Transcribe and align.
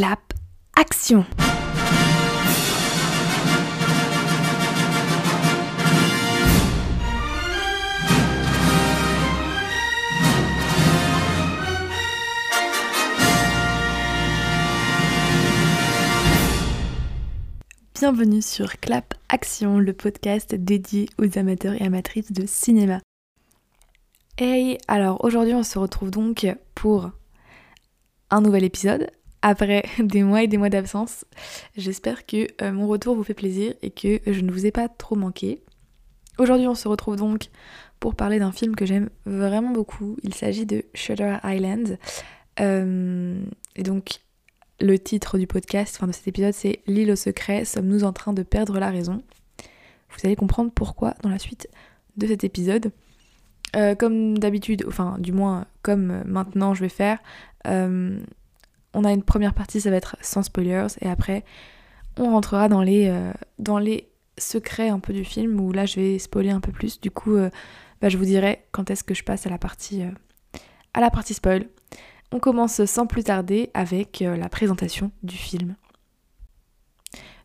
Clap, 0.00 0.32
action 0.76 1.26
Bienvenue 17.92 18.40
sur 18.40 18.80
Clap 18.80 19.12
Action, 19.28 19.78
le 19.78 19.92
podcast 19.92 20.54
dédié 20.54 21.10
aux 21.18 21.38
amateurs 21.38 21.74
et 21.74 21.84
amatrices 21.84 22.32
de 22.32 22.46
cinéma. 22.46 23.00
Hey, 24.38 24.78
alors 24.88 25.22
aujourd'hui 25.26 25.52
on 25.52 25.62
se 25.62 25.78
retrouve 25.78 26.10
donc 26.10 26.46
pour 26.74 27.10
un 28.30 28.40
nouvel 28.40 28.64
épisode 28.64 29.10
après 29.42 29.84
des 29.98 30.22
mois 30.22 30.42
et 30.42 30.48
des 30.48 30.58
mois 30.58 30.70
d'absence. 30.70 31.24
J'espère 31.76 32.26
que 32.26 32.46
euh, 32.62 32.72
mon 32.72 32.86
retour 32.86 33.14
vous 33.14 33.24
fait 33.24 33.34
plaisir 33.34 33.74
et 33.82 33.90
que 33.90 34.20
je 34.26 34.40
ne 34.40 34.50
vous 34.50 34.66
ai 34.66 34.70
pas 34.70 34.88
trop 34.88 35.16
manqué. 35.16 35.62
Aujourd'hui 36.38 36.66
on 36.66 36.74
se 36.74 36.88
retrouve 36.88 37.16
donc 37.16 37.48
pour 37.98 38.14
parler 38.14 38.38
d'un 38.38 38.52
film 38.52 38.74
que 38.74 38.86
j'aime 38.86 39.10
vraiment 39.26 39.70
beaucoup. 39.70 40.16
Il 40.22 40.34
s'agit 40.34 40.66
de 40.66 40.84
Shutter 40.94 41.36
Island. 41.44 41.98
Euh, 42.60 43.42
et 43.76 43.82
donc 43.82 44.20
le 44.80 44.98
titre 44.98 45.36
du 45.36 45.46
podcast, 45.46 45.96
enfin 45.96 46.06
de 46.06 46.12
cet 46.12 46.26
épisode, 46.26 46.54
c'est 46.54 46.80
L'île 46.86 47.10
au 47.10 47.16
secret, 47.16 47.66
sommes-nous 47.66 48.04
en 48.04 48.12
train 48.12 48.32
de 48.32 48.42
perdre 48.42 48.78
la 48.78 48.90
raison? 48.90 49.22
Vous 50.10 50.18
allez 50.24 50.36
comprendre 50.36 50.72
pourquoi 50.74 51.14
dans 51.22 51.28
la 51.28 51.38
suite 51.38 51.68
de 52.16 52.26
cet 52.26 52.42
épisode. 52.44 52.90
Euh, 53.76 53.94
comme 53.94 54.36
d'habitude, 54.38 54.84
enfin 54.88 55.16
du 55.20 55.32
moins 55.32 55.66
comme 55.82 56.24
maintenant 56.24 56.74
je 56.74 56.80
vais 56.80 56.88
faire, 56.88 57.18
on 58.94 59.04
a 59.04 59.12
une 59.12 59.22
première 59.22 59.54
partie, 59.54 59.80
ça 59.80 59.90
va 59.90 59.96
être 59.96 60.16
sans 60.20 60.42
spoilers, 60.42 60.88
et 61.00 61.08
après 61.08 61.44
on 62.18 62.32
rentrera 62.32 62.68
dans 62.68 62.82
les, 62.82 63.08
euh, 63.08 63.32
dans 63.58 63.78
les 63.78 64.08
secrets 64.36 64.88
un 64.88 64.98
peu 64.98 65.12
du 65.12 65.24
film, 65.24 65.60
où 65.60 65.72
là 65.72 65.86
je 65.86 65.96
vais 65.96 66.18
spoiler 66.18 66.50
un 66.50 66.60
peu 66.60 66.72
plus. 66.72 67.00
Du 67.00 67.10
coup, 67.10 67.36
bah, 68.00 68.08
je 68.08 68.16
vous 68.16 68.24
dirai 68.24 68.64
quand 68.72 68.90
est-ce 68.90 69.04
que 69.04 69.14
je 69.14 69.22
passe 69.22 69.46
à 69.46 69.50
la 69.50 69.58
partie, 69.58 70.02
à 70.94 71.00
la 71.00 71.10
partie 71.10 71.34
spoil. 71.34 71.66
On 72.32 72.38
commence 72.38 72.84
sans 72.84 73.06
plus 73.06 73.24
tarder 73.24 73.70
avec 73.74 74.22
euh, 74.22 74.36
la 74.36 74.48
présentation 74.48 75.10
du 75.22 75.36
film. 75.36 75.74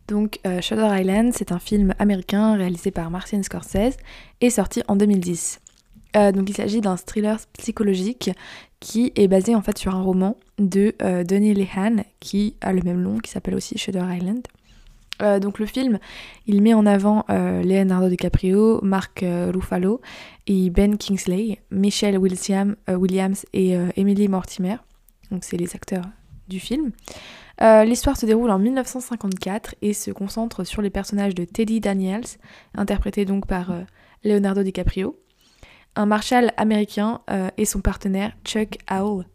Donc 0.07 0.39
euh, 0.45 0.61
Shutter 0.61 0.87
Island, 0.91 1.33
c'est 1.33 1.52
un 1.52 1.57
film 1.57 1.95
américain 1.97 2.55
réalisé 2.55 2.91
par 2.91 3.09
Martin 3.09 3.41
Scorsese 3.41 3.97
et 4.41 4.52
sorti 4.52 4.83
en 4.87 4.95
2010. 4.95 5.59
Euh, 6.15 6.31
donc 6.31 6.47
il 6.49 6.55
s'agit 6.55 6.81
d'un 6.81 6.95
thriller 6.97 7.39
psychologique 7.57 8.30
qui 8.86 9.11
est 9.16 9.28
basé 9.28 9.55
en 9.55 9.64
fait 9.64 9.80
sur 9.80 9.95
un 9.95 10.02
roman 10.03 10.38
de 10.59 10.94
Denis 11.23 11.55
Lehan 11.55 12.03
qui 12.19 12.55
a 12.61 12.72
le 12.72 12.83
même 12.83 13.02
nom, 13.02 13.17
qui 13.17 13.31
s'appelle 13.31 13.55
aussi 13.55 13.80
Shutter 13.80 14.03
Island. 14.08 14.47
donc 15.42 15.58
le 15.58 15.66
film, 15.66 15.97
il 16.45 16.61
met 16.61 16.75
en 16.75 16.86
avant 16.86 17.25
Leonardo 17.30 18.09
DiCaprio, 18.09 18.80
Mark 18.83 19.25
Ruffalo 19.25 20.02
et 20.47 20.69
Ben 20.69 20.97
Kingsley, 20.97 21.59
Michelle 21.72 22.16
euh, 22.16 22.95
Williams 22.95 23.45
et 23.53 23.75
euh, 23.75 23.89
Emily 23.95 24.27
Mortimer. 24.27 24.77
Donc 25.31 25.44
c'est 25.44 25.58
les 25.58 25.75
acteurs 25.75 26.05
du 26.47 26.59
film. 26.59 26.92
Euh, 27.61 27.83
l'histoire 27.83 28.17
se 28.17 28.25
déroule 28.25 28.52
en 28.52 28.59
1954 28.59 29.75
et 29.81 29.94
se 29.94 30.11
concentre 30.11 30.64
sur 30.66 30.81
les 30.81 30.89
personnages 30.89 31.33
de 31.33 31.45
Teddy 31.45 31.80
Daniels, 31.80 32.25
interprété 32.75 33.25
donc 33.25 33.47
par 33.47 33.73
Leonardo 34.23 34.61
DiCaprio, 34.61 35.17
un 35.95 36.05
marshal 36.05 36.53
américain 36.57 37.21
et 37.57 37.65
son 37.65 37.81
partenaire 37.81 38.33
Chuck 38.43 38.77
Howell, 38.89 39.25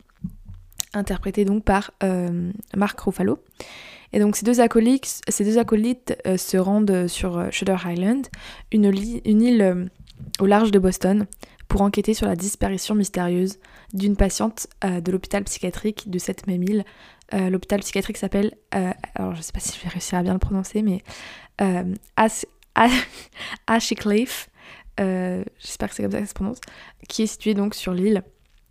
interprété 0.94 1.44
donc 1.44 1.64
par 1.64 1.92
Mark 2.76 3.00
Ruffalo. 3.00 3.38
Et 4.12 4.18
donc 4.18 4.36
ces 4.36 4.44
deux 4.44 4.60
acolytes, 4.60 5.22
acolytes 5.58 6.16
se 6.36 6.56
rendent 6.56 7.06
sur 7.06 7.50
Shutter 7.50 7.76
Island, 7.86 8.26
une, 8.72 8.84
île 8.84 9.90
au 10.38 10.46
large 10.46 10.70
de 10.70 10.78
Boston 10.78 11.26
pour 11.70 11.82
enquêter 11.82 12.14
sur 12.14 12.26
la 12.26 12.36
disparition 12.36 12.94
mystérieuse 12.96 13.58
d'une 13.94 14.16
patiente 14.16 14.66
euh, 14.84 15.00
de 15.00 15.12
l'hôpital 15.12 15.44
psychiatrique 15.44 16.10
de 16.10 16.18
cette 16.18 16.46
même 16.48 16.64
île. 16.64 16.84
Euh, 17.32 17.48
l'hôpital 17.48 17.78
psychiatrique 17.80 18.16
s'appelle, 18.16 18.56
euh, 18.74 18.90
alors 19.14 19.36
je 19.36 19.40
sais 19.40 19.52
pas 19.52 19.60
si 19.60 19.78
je 19.78 19.84
vais 19.84 19.88
réussir 19.88 20.18
à 20.18 20.22
bien 20.22 20.32
le 20.32 20.40
prononcer, 20.40 20.82
mais 20.82 21.02
Ash, 22.16 22.44
Ashcliffe, 24.98 25.44
j'espère 25.58 25.88
que 25.88 25.94
c'est 25.94 26.02
comme 26.02 26.12
ça 26.12 26.18
que 26.18 26.24
ça 26.24 26.30
se 26.30 26.34
prononce, 26.34 26.60
qui 27.08 27.22
est 27.22 27.26
situé 27.26 27.54
donc 27.54 27.74
sur 27.74 27.92
l'île. 27.92 28.22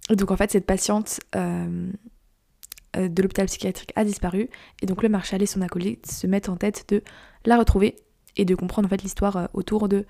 Donc 0.09 0.31
en 0.31 0.38
fait 0.38 0.52
cette 0.52 0.66
patiente 0.66 1.19
de 1.35 3.22
l'hôpital 3.22 3.46
psychiatrique 3.46 3.94
a 3.96 4.03
disparu 4.03 4.50
et 4.81 4.85
donc 4.88 5.03
le 5.03 5.09
marshal 5.09 5.41
et 5.41 5.46
son 5.46 5.62
acolyte 5.62 6.12
se 6.12 6.25
mettent 6.25 6.50
en 6.50 6.56
tête 6.56 6.85
de 6.90 7.03
la 7.46 7.58
retrouver 7.58 7.96
et 8.35 8.46
de 8.46 8.56
comprendre 8.56 8.88
en 8.88 8.90
fait 8.90 9.03
l'histoire 9.03 9.50
autour 9.53 9.88
de 9.88 10.06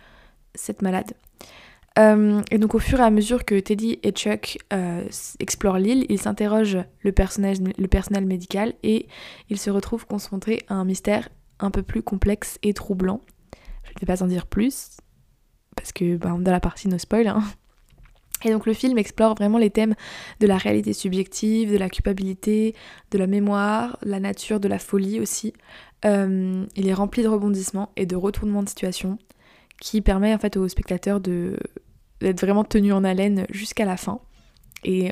cette 0.55 0.81
malade. 0.81 1.13
Euh, 1.97 2.41
et 2.51 2.57
donc 2.57 2.75
au 2.75 2.79
fur 2.79 2.99
et 2.99 3.03
à 3.03 3.09
mesure 3.09 3.43
que 3.43 3.59
Teddy 3.59 3.99
et 4.03 4.11
Chuck 4.11 4.59
euh, 4.71 5.03
explorent 5.39 5.79
l'île, 5.79 6.05
ils 6.09 6.19
s'interrogent 6.19 6.77
le, 7.01 7.11
le 7.11 7.87
personnel 7.87 8.25
médical 8.25 8.73
et 8.83 9.07
ils 9.49 9.57
se 9.57 9.69
retrouvent 9.69 10.05
confrontés 10.05 10.61
à 10.67 10.75
un 10.75 10.85
mystère 10.85 11.29
un 11.59 11.71
peu 11.71 11.83
plus 11.83 12.01
complexe 12.01 12.57
et 12.63 12.73
troublant. 12.73 13.21
Je 13.83 13.89
ne 13.89 13.99
vais 13.99 14.05
pas 14.05 14.23
en 14.23 14.27
dire 14.27 14.45
plus, 14.45 14.97
parce 15.79 15.93
que 15.93 16.19
on 16.25 16.45
a 16.45 16.51
la 16.51 16.59
partie 16.59 16.87
no 16.89 16.97
spoil. 16.97 17.27
Hein. 17.27 17.41
Et 18.43 18.51
donc 18.51 18.65
le 18.65 18.73
film 18.73 18.97
explore 18.97 19.35
vraiment 19.35 19.57
les 19.57 19.69
thèmes 19.69 19.95
de 20.39 20.47
la 20.47 20.57
réalité 20.57 20.93
subjective, 20.93 21.71
de 21.71 21.77
la 21.77 21.89
culpabilité, 21.89 22.75
de 23.11 23.17
la 23.17 23.27
mémoire, 23.27 23.97
la 24.01 24.19
nature, 24.19 24.59
de 24.59 24.67
la 24.67 24.79
folie 24.79 25.19
aussi. 25.19 25.53
Euh, 26.05 26.65
il 26.75 26.87
est 26.87 26.93
rempli 26.93 27.23
de 27.23 27.27
rebondissements 27.27 27.91
et 27.97 28.05
de 28.05 28.15
retournements 28.15 28.63
de 28.63 28.69
situation 28.69 29.17
qui 29.81 30.01
permet 30.01 30.33
en 30.33 30.37
fait 30.37 30.57
aux 30.57 30.67
spectateurs 30.67 31.19
d'être 31.19 32.41
vraiment 32.41 32.63
tenu 32.63 32.93
en 32.93 33.03
haleine 33.03 33.45
jusqu'à 33.49 33.85
la 33.85 33.97
fin. 33.97 34.19
Et 34.83 35.11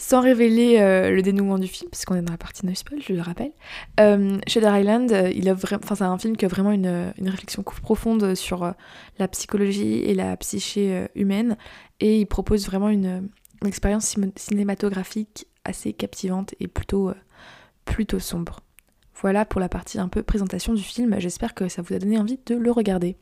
sans 0.00 0.22
révéler 0.22 0.78
euh, 0.78 1.10
le 1.10 1.20
dénouement 1.20 1.58
du 1.58 1.66
film, 1.66 1.90
parce 1.90 2.06
qu'on 2.06 2.14
est 2.14 2.22
dans 2.22 2.32
la 2.32 2.38
partie 2.38 2.64
no 2.64 2.74
spoil, 2.74 3.02
je 3.06 3.12
le 3.12 3.20
rappelle, 3.20 3.52
euh, 4.00 4.38
Island, 4.46 5.12
euh, 5.12 5.30
c'est 5.30 6.02
un 6.02 6.18
film 6.18 6.38
qui 6.38 6.46
a 6.46 6.48
vraiment 6.48 6.72
une, 6.72 7.12
une 7.18 7.28
réflexion 7.28 7.62
profonde 7.62 8.34
sur 8.34 8.62
euh, 8.62 8.72
la 9.18 9.28
psychologie 9.28 9.98
et 9.98 10.14
la 10.14 10.38
psyché 10.38 11.06
humaine, 11.14 11.58
et 12.00 12.18
il 12.18 12.26
propose 12.26 12.64
vraiment 12.64 12.88
une, 12.88 13.28
une 13.60 13.68
expérience 13.68 14.16
cinématographique 14.36 15.46
assez 15.66 15.92
captivante 15.92 16.54
et 16.60 16.66
plutôt, 16.66 17.12
plutôt 17.84 18.20
sombre. 18.20 18.60
Voilà 19.20 19.44
pour 19.44 19.60
la 19.60 19.68
partie 19.68 19.98
un 19.98 20.08
peu 20.08 20.22
présentation 20.22 20.72
du 20.72 20.82
film, 20.82 21.14
j'espère 21.18 21.52
que 21.52 21.68
ça 21.68 21.82
vous 21.82 21.92
a 21.92 21.98
donné 21.98 22.18
envie 22.18 22.40
de 22.46 22.54
le 22.54 22.70
regarder. 22.70 23.18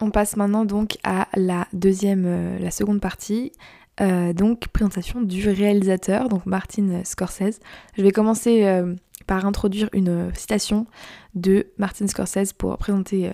On 0.00 0.10
passe 0.10 0.36
maintenant 0.36 0.64
donc 0.64 0.96
à 1.04 1.28
la 1.36 1.68
deuxième, 1.72 2.24
euh, 2.26 2.58
la 2.58 2.72
seconde 2.72 3.00
partie, 3.00 3.52
euh, 4.00 4.32
donc 4.32 4.68
présentation 4.68 5.22
du 5.22 5.48
réalisateur, 5.48 6.28
donc 6.28 6.46
Martin 6.46 7.02
Scorsese. 7.04 7.60
Je 7.96 8.02
vais 8.02 8.10
commencer 8.10 8.64
euh, 8.64 8.94
par 9.26 9.44
introduire 9.46 9.88
une 9.92 10.34
citation 10.34 10.86
de 11.34 11.66
Martin 11.78 12.06
Scorsese 12.06 12.52
pour 12.52 12.76
présenter 12.78 13.30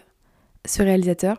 ce 0.64 0.82
réalisateur. 0.82 1.38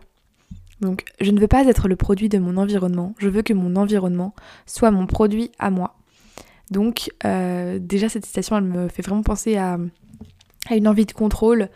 Donc, 0.81 1.03
je 1.19 1.31
ne 1.31 1.40
veux 1.40 1.47
pas 1.47 1.66
être 1.66 1.90
le 1.90 1.97
produit 1.97 2.30
de 2.30 2.38
mon 2.38 2.56
environnement, 2.56 3.13
je 3.18 3.28
veux 3.28 3.41
que 3.41 3.53
mon 3.53 3.75
environnement 3.75 4.34
soit 4.66 4.91
mon 4.91 5.07
produit 5.07 5.51
à 5.59 5.69
moi. 5.69 5.97
Donc, 6.72 7.12
déjà, 7.24 8.07
cette 8.07 8.25
citation, 8.25 8.57
elle 8.57 8.63
me 8.63 8.88
fait 8.88 9.01
vraiment 9.01 9.24
penser 9.24 9.57
à, 9.57 9.78
à 10.69 10.75
une 10.75 10.88
envie 10.88 11.06
de 11.06 11.12
contrôle 11.12 11.68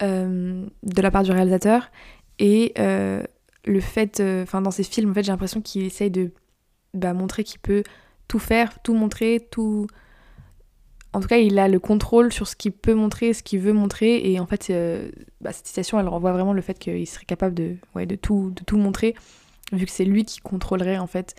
de 0.00 1.02
la 1.02 1.10
part 1.10 1.24
du 1.24 1.32
réalisateur 1.32 1.90
et 2.38 2.72
euh, 2.78 3.22
le 3.64 3.80
fait, 3.80 4.20
euh, 4.20 4.42
enfin 4.42 4.60
dans 4.62 4.70
ses 4.70 4.82
films, 4.82 5.10
en 5.10 5.14
fait, 5.14 5.22
j'ai 5.22 5.32
l'impression 5.32 5.60
qu'il 5.60 5.84
essaye 5.84 6.10
de 6.10 6.32
bah, 6.94 7.14
montrer 7.14 7.44
qu'il 7.44 7.60
peut 7.60 7.82
tout 8.28 8.38
faire, 8.38 8.80
tout 8.82 8.94
montrer, 8.94 9.46
tout. 9.50 9.86
En 11.14 11.20
tout 11.20 11.28
cas, 11.28 11.36
il 11.36 11.58
a 11.58 11.68
le 11.68 11.78
contrôle 11.78 12.32
sur 12.32 12.48
ce 12.48 12.56
qu'il 12.56 12.72
peut 12.72 12.94
montrer, 12.94 13.34
ce 13.34 13.42
qu'il 13.42 13.60
veut 13.60 13.74
montrer. 13.74 14.32
Et 14.32 14.40
en 14.40 14.46
fait, 14.46 14.70
euh, 14.70 15.10
bah, 15.42 15.52
cette 15.52 15.66
citation, 15.66 16.00
elle 16.00 16.08
renvoie 16.08 16.32
vraiment 16.32 16.54
le 16.54 16.62
fait 16.62 16.78
qu'il 16.78 17.06
serait 17.06 17.26
capable 17.26 17.54
de, 17.54 17.76
ouais, 17.94 18.06
de, 18.06 18.16
tout, 18.16 18.50
de 18.56 18.64
tout 18.64 18.78
montrer, 18.78 19.14
vu 19.72 19.84
que 19.84 19.92
c'est 19.92 20.06
lui 20.06 20.24
qui 20.24 20.40
contrôlerait 20.40 20.98
en 20.98 21.06
fait 21.06 21.34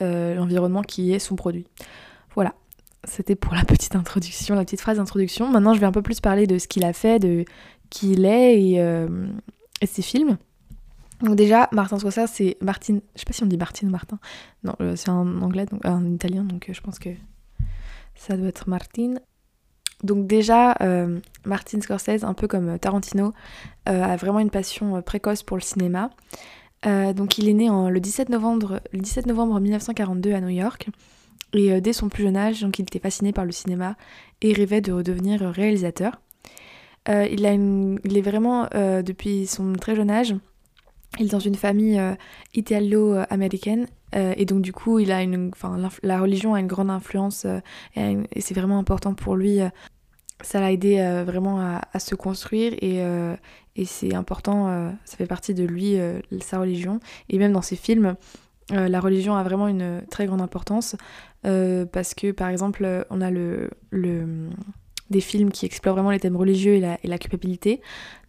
l'environnement 0.00 0.80
qui 0.80 1.12
est 1.12 1.18
son 1.18 1.36
produit. 1.36 1.66
Voilà, 2.34 2.54
c'était 3.04 3.34
pour 3.34 3.52
la 3.52 3.64
petite 3.64 3.94
introduction, 3.94 4.54
la 4.54 4.64
petite 4.64 4.80
phrase 4.80 4.96
d'introduction. 4.96 5.50
Maintenant, 5.50 5.74
je 5.74 5.80
vais 5.80 5.84
un 5.84 5.92
peu 5.92 6.00
plus 6.00 6.20
parler 6.20 6.46
de 6.46 6.56
ce 6.56 6.66
qu'il 6.68 6.86
a 6.86 6.94
fait, 6.94 7.18
de 7.18 7.44
qui 7.90 8.12
il 8.12 8.24
est 8.24 8.58
et, 8.58 8.76
et 9.82 9.86
ses 9.86 10.00
films. 10.00 10.38
Donc 11.22 11.36
déjà, 11.36 11.68
Martin 11.72 11.98
Scorsese, 11.98 12.30
c'est 12.32 12.56
Martin, 12.62 13.00
je 13.14 13.20
sais 13.20 13.24
pas 13.26 13.32
si 13.32 13.42
on 13.42 13.46
dit 13.46 13.58
Martin 13.58 13.86
ou 13.88 13.90
Martin, 13.90 14.18
non, 14.64 14.74
euh, 14.80 14.96
c'est 14.96 15.10
un 15.10 15.42
anglais, 15.42 15.66
donc 15.66 15.84
un 15.84 16.04
italien, 16.06 16.44
donc 16.44 16.68
euh, 16.68 16.72
je 16.72 16.80
pense 16.80 16.98
que 16.98 17.10
ça 18.14 18.36
doit 18.36 18.48
être 18.48 18.68
Martin. 18.68 19.14
Donc 20.02 20.26
déjà, 20.26 20.76
euh, 20.80 21.20
Martin 21.44 21.80
Scorsese, 21.80 22.24
un 22.24 22.32
peu 22.32 22.48
comme 22.48 22.78
Tarantino, 22.78 23.32
a 23.84 24.16
vraiment 24.16 24.38
une 24.38 24.50
passion 24.50 25.02
précoce 25.02 25.42
pour 25.42 25.58
le 25.58 25.62
cinéma. 25.62 26.10
donc 26.84 27.36
il 27.36 27.48
est 27.48 27.54
né 27.54 27.68
en, 27.68 27.90
le, 27.90 28.00
17 28.00 28.30
novembre, 28.30 28.80
le 28.92 29.00
17 29.00 29.26
novembre 29.26 29.60
1942 29.60 30.32
à 30.32 30.40
New 30.40 30.48
York. 30.48 30.88
Et 31.52 31.80
dès 31.80 31.92
son 31.92 32.08
plus 32.08 32.22
jeune 32.22 32.36
âge, 32.36 32.62
donc 32.62 32.78
il 32.78 32.82
était 32.82 33.00
fasciné 33.00 33.32
par 33.32 33.44
le 33.44 33.52
cinéma 33.52 33.96
et 34.40 34.54
rêvait 34.54 34.80
de 34.80 34.92
redevenir 34.92 35.40
réalisateur. 35.40 36.22
il, 37.08 37.44
a 37.44 37.52
il 37.52 38.16
est 38.16 38.22
vraiment, 38.22 38.68
depuis 38.72 39.46
son 39.46 39.74
très 39.74 39.96
jeune 39.96 40.10
âge, 40.10 40.34
il 41.18 41.26
est 41.26 41.30
dans 41.30 41.40
une 41.40 41.56
famille 41.56 42.00
italo-américaine 42.54 43.86
et 44.12 44.44
donc 44.44 44.62
du 44.62 44.72
coup, 44.72 45.00
il 45.00 45.10
a 45.12 45.22
une, 45.22 45.50
la 46.02 46.20
religion 46.20 46.54
a 46.54 46.60
une 46.60 46.66
grande 46.66 46.90
influence 46.90 47.46
et, 47.96 48.16
c'est 48.40 48.54
vraiment 48.54 48.78
important 48.78 49.14
pour 49.14 49.36
lui 49.36 49.60
ça 50.42 50.60
l'a 50.60 50.72
aidé 50.72 50.98
euh, 50.98 51.24
vraiment 51.24 51.60
à, 51.60 51.98
se 51.98 52.14
construire 52.14 52.74
et, 52.74 53.02
euh, 53.02 53.36
et 53.76 53.84
c'est 53.84 54.14
important, 54.14 54.68
euh, 54.68 54.90
ça 55.04 55.16
fait 55.16 55.26
partie 55.26 55.54
de 55.54 55.64
lui, 55.64 55.96
sa 56.40 56.58
religion. 56.58 57.00
Et 57.28 57.38
même 57.38 57.52
dans 57.52 57.62
ses 57.62 57.76
films, 57.76 58.16
la 58.70 59.00
religion 59.00 59.34
a 59.34 59.42
vraiment 59.42 59.68
une 59.68 60.02
très 60.10 60.26
grande 60.26 60.40
importance 60.40 60.96
parce 61.42 62.14
que 62.14 62.30
par 62.30 62.48
exemple, 62.48 63.06
on 63.10 63.20
a 63.20 63.30
le, 63.30 63.70
le, 63.90 64.48
des 65.10 65.20
films 65.20 65.50
qui 65.50 65.66
explorent 65.66 65.94
vraiment 65.94 66.10
les 66.10 66.20
thèmes 66.20 66.36
religieux 66.36 66.74
et 66.74 66.96
la, 67.02 67.18
culpabilité, 67.18 67.80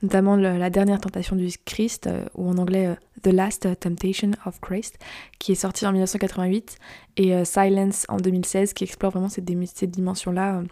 notamment 0.02 0.36
La 0.36 0.70
dernière 0.70 1.00
tentation 1.00 1.36
du 1.36 1.48
Christ, 1.66 2.10
ou 2.36 2.50
en 2.50 2.58
anglais 2.58 2.96
The 3.24 3.28
Last 3.28 3.68
Temptation 3.80 4.32
of 4.46 4.60
Christ, 4.60 4.98
qui 5.40 5.52
est 5.52 5.56
sorti 5.56 5.86
en 5.86 5.92
1988, 5.92 6.78
et 7.18 7.46
Silence 7.46 8.06
en 8.10 8.18
2016, 8.18 8.74
qui 8.74 8.84
explore 8.84 9.12
vraiment 9.12 9.30
cette, 9.30 9.50
cette 9.76 9.92
dimension-là 9.92 10.64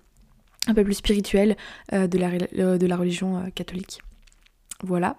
un 0.67 0.73
peu 0.73 0.83
plus 0.83 0.95
spirituel 0.95 1.57
euh, 1.93 2.07
de, 2.07 2.17
la, 2.17 2.29
euh, 2.57 2.77
de 2.77 2.87
la 2.87 2.95
religion 2.95 3.37
euh, 3.37 3.49
catholique. 3.53 3.99
Voilà. 4.83 5.17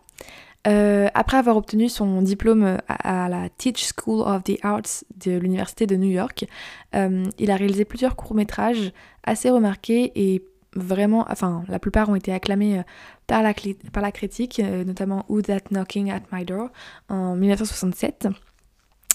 après 0.64 1.36
avoir 1.36 1.56
obtenu 1.56 1.88
son 1.88 2.22
diplôme 2.22 2.78
à, 2.88 3.28
la 3.28 3.48
Teach 3.50 3.92
School 3.94 4.22
of 4.26 4.42
the 4.44 4.58
Arts 4.62 5.04
de 5.24 5.32
l'Université 5.32 5.86
de 5.86 5.96
New 5.96 6.08
York, 6.10 6.46
il 6.94 7.50
a 7.50 7.56
réalisé 7.56 7.84
plusieurs 7.84 8.16
courts-métrages 8.16 8.92
assez 9.22 9.50
remarqués 9.50 10.12
et 10.14 10.42
vraiment, 10.74 11.26
enfin, 11.28 11.64
la 11.68 11.78
plupart 11.78 12.08
ont 12.08 12.14
été 12.14 12.32
acclamés 12.32 12.82
par 13.26 13.42
la, 13.42 13.52
par 13.92 14.02
la 14.02 14.12
critique, 14.12 14.60
notamment 14.60 15.24
Who 15.28 15.42
That 15.42 15.70
Knocking 15.70 16.10
at 16.10 16.22
My 16.32 16.44
Door 16.44 16.70
en 17.08 17.36
1967. 17.36 18.28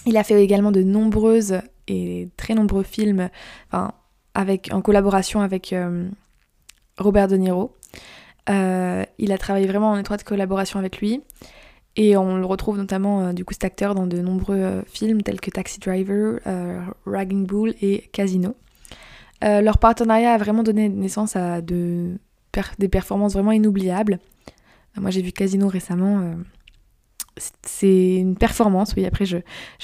Il 0.06 0.16
a 0.16 0.24
fait 0.24 0.42
également 0.42 0.72
de 0.72 0.82
nombreuses 0.82 1.60
et 1.88 2.28
très 2.36 2.54
nombreux 2.54 2.82
films, 2.82 3.30
en 3.72 4.82
collaboration 4.82 5.40
avec 5.40 5.74
Robert 6.98 7.28
De 7.28 7.36
Niro. 7.36 7.74
Euh, 8.48 9.04
il 9.18 9.32
a 9.32 9.38
travaillé 9.38 9.66
vraiment 9.66 9.90
en 9.90 9.98
étroite 9.98 10.24
collaboration 10.24 10.78
avec 10.78 10.98
lui. 10.98 11.22
Et 11.96 12.16
on 12.16 12.36
le 12.36 12.44
retrouve 12.44 12.76
notamment, 12.76 13.22
euh, 13.22 13.32
du 13.32 13.44
coup, 13.44 13.54
cet 13.54 13.64
acteur 13.64 13.94
dans 13.94 14.06
de 14.06 14.18
nombreux 14.20 14.56
euh, 14.56 14.82
films 14.86 15.22
tels 15.22 15.40
que 15.40 15.50
Taxi 15.50 15.80
Driver, 15.80 16.40
Ragging 17.06 17.46
Bull 17.46 17.74
et 17.80 18.08
Casino. 18.12 18.54
Leur 19.42 19.78
partenariat 19.78 20.32
a 20.32 20.38
vraiment 20.38 20.62
donné 20.62 20.88
naissance 20.88 21.36
à 21.36 21.60
de, 21.60 22.18
des 22.78 22.88
performances 22.88 23.34
vraiment 23.34 23.52
inoubliables. 23.52 24.18
moi, 24.96 25.10
j'ai 25.10 25.22
vu 25.22 25.32
Casino 25.32 25.68
récemment. 25.68 26.34
c'est 27.62 28.16
une 28.16 28.36
performance, 28.36 28.94
oui. 28.96 29.06
Après, 29.06 29.26
je, 29.26 29.36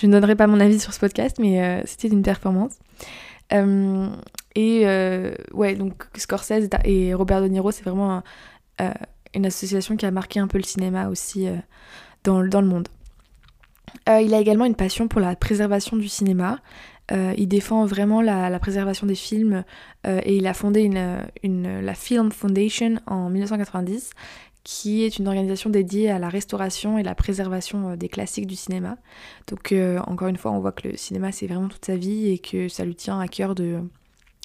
ne 0.03 0.13
donnerai 0.13 0.37
pas 0.37 0.47
mon 0.47 0.61
avis 0.61 0.81
sur 0.81 0.95
ce 0.95 1.01
podcast, 1.01 1.39
mais 1.39 1.83
c'était 1.87 2.09
une 2.09 2.23
performance. 2.23 2.79
Et 4.55 4.83
euh, 4.85 5.35
ouais, 5.53 5.75
donc 5.75 6.07
Scorsese 6.17 6.69
et 6.85 7.15
Robert 7.15 7.41
De 7.41 7.49
Niro, 7.49 7.71
c'est 7.71 7.85
vraiment 7.85 8.23
euh, 8.81 8.91
une 9.35 9.47
association 9.47 9.97
qui 9.97 10.05
a 10.05 10.11
marqué 10.11 10.41
un 10.41 10.47
peu 10.47 10.59
le 10.59 10.65
cinéma 10.65 11.09
aussi 11.09 11.49
euh, 11.49 11.57
dans, 12.25 12.41
le 12.41 12.67
monde. 12.67 12.89
il 14.07 14.35
a 14.35 14.41
également 14.41 14.67
une 14.67 14.75
passion 14.75 15.09
pour 15.09 15.21
la 15.21 15.35
préservation 15.37 15.97
du 15.97 16.09
cinéma. 16.09 16.59
Il 17.11 17.47
défend 17.47 17.85
vraiment 17.85 18.23
la, 18.23 18.59
préservation 18.59 19.07
des 19.07 19.15
films 19.15 19.65
et 20.07 20.37
il 20.37 20.47
a 20.47 20.55
fondé 20.55 20.89
la 20.89 21.95
Film 21.95 22.33
Foundation 22.33 23.01
en 23.07 23.29
1990 23.29 24.11
qui 24.65 25.03
est 25.03 25.19
une 25.19 25.27
organisation 25.27 25.69
dédiée 25.71 26.11
à 26.11 26.19
la 26.19 26.29
restauration 26.29 26.97
et 26.97 27.03
la 27.03 27.15
préservation 27.15 27.97
des 27.97 28.09
classiques 28.09 28.47
du 28.47 28.57
cinéma. 28.57 28.97
Donc 29.49 29.75
encore 30.07 30.29
une 30.29 30.37
fois, 30.37 30.53
on 30.53 30.61
voit 30.61 30.73
que 30.73 30.89
le 30.89 30.97
cinéma 30.97 31.33
c'est 31.33 31.47
vraiment 31.47 31.69
toute 31.69 31.85
sa 31.85 31.97
vie 31.97 32.31
et 32.31 32.39
que 32.39 32.69
ça 32.69 32.85
lui 32.85 32.95
tient 32.95 33.21
à 33.21 33.29
cœur 33.29 33.55
de, 33.55 33.83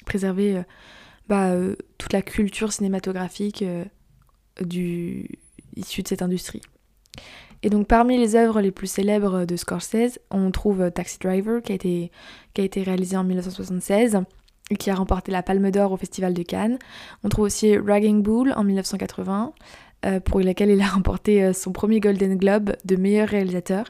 préserver 0.08 0.56
euh, 0.56 0.62
bah, 1.28 1.50
euh, 1.50 1.76
toute 1.98 2.12
la 2.12 2.22
culture 2.22 2.72
cinématographique 2.72 3.62
euh, 3.62 3.84
issue 5.76 6.02
de 6.02 6.08
cette 6.08 6.22
industrie. 6.22 6.62
Et 7.62 7.70
donc 7.70 7.86
parmi 7.86 8.16
les 8.16 8.36
œuvres 8.36 8.60
les 8.60 8.70
plus 8.70 8.86
célèbres 8.86 9.44
de 9.44 9.56
Scorsese, 9.56 10.18
on 10.30 10.50
trouve 10.50 10.90
Taxi 10.90 11.18
Driver 11.18 11.60
qui 11.62 11.72
a 11.72 11.74
été, 11.74 12.10
qui 12.54 12.60
a 12.60 12.64
été 12.64 12.82
réalisé 12.82 13.16
en 13.16 13.24
1976 13.24 14.20
et 14.70 14.76
qui 14.76 14.90
a 14.90 14.94
remporté 14.94 15.32
la 15.32 15.42
Palme 15.42 15.70
d'Or 15.70 15.92
au 15.92 15.96
Festival 15.96 16.34
de 16.34 16.42
Cannes. 16.42 16.78
On 17.24 17.28
trouve 17.28 17.46
aussi 17.46 17.76
Ragging 17.76 18.22
Bull 18.22 18.52
en 18.56 18.64
1980 18.64 19.52
pour 20.24 20.40
laquelle 20.40 20.70
il 20.70 20.80
a 20.80 20.86
remporté 20.86 21.52
son 21.52 21.72
premier 21.72 21.98
Golden 22.00 22.36
Globe 22.36 22.76
de 22.84 22.96
meilleur 22.96 23.28
réalisateur. 23.28 23.86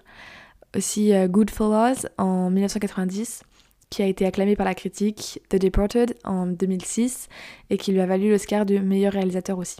Aussi 0.76 1.12
Goodfellas 1.28 2.06
en 2.16 2.50
1990 2.50 3.42
qui 3.90 4.02
a 4.02 4.06
été 4.06 4.26
acclamé 4.26 4.54
par 4.54 4.66
la 4.66 4.74
critique, 4.74 5.40
The 5.48 5.56
Deported 5.56 6.14
en 6.24 6.46
2006, 6.46 7.28
et 7.70 7.78
qui 7.78 7.92
lui 7.92 8.00
a 8.00 8.06
valu 8.06 8.30
l'Oscar 8.30 8.66
de 8.66 8.78
meilleur 8.78 9.14
réalisateur 9.14 9.56
aussi. 9.58 9.78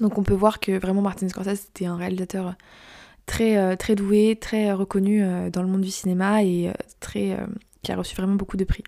Donc 0.00 0.18
on 0.18 0.22
peut 0.22 0.34
voir 0.34 0.60
que 0.60 0.78
vraiment 0.78 1.02
Martin 1.02 1.28
Scorsese 1.28 1.66
était 1.68 1.86
un 1.86 1.96
réalisateur 1.96 2.54
très, 3.28 3.56
euh, 3.56 3.76
très 3.76 3.94
doué, 3.94 4.36
très 4.40 4.72
reconnu 4.72 5.22
euh, 5.22 5.50
dans 5.50 5.62
le 5.62 5.68
monde 5.68 5.82
du 5.82 5.90
cinéma 5.90 6.42
et 6.42 6.68
euh, 6.68 6.72
très, 6.98 7.38
qui 7.82 7.92
a 7.92 7.96
reçu 7.96 8.16
vraiment 8.16 8.34
beaucoup 8.34 8.56
de 8.56 8.64
prix. 8.64 8.82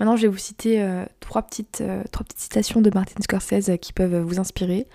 Maintenant, 0.00 0.16
je 0.16 0.22
vais 0.22 0.28
vous 0.28 0.38
citer 0.38 0.84
trois, 1.20 1.42
petites, 1.42 1.82
trois 2.10 2.24
petites 2.24 2.40
citations 2.40 2.80
de 2.80 2.90
Martin 2.92 3.22
Scorsese 3.22 3.78
qui 3.80 3.92
peuvent 3.92 4.18
vous 4.18 4.38
inspirer. 4.38 4.86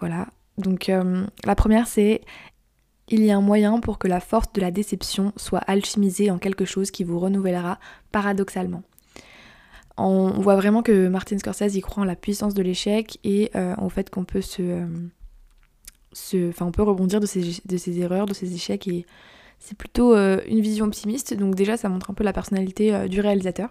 voilà. 0.00 0.26
Donc 0.58 0.90
la 1.44 1.54
première, 1.54 1.86
c'est 1.86 2.22
il 3.08 3.22
y 3.24 3.30
a 3.30 3.36
un 3.36 3.42
moyen 3.42 3.80
pour 3.80 3.98
que 3.98 4.08
la 4.08 4.20
force 4.20 4.52
de 4.54 4.60
la 4.60 4.70
déception 4.70 5.32
soit 5.36 5.58
alchimisée 5.58 6.30
en 6.30 6.38
quelque 6.38 6.64
chose 6.64 6.90
qui 6.90 7.04
vous 7.04 7.18
renouvellera 7.18 7.78
paradoxalement. 8.10 8.82
On 9.96 10.30
voit 10.40 10.56
vraiment 10.56 10.82
que 10.82 11.08
Martin 11.08 11.38
Scorsese 11.38 11.76
y 11.76 11.80
croit 11.80 12.02
en 12.02 12.06
la 12.06 12.16
puissance 12.16 12.54
de 12.54 12.62
l'échec 12.62 13.18
et 13.22 13.50
euh, 13.54 13.74
en 13.78 13.88
fait 13.88 14.10
qu'on 14.10 14.24
peut 14.24 14.42
euh, 14.60 14.86
se, 16.12 16.48
enfin 16.48 16.66
on 16.66 16.72
peut 16.72 16.82
rebondir 16.82 17.20
de 17.20 17.26
ses, 17.26 17.60
de 17.64 17.76
ses, 17.76 18.00
erreurs, 18.00 18.26
de 18.26 18.34
ses 18.34 18.54
échecs 18.54 18.88
et 18.88 19.06
c'est 19.60 19.78
plutôt 19.78 20.14
euh, 20.14 20.40
une 20.48 20.60
vision 20.60 20.86
optimiste. 20.86 21.34
Donc 21.34 21.54
déjà 21.54 21.76
ça 21.76 21.88
montre 21.88 22.10
un 22.10 22.14
peu 22.14 22.24
la 22.24 22.32
personnalité 22.32 23.08
du 23.08 23.20
réalisateur. 23.20 23.70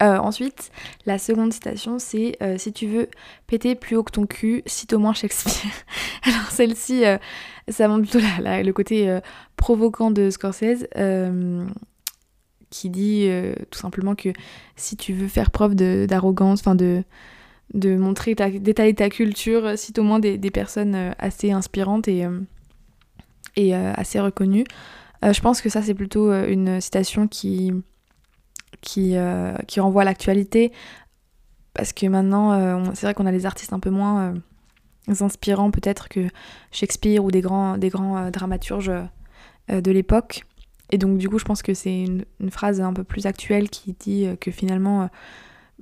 ensuite, 0.00 0.72
la 1.06 1.18
seconde 1.18 1.52
citation, 1.52 2.00
c'est 2.00 2.36
Si 2.58 2.72
tu 2.72 2.86
veux 2.88 3.08
péter 3.46 3.76
plus 3.76 3.96
haut 3.96 4.02
que 4.02 4.12
ton 4.12 4.26
cul, 4.26 4.62
cite 4.66 4.92
au 4.92 4.98
moins 4.98 5.14
Shakespeare. 5.14 5.70
Alors 6.24 6.50
celle-ci, 6.50 7.04
ça 7.70 7.88
montre 7.88 8.10
plutôt 8.10 8.18
le 8.18 8.70
côté 8.72 9.08
euh, 9.08 9.20
provoquant 9.56 10.10
de 10.10 10.30
Scorsese, 10.30 10.86
euh, 10.96 11.64
qui 12.70 12.90
dit 12.90 13.26
euh, 13.28 13.54
tout 13.70 13.78
simplement 13.78 14.14
que 14.14 14.30
si 14.76 14.96
tu 14.96 15.12
veux 15.12 15.28
faire 15.28 15.50
preuve 15.50 15.74
d'arrogance, 15.74 16.60
enfin 16.60 16.74
de, 16.74 17.02
de 17.74 17.96
montrer, 17.96 18.34
d'étaler 18.34 18.94
ta 18.94 19.10
culture, 19.10 19.76
cite 19.78 19.98
au 19.98 20.02
moins 20.02 20.20
des, 20.20 20.38
personnes 20.50 21.14
assez 21.18 21.50
inspirantes 21.52 22.08
et, 22.08 22.26
et 23.56 23.74
assez 23.74 24.20
reconnues. 24.20 24.64
je 25.22 25.40
pense 25.40 25.60
que 25.60 25.68
ça, 25.68 25.82
c'est 25.82 25.94
plutôt 25.94 26.32
une 26.32 26.80
citation 26.80 27.28
qui, 27.28 27.72
qui, 28.80 29.14
qui 29.66 29.80
renvoie 29.80 30.02
à 30.02 30.04
l'actualité, 30.04 30.72
parce 31.74 31.92
que 31.92 32.06
maintenant, 32.06 32.92
c'est 32.94 33.06
vrai 33.06 33.14
qu'on 33.14 33.26
a 33.26 33.32
des 33.32 33.46
artistes 33.46 33.72
un 33.72 33.80
peu 33.80 33.90
moins 33.90 34.34
inspirants 35.20 35.70
peut-être 35.70 36.08
que 36.08 36.28
Shakespeare 36.70 37.24
ou 37.24 37.30
des 37.30 37.40
grands, 37.40 37.78
des 37.78 37.88
grands 37.88 38.16
euh, 38.16 38.30
dramaturges 38.30 38.92
euh, 39.70 39.80
de 39.80 39.90
l'époque. 39.90 40.44
Et 40.90 40.98
donc 40.98 41.18
du 41.18 41.28
coup 41.28 41.38
je 41.38 41.44
pense 41.44 41.62
que 41.62 41.74
c'est 41.74 42.04
une, 42.04 42.24
phrase 42.50 42.80
un 42.80 42.92
peu 42.92 43.04
plus 43.04 43.26
actuelle 43.26 43.70
qui 43.70 43.94
dit 43.98 44.26
euh, 44.26 44.36
que 44.36 44.50
finalement 44.50 45.08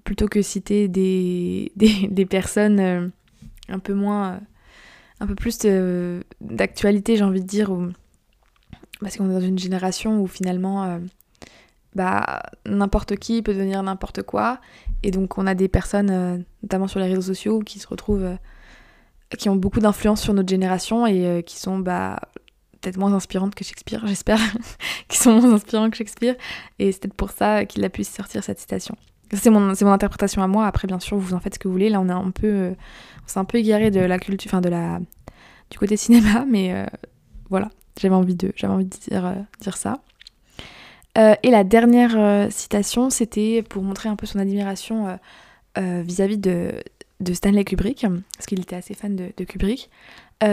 plutôt 0.05 0.29
que 0.29 0.43
citer 0.43 0.89
des, 0.89 1.73
des, 1.77 2.27
personnes 2.27 3.13
un 3.69 3.79
peu 3.79 3.95
moins 3.95 4.41
un 5.21 5.27
peu 5.27 5.35
plus 5.35 5.59
d'actualité 6.41 7.17
j'ai 7.17 7.25
envie 7.25 7.41
de 7.41 7.47
dire 7.47 7.71
parce 9.01 9.17
qu'on 9.17 9.31
est 9.31 9.35
dans 9.35 9.41
une 9.41 9.59
génération 9.59 10.21
où 10.21 10.27
finalement 10.27 11.01
bah 11.95 12.43
n'importe 12.67 13.17
qui 13.17 13.43
peut 13.43 13.55
devenir 13.55 13.83
n'importe 13.83 14.23
quoi. 14.23 14.61
Et 15.03 15.11
donc 15.11 15.39
on 15.39 15.47
a 15.47 15.55
des 15.55 15.69
personnes 15.69 16.45
notamment 16.63 16.87
sur 16.87 17.01
les 17.01 17.07
réseaux 17.07 17.23
sociaux 17.23 17.61
qui 17.61 17.79
se 17.79 17.89
retrouvent 17.89 18.37
qui 19.37 19.49
ont 19.49 19.57
beaucoup 19.57 19.81
d'influence 19.81 20.23
sur 20.23 20.33
notre 20.33 20.49
génération 20.49 21.07
et 21.07 21.27
euh, 21.27 21.43
qui 21.43 21.59
sont 21.59 21.79
bah, 21.79 22.21
peut-être 22.81 22.97
moins 22.97 23.13
inspirantes 23.13 23.55
que 23.55 23.65
Shakespeare, 23.65 24.07
j'espère, 24.07 24.41
qui 25.09 25.19
sont 25.19 25.33
moins 25.41 25.53
inspirantes 25.53 25.93
que 25.93 25.97
Shakespeare. 25.97 26.37
Et 26.79 26.93
c'est 26.93 27.01
peut-être 27.01 27.15
pour 27.15 27.31
ça 27.31 27.65
qu'il 27.65 27.85
a 27.85 27.91
pu 27.91 28.05
sortir 28.05 28.45
cette 28.45 28.61
citation. 28.61 28.97
C'est 29.33 29.51
mon, 29.51 29.61
mon 29.61 29.93
interprétation 29.93 30.43
à 30.43 30.47
moi. 30.47 30.67
Après, 30.67 30.87
bien 30.87 31.01
sûr, 31.01 31.17
vous 31.17 31.35
en 31.35 31.41
faites 31.41 31.55
ce 31.55 31.59
que 31.59 31.69
vous 31.69 31.73
voulez. 31.73 31.91
Là, 31.91 32.01
on 32.01 32.09
a 32.09 32.15
un 32.15 32.31
peu, 32.31 32.47
euh, 32.47 32.71
on 33.25 33.29
s'est 33.29 33.39
un 33.39 33.45
peu 33.45 33.59
égaré 33.59 33.91
de 33.91 34.01
la 34.01 34.19
culture, 34.19 34.49
enfin 34.51 34.61
de 34.61 34.69
la, 34.69 35.01
du 35.71 35.79
côté 35.79 35.97
cinéma, 35.97 36.45
mais 36.49 36.73
euh, 36.73 36.87
voilà, 37.51 37.71
j'avais 38.01 38.15
envie 38.15 38.37
de, 38.37 38.53
j'avais 38.57 38.73
envie 38.73 38.87
de 38.87 38.97
dire, 38.97 39.35
dire 39.61 39.77
ça. 39.77 40.01
et 41.17 41.51
la 41.51 41.65
dernière 41.65 42.51
citation, 42.51 43.11
c'était 43.11 43.63
pour 43.63 43.83
montrer 43.83 44.09
un 44.09 44.17
peu 44.17 44.25
son 44.27 44.39
admiration 44.39 45.19
vis-à-vis 45.77 46.39
de, 46.39 46.75
de, 47.21 47.33
Stanley 47.33 47.65
Kubrick, 47.65 48.07
parce 48.37 48.47
qu'il 48.47 48.61
était 48.61 48.77
assez 48.77 48.95
fan 48.95 49.17
de, 49.17 49.33
de 49.37 49.45
Kubrick. 49.45 49.91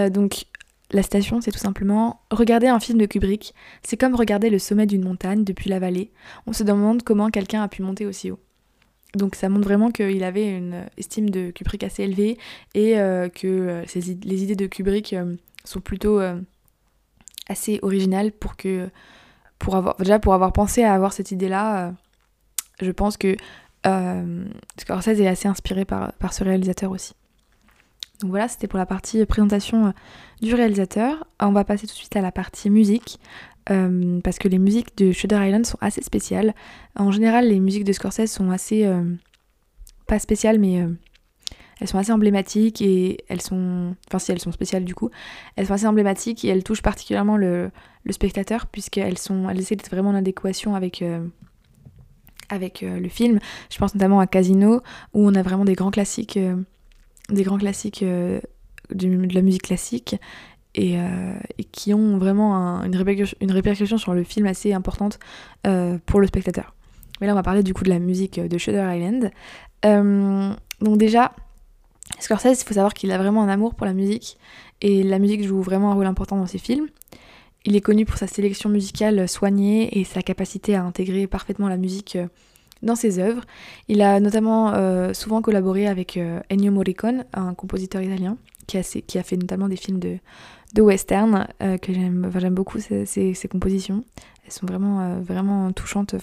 donc 0.10 0.46
la 0.92 1.02
citation, 1.02 1.42
c'est 1.42 1.52
tout 1.52 1.60
simplement 1.60 2.22
Regarder 2.32 2.68
un 2.68 2.80
film 2.80 3.00
de 3.00 3.06
Kubrick, 3.06 3.54
c'est 3.84 3.98
comme 3.98 4.16
regarder 4.16 4.50
le 4.50 4.60
sommet 4.60 4.86
d'une 4.86 5.04
montagne 5.04 5.44
depuis 5.44 5.70
la 5.70 5.80
vallée. 5.80 6.12
On 6.48 6.54
se 6.54 6.64
demande 6.64 7.04
comment 7.04 7.30
quelqu'un 7.30 7.64
a 7.64 7.68
pu 7.68 7.82
monter 7.82 8.06
aussi 8.06 8.32
haut. 8.32 8.40
Donc 9.16 9.36
ça 9.36 9.48
montre 9.50 9.66
vraiment 9.66 9.92
qu'il 9.92 10.24
avait 10.24 10.58
une 10.58 10.86
estime 10.98 11.30
de 11.30 11.52
Kubrick 11.52 11.84
assez 11.84 12.04
élevée 12.04 12.38
et 12.74 13.00
euh, 13.00 13.30
que 13.30 13.48
euh, 13.48 13.84
les 14.24 14.44
idées 14.44 14.56
de 14.56 14.68
Kubrick 14.68 15.14
euh, 15.14 15.36
sont 15.64 15.80
plutôt 15.80 16.20
assez 17.48 17.80
originales 17.82 18.32
pour 18.32 18.58
que 18.58 18.90
pour 19.58 19.76
avoir 19.76 19.96
déjà 19.98 20.20
pour 20.20 20.34
avoir 20.34 20.52
pensé 20.52 20.84
à 20.84 20.94
avoir 20.94 21.14
cette 21.14 21.32
idée 21.32 21.48
là 21.48 21.94
je 22.82 22.92
pense 22.92 23.16
que 23.16 23.38
Scorsese 24.78 25.22
est 25.22 25.28
assez 25.28 25.48
inspiré 25.48 25.86
par 25.86 26.34
ce 26.34 26.44
réalisateur 26.44 26.92
aussi. 26.92 27.14
Donc 28.22 28.30
voilà, 28.30 28.48
c'était 28.48 28.68
pour 28.68 28.80
la 28.80 28.86
partie 28.86 29.26
présentation 29.26 29.94
du 30.42 30.54
réalisateur. 30.56 31.28
On 31.40 31.52
va 31.52 31.64
passer 31.64 31.86
tout 31.88 31.94
de 31.94 31.98
suite 31.98 32.16
à 32.16 32.22
la 32.22 32.32
partie 32.32 32.70
musique. 32.70 33.20
Euh, 33.72 34.20
parce 34.22 34.38
que 34.38 34.48
les 34.48 34.60
musiques 34.60 34.96
de 34.98 35.12
Shutter 35.12 35.44
Island 35.44 35.66
sont 35.66 35.78
assez 35.82 36.02
spéciales. 36.02 36.54
En 36.96 37.12
général, 37.12 37.48
les 37.50 37.60
musiques 37.60 37.84
de 37.84 37.94
Scorsese 37.94 38.32
sont 38.32 38.52
assez. 38.52 38.86
Euh, 38.86 39.04
pas 40.08 40.20
spéciales, 40.20 40.60
mais 40.60 40.82
euh, 40.82 40.90
elles 41.80 41.88
sont 41.88 41.98
assez 41.98 42.12
emblématiques 42.12 42.82
et 42.82 43.24
elles 43.28 43.42
sont. 43.42 43.96
Enfin, 44.08 44.20
si 44.20 44.32
elles 44.32 44.40
sont 44.40 44.52
spéciales 44.52 44.86
du 44.86 44.94
coup, 44.94 45.10
elles 45.56 45.66
sont 45.66 45.74
assez 45.74 45.88
emblématiques 45.88 46.46
et 46.46 46.50
elles 46.50 46.64
touchent 46.64 46.84
particulièrement 46.84 47.38
le, 47.38 47.72
spectateur, 48.12 48.68
puisqu'elles 48.68 49.18
sont, 49.18 49.50
elles 49.50 49.60
essaient 49.60 49.76
d'être 49.76 49.90
vraiment 49.90 50.12
en 50.12 50.16
adéquation 50.16 50.76
avec 50.76 51.02
le 52.82 53.10
film, 53.10 53.40
je 53.72 53.78
pense 53.80 53.96
notamment 53.96 54.20
à 54.20 54.28
Casino 54.28 54.82
où 55.16 55.28
on 55.28 55.34
a 55.34 55.42
vraiment 55.42 55.66
des 55.66 55.74
grands 55.74 55.90
classiques, 55.90 56.38
des 57.30 57.44
grands 57.44 57.58
classiques 57.58 58.04
de 58.04 59.34
la 59.34 59.42
musique 59.42 59.64
classique 59.64 60.18
euh, 60.78 61.36
et, 61.58 61.64
qui 61.64 61.94
ont 61.94 62.18
vraiment 62.18 62.82
une, 62.84 62.96
répercussion, 62.96 63.38
une, 63.40 63.52
répercussion, 63.52 63.98
sur 63.98 64.14
le 64.14 64.24
film 64.24 64.46
assez 64.46 64.74
importante 64.74 65.20
euh, 65.66 65.98
pour 66.06 66.20
le 66.20 66.28
spectateur. 66.28 66.76
Mais 67.22 67.28
là, 67.28 67.34
on 67.34 67.36
va 67.36 67.44
parler 67.44 67.64
du 67.64 67.74
coup 67.74 67.86
de 67.86 67.90
la 67.90 68.00
musique 68.00 68.40
de 68.40 68.58
Shutter 68.58 68.84
Island. 68.94 69.32
Euh, 69.86 70.54
donc 70.82 70.98
déjà, 70.98 71.32
Scorsese, 72.20 72.62
il 72.62 72.66
faut 72.66 72.74
savoir 72.74 72.94
qu'il 72.94 73.12
a 73.12 73.18
vraiment 73.18 73.42
un 73.44 73.48
amour 73.48 73.76
pour 73.76 73.86
la 73.86 73.94
musique, 73.94 74.38
et 74.82 75.04
la 75.04 75.18
musique 75.18 75.46
joue 75.48 75.62
vraiment 75.62 75.92
un 75.92 75.94
rôle 75.94 76.08
important 76.08 76.36
dans 76.36 76.46
ses 76.46 76.58
films. 76.58 76.88
Il 77.64 77.76
est 77.76 77.82
connu 77.82 78.06
pour 78.06 78.18
sa 78.18 78.28
sélection 78.28 78.70
musicale 78.70 79.30
soignée 79.30 79.98
et 79.98 80.04
sa 80.04 80.22
capacité 80.22 80.76
à 80.76 80.84
intégrer 80.84 81.26
parfaitement 81.26 81.70
la 81.70 81.78
musique 81.78 82.18
dans 82.86 82.96
ses 82.96 83.20
œuvres. 83.20 83.42
Il 83.90 84.02
a 84.02 84.20
notamment 84.20 84.74
souvent 85.14 85.42
collaboré 85.42 85.88
avec 85.88 86.18
Ennio 86.50 86.72
Morricone, 86.72 87.26
un 87.34 87.54
compositeur 87.54 88.02
italien, 88.02 88.38
qui 88.68 88.78
a, 88.78 89.24
fait 89.24 89.38
notamment 89.38 89.68
des 89.68 89.76
films 89.76 90.00
de, 90.00 90.18
de 90.74 90.82
western 90.82 91.48
euh, 91.62 91.78
que 91.78 91.94
j'aime 91.94 92.54
beaucoup 92.54 92.80
ces, 92.80 93.50
compositions. 93.50 94.04
Elles 94.46 94.52
sont 94.52 94.66
vraiment 94.66 95.02
euh, 95.02 95.72
touchantes. 95.72 96.16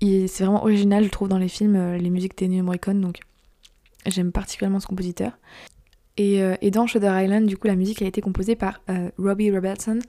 C'est 0.00 0.44
vraiment 0.44 0.62
original 0.62 1.04
je 1.04 1.10
trouve 1.10 1.28
dans 1.28 1.38
les 1.38 1.48
films 1.48 1.76
euh, 1.76 1.98
les 1.98 2.10
musiques 2.10 2.38
d'Ennio 2.38 2.62
Morricone 2.62 3.00
donc 3.00 3.18
j'aime 4.06 4.30
particulièrement 4.30 4.78
ce 4.80 4.86
compositeur 4.86 5.32
et, 6.18 6.42
et, 6.60 6.70
dans 6.70 6.86
Shutter 6.86 7.10
Island 7.10 7.46
du 7.46 7.56
coup 7.56 7.66
la 7.66 7.76
musique 7.76 8.02
a 8.02 8.06
été 8.06 8.20
composée 8.20 8.56
par 8.56 8.80
Robbie 9.18 9.50
Robertson 9.50 10.00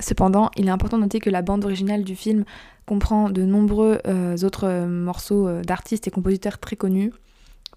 cependant 0.00 0.50
il 0.56 0.66
est 0.66 0.70
important 0.70 0.96
de 0.96 1.02
noter 1.02 1.20
que 1.20 1.30
la 1.30 1.42
bande 1.42 1.64
originale 1.64 2.02
du 2.02 2.16
film 2.16 2.44
comprend 2.86 3.30
de 3.30 3.42
nombreux 3.42 4.00
autres 4.42 4.86
morceaux 4.86 5.60
d'artistes 5.62 6.08
et 6.08 6.10
compositeurs 6.10 6.58
très 6.58 6.76
connus 6.76 7.12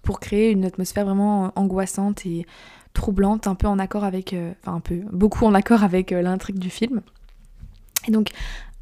pour 0.02 0.20
créer 0.20 0.50
une 0.50 0.64
atmosphère 0.64 1.04
vraiment 1.04 1.52
angoissante 1.56 2.24
et 2.24 2.46
troublante, 2.98 3.46
un 3.46 3.54
peu 3.54 3.66
en 3.66 3.78
accord 3.78 4.04
avec, 4.04 4.32
euh, 4.32 4.52
enfin 4.62 4.76
un 4.76 4.80
peu, 4.80 5.02
beaucoup 5.12 5.44
en 5.44 5.54
accord 5.54 5.84
avec 5.84 6.12
euh, 6.12 6.22
l'intrigue 6.22 6.58
du 6.58 6.70
film. 6.70 7.00
Et 8.06 8.10
donc, 8.10 8.30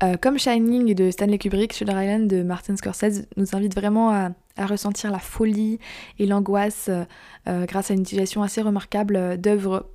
euh, 0.02 0.16
comme 0.16 0.38
Shining 0.38 0.94
de 0.94 1.10
Stanley 1.10 1.38
Kubrick, 1.38 1.72
Shutter 1.72 1.92
Island 1.92 2.28
de 2.28 2.42
Martin 2.42 2.76
Scorsese 2.76 3.26
nous 3.36 3.54
invite 3.54 3.74
vraiment 3.74 4.10
à, 4.10 4.30
ressentir 4.58 5.10
la 5.10 5.18
folie 5.18 5.78
et 6.18 6.24
l'angoisse 6.24 6.88
grâce 7.46 7.90
à 7.90 7.94
une 7.94 8.00
utilisation 8.00 8.42
assez 8.42 8.62
remarquable 8.62 9.38
d'œuvres 9.38 9.86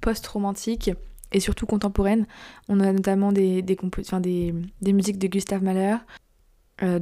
post-romantiques 0.00 0.90
et 1.30 1.40
surtout 1.40 1.66
contemporaines. 1.66 2.26
On 2.70 2.80
a 2.80 2.90
notamment 2.90 3.32
des, 3.32 3.60
des, 3.60 3.76
musiques 4.94 5.18
de 5.18 5.26
Gustav 5.26 5.62
Mahler, 5.62 5.96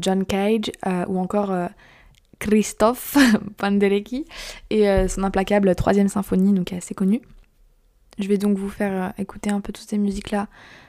John 0.00 0.24
Cage 0.24 0.72
ou 1.06 1.20
encore 1.20 1.52
Christophe 2.38 3.16
Panderecki 3.56 4.26
et 4.70 4.88
euh, 4.88 5.08
son 5.08 5.22
implacable 5.22 5.74
troisième 5.74 6.08
symphonie, 6.08 6.52
donc 6.52 6.72
assez 6.72 6.94
connue. 6.94 7.22
Je 8.18 8.28
vais 8.28 8.38
donc 8.38 8.56
vous 8.58 8.68
faire 8.68 8.92
euh, 8.92 9.22
écouter 9.22 9.50
un 9.50 9.60
peu 9.60 9.72
toutes 9.72 9.88
ces 9.88 9.98
musiques-là 9.98 10.48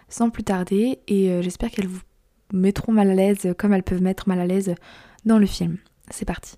sans 0.10 0.30
plus 0.30 0.44
tarder 0.44 1.00
et 1.08 1.30
euh, 1.30 1.42
j'espère 1.42 1.72
qu'elles 1.72 1.88
vous 1.88 2.02
mettront 2.54 2.92
mal 2.92 3.10
à 3.10 3.16
l'aise 3.16 3.54
comme 3.58 3.74
elles 3.74 3.84
peuvent 3.84 4.02
mettre 4.02 4.28
mal 4.28 4.40
à 4.40 4.46
l'aise 4.46 4.76
dans 5.26 5.40
le 5.40 5.46
film. 5.46 5.78
C'est 6.10 6.26
parti. 6.26 6.56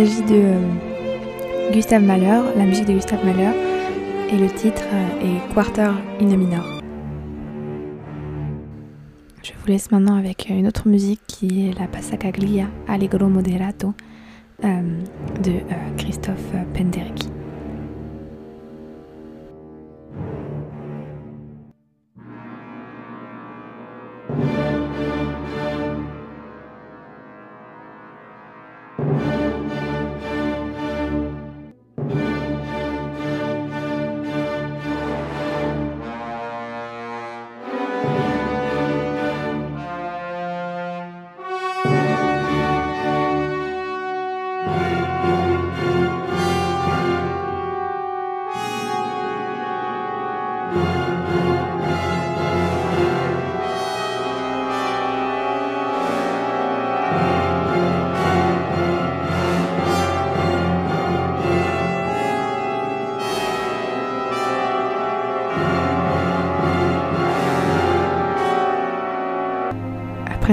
S'agit 0.00 0.22
de 0.22 0.34
euh, 0.34 1.70
Gustave 1.72 2.02
Mahler, 2.02 2.40
la 2.56 2.64
musique 2.64 2.86
de 2.86 2.94
Gustave 2.94 3.22
Mahler, 3.22 3.50
et 4.30 4.38
le 4.38 4.48
titre 4.48 4.82
euh, 4.90 5.26
est 5.26 5.54
Quarter 5.54 5.90
in 6.22 6.30
a 6.30 6.36
minor. 6.36 6.64
Je 9.42 9.52
vous 9.52 9.66
laisse 9.66 9.90
maintenant 9.90 10.16
avec 10.16 10.48
une 10.48 10.66
autre 10.66 10.88
musique 10.88 11.20
qui 11.26 11.68
est 11.68 11.78
la 11.78 11.86
Passacaglia 11.86 12.66
Allegro 12.88 13.26
Moderato 13.26 13.92
euh, 14.64 14.80
de 15.42 15.52
Christophe 15.98 16.50
Penderecki. 16.72 17.29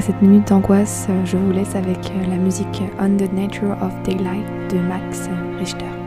Cette 0.07 0.21
minute 0.21 0.47
d'angoisse, 0.47 1.09
je 1.25 1.35
vous 1.35 1.51
laisse 1.51 1.75
avec 1.75 2.13
la 2.29 2.37
musique 2.37 2.81
On 2.97 3.17
the 3.17 3.29
Nature 3.33 3.75
of 3.81 3.91
Daylight 4.03 4.45
de 4.71 4.79
Max 4.79 5.27
Richter. 5.59 6.06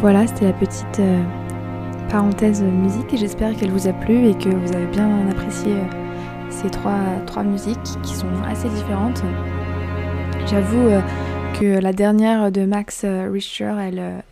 Voilà, 0.00 0.26
c'était 0.26 0.46
la 0.46 0.54
petite 0.54 0.98
euh, 0.98 1.22
parenthèse 2.08 2.62
musique 2.62 3.14
j'espère 3.18 3.54
qu'elle 3.54 3.70
vous 3.70 3.86
a 3.86 3.92
plu 3.92 4.28
et 4.28 4.34
que 4.34 4.48
vous 4.48 4.72
avez 4.72 4.86
bien 4.86 5.28
apprécié 5.28 5.74
euh, 5.74 5.84
ces 6.48 6.70
trois, 6.70 7.42
musiques 7.42 8.00
qui 8.02 8.14
sont 8.14 8.32
assez 8.48 8.70
différentes. 8.70 9.22
J'avoue 10.46 10.88
euh, 10.88 11.02
que 11.60 11.78
la 11.78 11.92
dernière 11.92 12.50
de 12.50 12.64
Max 12.64 13.04
Richter, 13.04 13.74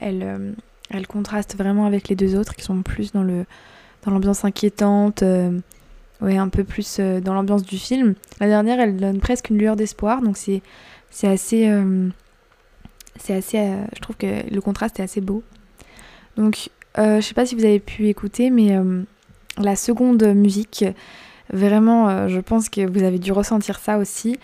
elle, 0.00 1.06
contraste 1.06 1.54
vraiment 1.54 1.84
avec 1.84 2.08
les 2.08 2.16
deux 2.16 2.34
autres 2.34 2.56
qui 2.56 2.64
sont 2.64 2.80
plus 2.80 3.12
dans 3.12 3.24
l'ambiance 4.06 4.46
inquiétante, 4.46 5.22
un 5.22 6.48
peu 6.48 6.64
plus 6.64 6.98
dans 6.98 7.34
l'ambiance 7.34 7.62
du 7.62 7.76
film. 7.76 8.14
La 8.40 8.46
dernière, 8.46 8.80
elle 8.80 8.96
donne 8.96 9.18
presque 9.18 9.50
une 9.50 9.58
lueur 9.58 9.76
d'espoir, 9.76 10.22
donc 10.22 10.38
c'est 10.38 10.62
c'est 11.10 11.28
assez 11.28 11.66
je 13.28 14.00
trouve 14.00 14.16
que 14.16 14.50
le 14.50 14.60
contraste 14.62 14.98
est 14.98 15.02
assez 15.02 15.20
beau. 15.20 15.42
Donc 16.38 16.70
euh, 16.98 17.20
je 17.20 17.26
sais 17.26 17.34
pas 17.34 17.44
si 17.44 17.54
vous 17.54 17.64
avez 17.64 17.80
pu 17.80 18.06
écouter, 18.06 18.48
mais 18.50 18.76
euh, 18.76 19.02
la 19.58 19.76
seconde 19.76 20.22
musique, 20.34 20.84
vraiment, 21.52 22.08
euh, 22.08 22.28
je 22.28 22.40
pense 22.40 22.68
que 22.68 22.86
vous 22.88 23.02
avez 23.02 23.18
dû 23.18 23.32
ressentir 23.32 23.78
ça 23.78 23.98
aussi. 23.98 24.38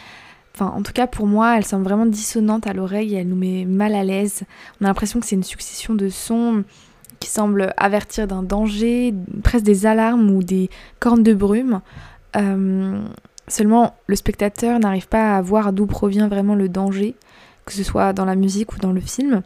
En 0.61 0.83
tout 0.83 0.93
cas, 0.93 1.09
pour 1.09 1.27
moi, 1.27 1.57
elle 1.57 1.65
semble 1.65 1.83
vraiment 1.83 2.07
dissonante 2.07 2.69
à 2.69 2.73
l'oreille 2.73 3.17
elle 3.17 3.27
nous 3.27 3.35
met 3.35 3.65
mal 3.65 3.93
à 3.93 4.05
l'aise. 4.05 4.45
On 4.81 4.85
a 4.85 4.89
l'impression 4.89 5.19
que 5.19 5.27
c'est 5.27 5.35
une 5.35 5.43
succession 5.43 5.95
de 5.95 6.09
sons 6.09 6.63
qui 7.19 7.29
semblent 7.29 7.75
avertir 7.77 8.29
d'un 8.29 8.45
danger, 8.45 9.13
presque 9.43 9.65
des 9.65 9.85
alarmes 9.85 10.31
ou 10.31 10.45
des 10.45 10.71
cornes 11.01 11.25
de 11.25 11.35
brume. 11.35 11.81
seulement, 13.49 13.97
le 14.07 14.15
spectateur 14.15 14.79
n'arrive 14.79 15.09
pas 15.09 15.37
à 15.37 15.43
voir 15.43 15.73
d'où 15.73 15.87
provient 15.87 16.29
vraiment 16.29 16.55
le 16.55 16.69
danger, 16.69 17.17
que 17.67 17.73
ce 17.73 17.83
soit 17.83 18.13
dans 18.13 18.25
la 18.25 18.37
musique 18.37 18.75
ou 18.75 18.79
dans 18.79 18.93
le 18.93 19.01
film 19.01 19.43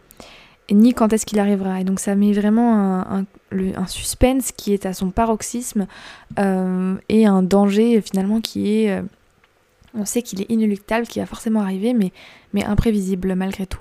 ni 0.70 0.92
quand 0.94 1.12
est-ce 1.12 1.26
qu'il 1.26 1.38
arrivera. 1.38 1.80
Et 1.80 1.84
donc 1.84 2.00
ça 2.00 2.14
met 2.14 2.32
vraiment 2.32 3.00
un, 3.00 3.25
suspense 3.87 4.52
qui 4.52 4.72
est 4.75 4.87
à 4.87 4.92
son 4.92 5.10
paroxysme 5.10 5.87
euh, 6.38 6.94
et 7.09 7.26
un 7.26 7.42
danger 7.42 8.00
finalement 8.00 8.40
qui 8.40 8.83
est... 8.83 8.90
Euh, 8.90 9.02
on 9.94 10.04
sait 10.04 10.22
qu'il 10.22 10.42
est 10.42 10.50
inéluctable, 10.50 11.07
qu'il 11.07 11.22
va 11.22 11.26
forcément 11.26 11.61
arriver, 11.61 11.94
mais, 11.94 12.12
mais 12.52 12.64
imprévisible 12.64 13.35
malgré 13.35 13.66
tout. 13.66 13.81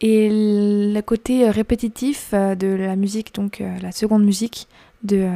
Et 0.00 0.28
le 0.30 1.00
côté 1.00 1.48
répétitif 1.48 2.30
euh, 2.34 2.56
de 2.56 2.66
la 2.66 2.96
musique, 2.96 3.34
donc 3.34 3.62
la 3.80 3.92
seconde 3.92 4.24
musique 4.24 4.66
de 5.04 5.28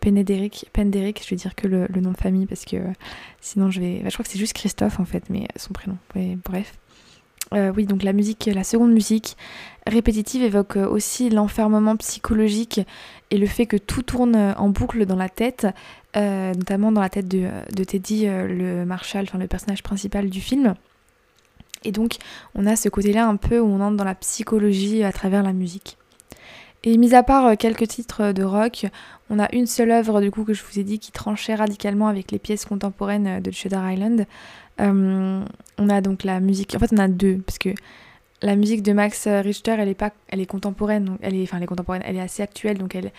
Penderic, 0.00 0.66
Penderic, 0.72 1.22
je 1.24 1.30
vais 1.30 1.36
dire 1.36 1.54
que 1.54 1.68
le, 1.68 1.86
nom 2.00 2.10
de 2.10 2.16
famille 2.16 2.46
parce 2.46 2.64
que 2.64 2.76
sinon 3.40 3.70
je 3.70 3.80
vais... 3.80 4.00
Bah, 4.02 4.08
je 4.08 4.14
crois 4.14 4.24
que 4.24 4.30
c'est 4.30 4.38
juste 4.38 4.54
Christophe 4.54 5.00
en 5.00 5.04
fait, 5.04 5.24
mais 5.30 5.46
son 5.56 5.72
prénom. 5.72 5.96
bref. 6.44 6.74
Euh, 7.52 7.72
oui, 7.76 7.86
donc 7.86 8.02
la 8.02 8.12
musique, 8.12 8.50
la 8.52 8.64
seconde 8.64 8.92
musique 8.92 9.36
répétitive 9.86 10.42
évoque 10.42 10.76
euh, 10.76 10.88
aussi 10.88 11.28
l'enfermement 11.28 11.96
psychologique 11.96 12.80
et 13.30 13.38
le 13.38 13.46
fait 13.46 13.66
que 13.66 13.76
tout 13.76 14.02
tourne 14.02 14.36
euh, 14.36 14.54
en 14.56 14.68
boucle 14.68 15.04
dans 15.06 15.16
la 15.16 15.28
tête, 15.28 15.66
notamment 16.14 16.92
dans 16.92 17.00
la 17.00 17.08
tête 17.08 17.28
de, 17.28 17.84
Teddy, 17.84 18.26
le 18.26 18.84
Marshall, 18.84 19.24
enfin 19.24 19.38
le 19.38 19.46
personnage 19.46 19.82
principal 19.82 20.28
du 20.28 20.42
film. 20.42 20.74
Et 21.84 21.90
donc 21.90 22.16
on 22.54 22.66
a 22.66 22.76
ce 22.76 22.90
côté-là 22.90 23.26
un 23.26 23.36
peu 23.36 23.58
où 23.58 23.66
on 23.66 23.80
entre 23.80 23.96
dans 23.96 24.04
la 24.04 24.14
psychologie 24.14 25.04
à 25.04 25.12
travers 25.12 25.42
la 25.42 25.54
musique. 25.54 25.96
Et 26.84 26.98
mis 26.98 27.14
à 27.14 27.22
part 27.22 27.56
quelques 27.56 27.88
titres 27.88 28.32
de 28.32 28.42
rock, 28.42 28.86
on 29.30 29.38
a 29.38 29.50
une 29.54 29.66
seule 29.66 29.90
œuvre 29.90 30.20
du 30.20 30.30
coup 30.30 30.44
que 30.44 30.52
je 30.52 30.62
vous 30.62 30.78
ai 30.78 30.84
dit 30.84 30.98
qui 30.98 31.12
tranchait 31.12 31.54
radicalement 31.54 32.08
avec 32.08 32.30
les 32.30 32.38
pièces 32.38 32.66
contemporaines 32.66 33.40
de 33.40 33.50
Shutter 33.50 33.80
Island. 33.82 34.26
Euh, 34.80 35.44
on 35.78 35.88
a 35.88 36.00
donc 36.00 36.24
la 36.24 36.40
musique. 36.40 36.74
En 36.74 36.78
fait, 36.78 36.92
on 36.92 36.98
a 36.98 37.08
deux 37.08 37.38
parce 37.38 37.58
que 37.58 37.70
la 38.42 38.56
musique 38.56 38.82
de 38.82 38.92
Max 38.92 39.26
Richter, 39.26 39.76
elle 39.78 39.88
est 39.88 39.94
pas, 39.94 40.12
elle 40.28 40.40
est 40.40 40.46
contemporaine, 40.46 41.04
donc 41.04 41.18
elle 41.22 41.36
est, 41.36 41.42
enfin, 41.42 41.58
elle 41.58 41.64
est 41.64 41.66
contemporaine, 41.66 42.02
elle 42.04 42.16
est 42.16 42.20
assez 42.20 42.42
actuelle, 42.42 42.78
donc 42.78 42.94
elle, 42.94 43.12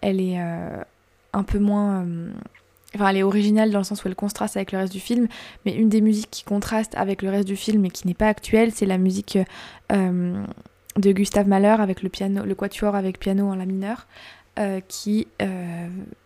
elle 0.00 0.20
est 0.20 0.40
euh, 0.40 0.82
un 1.32 1.42
peu 1.42 1.58
moins. 1.58 2.04
Euh, 2.04 2.30
enfin, 2.94 3.08
elle 3.08 3.18
est 3.18 3.22
originale 3.22 3.70
dans 3.70 3.78
le 3.78 3.84
sens 3.84 4.04
où 4.04 4.08
elle 4.08 4.14
contraste 4.14 4.56
avec 4.56 4.72
le 4.72 4.78
reste 4.78 4.92
du 4.92 5.00
film, 5.00 5.28
mais 5.66 5.74
une 5.74 5.88
des 5.88 6.00
musiques 6.00 6.30
qui 6.30 6.44
contraste 6.44 6.94
avec 6.96 7.22
le 7.22 7.30
reste 7.30 7.46
du 7.46 7.56
film 7.56 7.84
et 7.84 7.90
qui 7.90 8.06
n'est 8.06 8.14
pas 8.14 8.28
actuelle, 8.28 8.72
c'est 8.72 8.86
la 8.86 8.98
musique 8.98 9.38
de 10.96 11.12
Gustave 11.12 11.46
Mahler 11.46 11.76
avec 11.78 12.02
le 12.02 12.08
piano, 12.08 12.44
le 12.44 12.54
quatuor 12.54 12.94
avec 12.94 13.18
piano 13.18 13.48
en 13.48 13.54
la 13.54 13.66
mineur, 14.60 14.80
qui, 14.88 15.26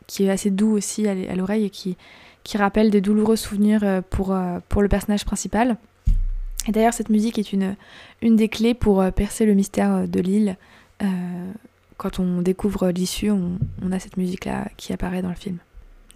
qui 0.07 0.25
est 0.25 0.31
assez 0.31 0.51
doux 0.51 0.73
aussi 0.73 1.07
à 1.07 1.35
l'oreille 1.35 1.65
et 1.65 1.71
qui, 1.71 1.97
qui 2.45 2.59
rappelle 2.59 2.91
des 2.91 3.01
douloureux 3.01 3.37
souvenirs 3.37 3.81
euh, 3.83 4.01
pour, 4.09 4.33
euh, 4.33 4.61
pour 4.69 4.83
le 4.83 4.89
personnage 4.89 5.25
principal. 5.25 5.77
Et 6.69 6.73
d'ailleurs, 6.73 6.93
cette 6.95 7.09
musique 7.09 7.39
est 7.39 7.53
une, 7.53 7.75
une 8.23 8.37
des 8.37 8.49
clés 8.49 8.75
pour 8.75 9.01
euh, 9.01 9.11
percer 9.11 9.47
le 9.47 9.55
mystère 9.55 10.07
de 10.07 10.21
l'île. 10.21 10.57
quand 11.97 12.19
on 12.19 12.43
découvre 12.43 12.91
l'issue, 12.91 13.31
on, 13.31 13.59
on, 13.83 13.93
a 13.93 13.99
cette 13.99 14.17
musique-là 14.17 14.69
qui 14.77 14.93
apparaît 14.93 15.23
dans 15.23 15.29
le 15.29 15.35
film. 15.35 15.59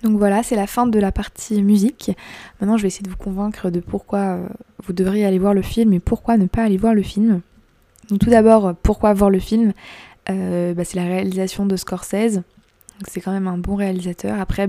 Donc 0.03 0.17
voilà, 0.17 0.43
c'est 0.43 0.57
la 0.57 0.67
fin 0.67 0.87
de 0.87 0.99
la 0.99 1.13
partie 1.13 1.63
musique. 1.63 2.13
Maintenant, 2.61 2.77
je 2.77 2.83
vais 2.83 2.89
essayer 2.89 3.05
de 3.05 3.11
vous 3.11 3.17
convaincre 3.17 3.71
de 3.71 3.81
pourquoi 3.81 4.39
vous 4.85 4.93
devriez 4.93 5.27
aller 5.27 5.39
voir 5.39 5.55
le 5.55 5.63
film 5.63 5.93
et 5.93 6.01
pourquoi 6.01 6.37
ne 6.37 6.47
pas 6.47 6.63
aller 6.63 6.77
voir 6.77 6.95
le 6.95 7.03
film. 7.03 7.43
Donc 8.09 8.21
tout 8.21 8.31
d'abord, 8.31 8.75
pourquoi 8.83 9.13
voir 9.13 9.31
le 9.31 9.41
film? 9.41 9.73
Bah, 10.29 10.85
C'est 10.85 10.97
la 10.97 11.05
réalisation 11.05 11.67
de 11.67 11.77
Scorsese. 11.77 12.43
C'est 13.07 13.21
quand 13.21 13.33
même 13.33 13.47
un 13.47 13.59
bon 13.59 13.77
réalisateur. 13.77 14.41
Après, 14.41 14.69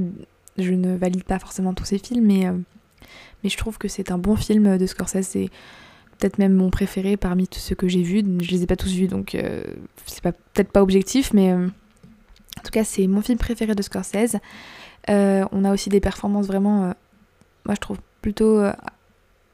je 0.58 0.74
ne 0.74 0.96
valide 0.96 1.24
pas 1.24 1.40
forcément 1.40 1.74
tous 1.74 1.86
ses 1.86 1.98
films, 1.98 2.26
mais, 2.26 2.48
euh, 2.48 2.54
mais 3.44 3.50
je 3.50 3.58
trouve 3.58 3.78
que 3.78 3.88
c'est 3.88 4.12
un 4.12 4.18
bon 4.18 4.36
film 4.36 4.78
de 4.78 4.86
Scorsese. 4.86 5.28
C'est 5.28 5.50
peut-être 6.18 6.38
même 6.38 6.54
mon 6.54 6.70
préféré 6.70 7.18
parmi 7.18 7.48
tous 7.48 7.60
ceux 7.60 7.76
que 7.76 7.88
j'ai 7.88 8.04
vus. 8.04 8.24
Je 8.42 8.52
les 8.52 8.64
ai 8.64 8.66
pas 8.68 8.76
tous 8.76 8.92
vus, 8.92 9.08
donc 9.08 9.36
euh, 9.36 9.64
c'est 10.06 10.22
peut-être 10.22 10.72
pas 10.72 10.82
objectif, 10.82 11.34
mais 11.34 11.52
euh, 11.52 11.68
en 11.68 12.62
tout 12.62 12.72
cas, 12.72 12.84
c'est 12.84 13.08
mon 13.08 13.22
film 13.22 13.38
préféré 13.38 13.74
de 13.74 13.82
Scorsese. 13.82 14.38
on 15.08 15.66
a 15.66 15.74
aussi 15.74 15.90
des 15.90 16.02
performances 16.02 16.48
vraiment, 16.48 16.94
moi 17.66 17.76
je 17.76 17.80
trouve 17.80 18.00
plutôt 18.22 18.62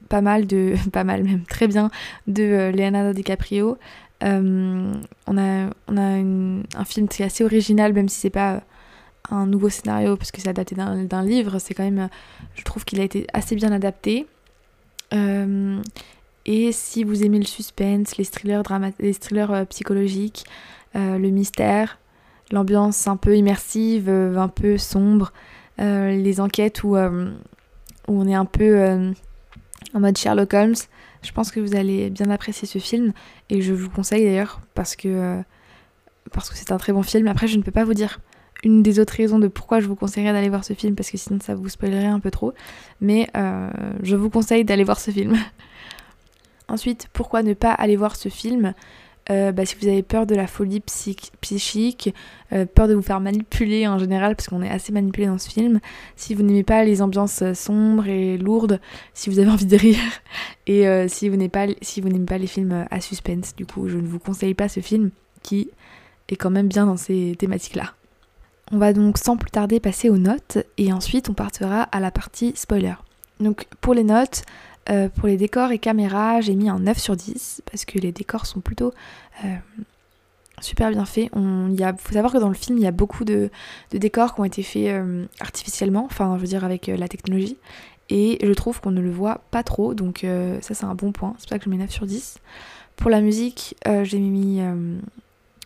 pas 0.09 0.21
mal 0.21 0.47
de, 0.47 0.75
pas 0.91 1.03
mal 1.03 1.23
même 1.23 1.43
très 1.43 1.67
bien, 1.67 1.91
de 2.27 2.71
Leonardo 2.75 3.13
DiCaprio. 3.13 3.77
On 4.21 5.37
a, 5.37 5.69
on 5.87 5.97
a 5.97 6.79
un 6.79 6.85
film 6.85 7.07
qui 7.07 7.21
est 7.21 7.25
assez 7.25 7.43
original, 7.43 7.93
même 7.93 8.09
si 8.09 8.19
c'est 8.19 8.29
pas 8.29 8.63
un 9.29 9.45
nouveau 9.45 9.69
scénario 9.69 10.15
parce 10.17 10.31
que 10.31 10.41
c'est 10.41 10.49
adapté 10.49 10.75
d'un 10.75 11.23
livre, 11.23 11.59
c'est 11.59 11.73
quand 11.73 11.83
même, 11.83 12.09
je 12.55 12.63
trouve 12.63 12.85
qu'il 12.85 12.99
a 12.99 13.03
été 13.03 13.27
assez 13.33 13.55
bien 13.55 13.71
adapté. 13.71 14.27
Euh, 15.13 15.81
et 16.45 16.71
si 16.71 17.03
vous 17.03 17.23
aimez 17.23 17.39
le 17.39 17.45
suspense, 17.45 18.17
les 18.17 18.25
thrillers, 18.25 18.61
les 18.99 19.13
thrillers 19.13 19.51
euh, 19.51 19.65
psychologiques, 19.65 20.45
euh, 20.95 21.17
le 21.17 21.29
mystère, 21.29 21.99
l'ambiance 22.51 23.07
un 23.07 23.17
peu 23.17 23.35
immersive, 23.35 24.09
un 24.09 24.47
peu 24.47 24.77
sombre, 24.77 25.33
les 25.77 26.39
enquêtes 26.39 26.83
où, 26.83 26.95
où 26.95 26.97
on 28.07 28.27
est 28.27 28.35
un 28.35 28.45
peu 28.45 29.13
en 29.93 29.99
mode 29.99 30.17
Sherlock 30.17 30.53
Holmes, 30.53 30.75
je 31.21 31.31
pense 31.31 31.51
que 31.51 31.59
vous 31.59 31.75
allez 31.75 32.09
bien 32.09 32.29
apprécier 32.29 32.67
ce 32.67 32.79
film 32.79 33.13
et 33.49 33.61
je 33.61 33.73
vous 33.73 33.89
conseille 33.89 34.25
d'ailleurs 34.25 34.61
parce 34.73 34.95
que 34.95 35.41
parce 36.31 36.49
que 36.49 36.55
c'est 36.55 36.71
un 36.71 36.77
très 36.77 36.93
bon 36.93 37.03
film. 37.03 37.27
Après, 37.27 37.47
je 37.47 37.57
ne 37.57 37.63
peux 37.63 37.71
pas 37.71 37.83
vous 37.83 37.93
dire 37.93 38.19
une 38.63 38.81
des 38.81 38.99
autres 38.99 39.13
raisons 39.13 39.39
de 39.39 39.47
pourquoi 39.47 39.79
je 39.79 39.87
vous 39.87 39.95
conseillerais 39.95 40.33
d'aller 40.33 40.49
voir 40.49 40.63
ce 40.63 40.73
film, 40.73 40.95
parce 40.95 41.11
que 41.11 41.17
sinon 41.17 41.39
ça 41.39 41.55
vous 41.55 41.69
spoilerait 41.69 42.05
un 42.05 42.19
peu 42.19 42.31
trop. 42.31 42.53
Mais 42.99 43.29
euh, 43.37 43.69
je 44.01 44.15
vous 44.15 44.29
conseille 44.29 44.65
d'aller 44.65 44.83
voir 44.83 44.99
ce 44.99 45.11
film. 45.11 45.37
Ensuite, 46.67 47.07
pourquoi 47.13 47.43
ne 47.43 47.53
pas 47.53 47.71
aller 47.71 47.95
voir 47.95 48.15
ce 48.15 48.29
film? 48.29 48.73
Euh, 49.29 49.51
bah, 49.51 49.65
si 49.65 49.75
vous 49.79 49.87
avez 49.87 50.03
peur 50.03 50.25
de 50.25 50.35
la 50.35 50.47
folie 50.47 50.81
psychique, 50.81 52.13
euh, 52.53 52.65
peur 52.65 52.87
de 52.87 52.93
vous 52.93 53.01
faire 53.01 53.19
manipuler 53.19 53.87
en 53.87 53.97
général, 53.97 54.35
parce 54.35 54.47
qu'on 54.47 54.61
est 54.61 54.69
assez 54.69 54.91
manipulé 54.91 55.27
dans 55.27 55.37
ce 55.37 55.49
film, 55.49 55.79
si 56.15 56.35
vous 56.35 56.43
n'aimez 56.43 56.63
pas 56.63 56.83
les 56.83 57.01
ambiances 57.01 57.43
sombres 57.53 58.07
et 58.07 58.37
lourdes, 58.37 58.79
si 59.13 59.29
vous 59.29 59.39
avez 59.39 59.49
envie 59.51 59.65
de 59.65 59.77
rire, 59.77 59.99
et 60.67 61.07
si 61.07 61.29
vous 61.29 61.35
n'aimez 61.35 61.49
pas, 61.49 61.67
si 61.81 62.01
pas 62.01 62.37
les 62.37 62.47
films 62.47 62.85
à 62.89 63.01
suspense, 63.01 63.55
du 63.55 63.65
coup, 63.65 63.87
je 63.87 63.97
ne 63.97 64.07
vous 64.07 64.19
conseille 64.19 64.53
pas 64.53 64.69
ce 64.69 64.79
film 64.79 65.11
qui 65.41 65.69
est 66.29 66.35
quand 66.35 66.49
même 66.49 66.67
bien 66.67 66.85
dans 66.85 66.97
ces 66.97 67.35
thématiques-là. 67.37 67.93
On 68.71 68.77
va 68.77 68.93
donc 68.93 69.17
sans 69.17 69.37
plus 69.37 69.51
tarder 69.51 69.79
passer 69.79 70.09
aux 70.09 70.17
notes 70.17 70.57
et 70.77 70.91
ensuite 70.91 71.29
on 71.29 71.33
partira 71.33 71.83
à 71.83 71.99
la 71.99 72.09
partie 72.09 72.53
spoiler. 72.55 72.95
Donc 73.39 73.67
pour 73.79 73.93
les 73.93 74.03
notes, 74.03 74.43
euh, 74.89 75.09
pour 75.09 75.27
les 75.27 75.37
décors 75.37 75.71
et 75.71 75.79
caméras, 75.79 76.41
j'ai 76.41 76.55
mis 76.55 76.69
un 76.69 76.79
9 76.79 76.97
sur 76.97 77.15
10 77.15 77.63
parce 77.69 77.85
que 77.85 77.97
les 77.97 78.11
décors 78.11 78.45
sont 78.45 78.59
plutôt 78.59 78.93
euh, 79.43 79.55
super 80.61 80.91
bien 80.91 81.05
faits. 81.05 81.29
Il 81.35 81.95
faut 81.97 82.13
savoir 82.13 82.31
que 82.31 82.37
dans 82.37 82.49
le 82.49 82.55
film, 82.55 82.77
il 82.77 82.83
y 82.83 82.87
a 82.87 82.91
beaucoup 82.91 83.25
de, 83.25 83.49
décors 83.91 84.35
qui 84.35 84.41
ont 84.41 84.45
été 84.45 84.61
faits 84.61 84.87
euh, 84.87 85.25
artificiellement, 85.39 86.05
enfin 86.05 86.35
je 86.35 86.41
veux 86.41 86.47
dire 86.47 86.63
avec 86.63 86.87
la 86.87 87.07
technologie. 87.07 87.57
Et 88.09 88.37
je 88.43 88.53
trouve 88.53 88.79
qu'on 88.79 88.91
ne 88.91 89.01
le 89.01 89.09
voit 89.09 89.41
pas 89.49 89.63
trop, 89.63 89.95
donc 89.95 90.23
ça 90.61 90.75
c'est 90.75 90.85
un 90.85 90.93
bon 90.93 91.11
point. 91.11 91.33
C'est 91.39 91.45
pour 91.45 91.49
ça 91.49 91.57
que 91.57 91.65
je 91.65 91.69
mets 91.71 91.77
9 91.77 91.89
sur 91.89 92.05
10. 92.05 92.37
Pour 92.97 93.09
la 93.09 93.19
musique, 93.19 93.75
j'ai 94.03 94.19
mis 94.19 94.61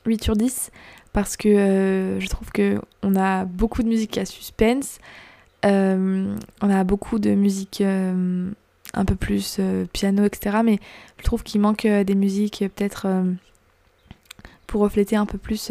8 0.05 0.23
sur 0.23 0.38
10 0.38 0.71
parce 1.12 1.36
que 1.36 2.17
je 2.17 2.27
trouve 2.29 2.49
que 2.53 2.79
on 3.03 3.17
a 3.17 3.43
beaucoup 3.43 3.84
de 3.84 3.89
musique 3.89 4.17
à 4.17 4.23
suspense, 4.23 4.99
on 5.65 6.38
a 6.62 6.84
beaucoup 6.86 7.19
de 7.19 7.32
musique 7.32 7.84
un 8.93 9.06
peu 9.06 9.15
plus 9.15 9.60
piano, 9.93 10.23
etc. 10.25 10.58
Mais 10.63 10.80
je 11.17 11.23
trouve 11.23 11.43
qu'il 11.43 11.62
manque 11.62 11.86
des 11.86 12.15
musiques 12.15 12.63
peut-être 12.75 13.08
pour 14.67 14.82
refléter 14.82 15.15
un 15.15 15.25
peu 15.25 15.38
plus 15.38 15.67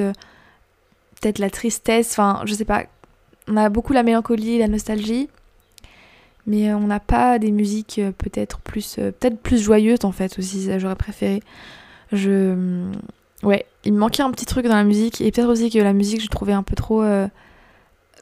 peut-être 1.21 1.39
la 1.39 1.51
tristesse, 1.51 2.11
enfin 2.13 2.43
je 2.45 2.55
sais 2.55 2.65
pas. 2.65 2.85
On 3.49 3.57
a 3.57 3.69
beaucoup 3.71 3.93
la 3.93 4.03
mélancolie, 4.03 4.59
la 4.59 4.69
nostalgie, 4.69 5.29
mais 6.47 6.73
on 6.75 6.87
n'a 6.87 7.01
pas 7.01 7.39
des 7.39 7.51
musiques 7.51 8.01
peut-être 8.19 8.61
plus 8.61 8.97
peut-être 8.97 9.39
plus 9.39 9.63
joyeuses 9.63 10.05
en 10.05 10.13
fait 10.13 10.39
aussi, 10.39 10.69
j'aurais 10.79 10.97
préféré. 10.97 11.43
Je 12.13 12.87
ouais, 13.43 13.67
il 13.85 13.93
me 13.95 13.99
manquait 13.99 14.23
un 14.23 14.31
petit 14.31 14.47
truc 14.47 14.67
dans 14.67 14.77
la 14.77 14.85
musique 14.85 15.21
et 15.21 15.33
peut-être 15.33 15.49
aussi 15.49 15.71
que 15.71 15.79
la 15.79 15.93
musique 15.93 16.23
je 16.23 16.29
trouvais 16.29 16.53
un 16.53 16.63
peu 16.63 16.77
trop 16.77 17.03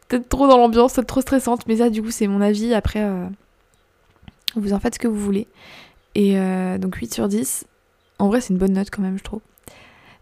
peut-être 0.08 0.28
trop 0.28 0.46
dans 0.46 0.56
l'ambiance, 0.56 0.98
trop 1.06 1.20
stressante, 1.20 1.66
mais 1.66 1.76
ça 1.76 1.90
du 1.90 2.02
coup 2.02 2.10
c'est 2.10 2.26
mon 2.26 2.40
avis. 2.40 2.74
Après, 2.74 3.02
euh, 3.02 3.26
vous 4.60 4.72
en 4.72 4.80
faites 4.80 4.94
ce 4.94 4.98
que 4.98 5.08
vous 5.08 5.18
voulez. 5.18 5.46
Et 6.14 6.38
euh, 6.38 6.78
donc 6.78 6.96
8 6.96 7.12
sur 7.12 7.28
10. 7.28 7.66
En 8.18 8.28
vrai 8.28 8.40
c'est 8.40 8.52
une 8.52 8.58
bonne 8.58 8.72
note 8.72 8.90
quand 8.90 9.02
même 9.02 9.18
je 9.18 9.24
trouve. 9.24 9.40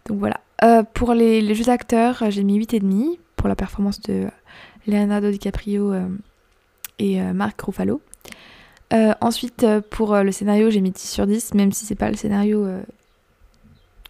Donc 0.07 0.19
voilà. 0.19 0.39
Euh, 0.63 0.83
pour 0.83 1.13
les, 1.13 1.53
jeux 1.53 1.65
d'acteurs, 1.65 2.23
j'ai 2.29 2.43
mis 2.43 2.59
8,5 2.59 3.17
pour 3.35 3.49
la 3.49 3.55
performance 3.55 3.99
de 4.01 4.27
Leonardo 4.87 5.29
DiCaprio 5.31 5.93
et 6.99 7.21
Marc 7.33 7.61
Ruffalo. 7.61 8.01
ensuite, 8.91 9.65
pour 9.89 10.15
le 10.15 10.31
scénario, 10.31 10.69
j'ai 10.69 10.79
mis 10.79 10.91
10 10.91 11.09
sur 11.09 11.27
10, 11.27 11.53
même 11.55 11.71
si 11.71 11.85
c'est 11.85 11.95
pas 11.95 12.09
le 12.09 12.15
scénario 12.15 12.67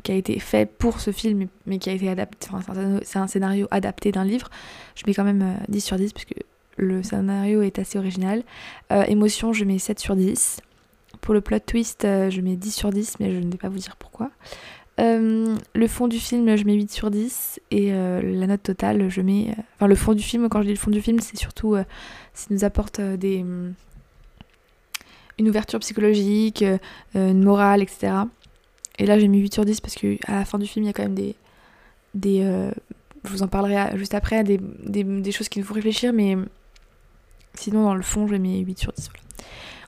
qui 0.05 0.11
a 0.11 0.15
été 0.15 0.39
fait 0.39 0.67
pour 0.67 1.01
ce 1.01 1.11
film, 1.11 1.47
mais 1.65 1.79
qui 1.79 1.89
a 1.89 1.93
été 1.93 2.07
adapté. 2.07 2.47
C'est 3.03 3.17
un 3.17 3.27
scénario 3.27 3.67
adapté 3.71 4.11
d'un 4.11 4.23
livre. 4.23 4.49
Je 4.95 5.03
mets 5.07 5.13
quand 5.13 5.23
même 5.23 5.57
10 5.67 5.77
euh, 5.77 5.85
sur 5.85 5.97
10 5.97 6.13
parce 6.13 6.25
que 6.25 6.35
le 6.77 7.03
scénario 7.03 7.61
est 7.61 7.79
assez 7.79 7.97
original. 7.97 8.43
Euh, 8.91 9.03
émotion, 9.03 9.53
je 9.53 9.65
mets 9.65 9.79
7 9.79 9.99
sur 9.99 10.15
10. 10.15 10.61
Pour 11.21 11.33
le 11.33 11.41
plot 11.41 11.59
twist, 11.59 12.05
euh, 12.05 12.29
je 12.29 12.41
mets 12.41 12.55
10 12.55 12.71
sur 12.71 12.89
10, 12.91 13.19
mais 13.19 13.31
je 13.31 13.39
ne 13.39 13.51
vais 13.51 13.57
pas 13.57 13.69
vous 13.69 13.79
dire 13.79 13.95
pourquoi. 13.97 14.31
le 14.97 15.87
fond 15.87 16.07
du 16.07 16.19
film, 16.19 16.55
je 16.55 16.63
mets 16.63 16.73
8 16.73 16.91
sur 16.91 17.11
10. 17.11 17.59
Et 17.71 17.91
la 17.91 18.47
note 18.47 18.63
totale, 18.63 19.09
je 19.09 19.21
mets. 19.21 19.55
Enfin, 19.75 19.87
le 19.87 19.95
fond 19.95 20.13
du 20.13 20.23
film, 20.23 20.49
quand 20.49 20.61
je 20.61 20.67
dis 20.67 20.73
le 20.73 20.79
fond 20.79 20.91
du 20.91 21.01
film, 21.01 21.19
c'est 21.19 21.37
surtout. 21.37 21.75
ça 22.33 22.45
nous 22.49 22.63
apporte 22.63 23.01
des. 23.01 23.45
une 25.37 25.49
ouverture 25.49 25.79
psychologique, 25.79 26.63
une 27.13 27.43
morale, 27.43 27.81
etc. 27.81 28.25
Et 28.97 29.05
là, 29.05 29.19
j'ai 29.19 29.27
mis 29.27 29.39
8 29.39 29.53
sur 29.53 29.65
10 29.65 29.81
parce 29.81 29.95
qu'à 29.95 30.15
la 30.29 30.45
fin 30.45 30.57
du 30.57 30.67
film, 30.67 30.83
il 30.83 30.87
y 30.87 30.89
a 30.89 30.93
quand 30.93 31.03
même 31.03 31.15
des. 31.15 31.35
des 32.13 32.41
euh, 32.43 32.71
je 33.23 33.29
vous 33.29 33.43
en 33.43 33.47
parlerai 33.47 33.97
juste 33.97 34.13
après, 34.13 34.43
des, 34.43 34.57
des, 34.57 35.31
choses 35.31 35.49
qui 35.49 35.59
nous 35.59 35.65
font 35.65 35.73
réfléchir, 35.73 36.13
mais 36.13 36.37
sinon, 37.59 37.83
dans 37.83 37.95
le 37.95 38.01
fond, 38.01 38.27
j'ai 38.27 38.39
mis 38.39 38.59
8 38.59 38.79
sur 38.79 38.91
10. 38.91 39.09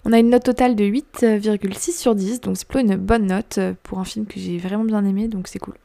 On 0.05 0.13
a 0.13 0.19
une 0.19 0.29
note 0.29 0.43
totale 0.43 0.75
de 0.75 0.83
8,6 0.83 1.91
sur 1.97 2.15
10, 2.15 2.41
donc 2.41 2.57
c'est 2.57 2.67
plutôt 2.67 2.85
une 2.85 2.95
bonne 2.95 3.27
note 3.27 3.59
pour 3.83 3.99
un 3.99 4.05
film 4.05 4.25
que 4.25 4.39
j'ai 4.39 4.57
vraiment 4.57 4.85
bien 4.85 5.03
aimé, 5.03 5.27
donc 5.27 5.47
c'est 5.47 5.59
cool. 5.59 5.75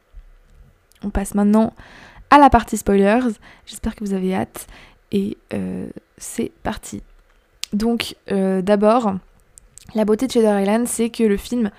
On 1.03 1.09
passe 1.09 1.35
maintenant 1.35 1.73
à 2.29 2.37
la 2.37 2.49
partie 2.49 2.77
spoilers. 2.77 3.33
J'espère 3.65 3.95
que 3.95 4.03
vous 4.03 4.13
avez 4.13 4.33
hâte. 4.33 4.67
Et 5.11 5.37
euh, 5.53 5.87
c'est 6.17 6.51
parti. 6.63 7.03
Donc, 7.73 8.15
euh, 8.31 8.61
d'abord, 8.61 9.15
la 9.95 10.05
beauté 10.05 10.27
de 10.27 10.31
Shadow 10.31 10.57
Island, 10.59 10.87
c'est 10.87 11.09
que 11.09 11.23
le 11.23 11.37
film 11.37 11.71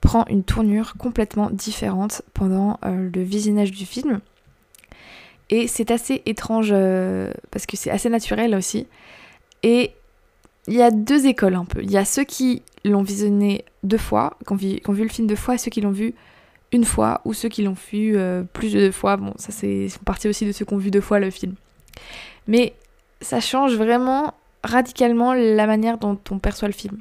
prend 0.00 0.24
une 0.26 0.44
tournure 0.44 0.94
complètement 0.96 1.50
différente 1.50 2.22
pendant 2.34 2.78
euh, 2.84 3.10
le 3.12 3.22
visionnage 3.22 3.72
du 3.72 3.86
film. 3.86 4.20
Et 5.50 5.68
c'est 5.68 5.90
assez 5.90 6.22
étrange 6.26 6.70
euh, 6.72 7.32
parce 7.50 7.66
que 7.66 7.76
c'est 7.76 7.90
assez 7.90 8.08
naturel 8.08 8.54
aussi. 8.54 8.86
Et 9.66 9.90
il 10.68 10.74
y 10.74 10.82
a 10.82 10.92
deux 10.92 11.26
écoles 11.26 11.56
un 11.56 11.64
peu. 11.64 11.82
Il 11.82 11.90
y 11.90 11.96
a 11.96 12.04
ceux 12.04 12.22
qui 12.22 12.62
l'ont 12.84 13.02
visionné 13.02 13.64
deux 13.82 13.98
fois, 13.98 14.38
qui 14.46 14.52
ont, 14.52 14.56
vu, 14.92 15.02
le 15.02 15.08
film 15.08 15.26
deux 15.26 15.34
fois, 15.34 15.56
et 15.56 15.58
ceux 15.58 15.72
qui 15.72 15.80
l'ont 15.80 15.90
vu 15.90 16.14
une 16.70 16.84
fois, 16.84 17.20
ou 17.24 17.32
ceux 17.32 17.48
qui 17.48 17.64
l'ont 17.64 17.76
vu 17.90 18.16
euh, 18.16 18.44
plus 18.44 18.72
de 18.72 18.78
deux 18.78 18.92
fois. 18.92 19.16
Bon, 19.16 19.34
ça 19.38 19.50
c'est 19.50 19.88
partie 20.04 20.28
aussi 20.28 20.46
de 20.46 20.52
ceux 20.52 20.64
qui 20.64 20.72
ont 20.72 20.78
vu 20.78 20.92
deux 20.92 21.00
fois 21.00 21.18
le 21.18 21.30
film. 21.30 21.54
Mais 22.46 22.74
ça 23.20 23.40
change 23.40 23.74
vraiment 23.74 24.34
radicalement 24.62 25.34
la 25.34 25.66
manière 25.66 25.98
dont 25.98 26.16
on 26.30 26.38
perçoit 26.38 26.68
le 26.68 26.74
film. 26.74 27.00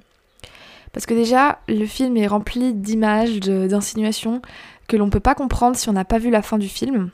Parce 0.92 1.06
que 1.06 1.14
déjà, 1.14 1.60
le 1.68 1.86
film 1.86 2.18
est 2.18 2.26
rempli 2.26 2.74
d'images, 2.74 3.42
d'insinuations 3.42 4.42
que 4.88 4.98
l'on 4.98 5.06
ne 5.06 5.12
peut 5.12 5.20
pas 5.20 5.36
comprendre 5.36 5.76
si 5.76 5.88
on 5.88 5.94
n'a 5.94 6.06
pas 6.06 6.18
vu 6.18 6.32
la 6.32 6.42
fin 6.42 6.58
du 6.58 6.70
film. 6.70 7.12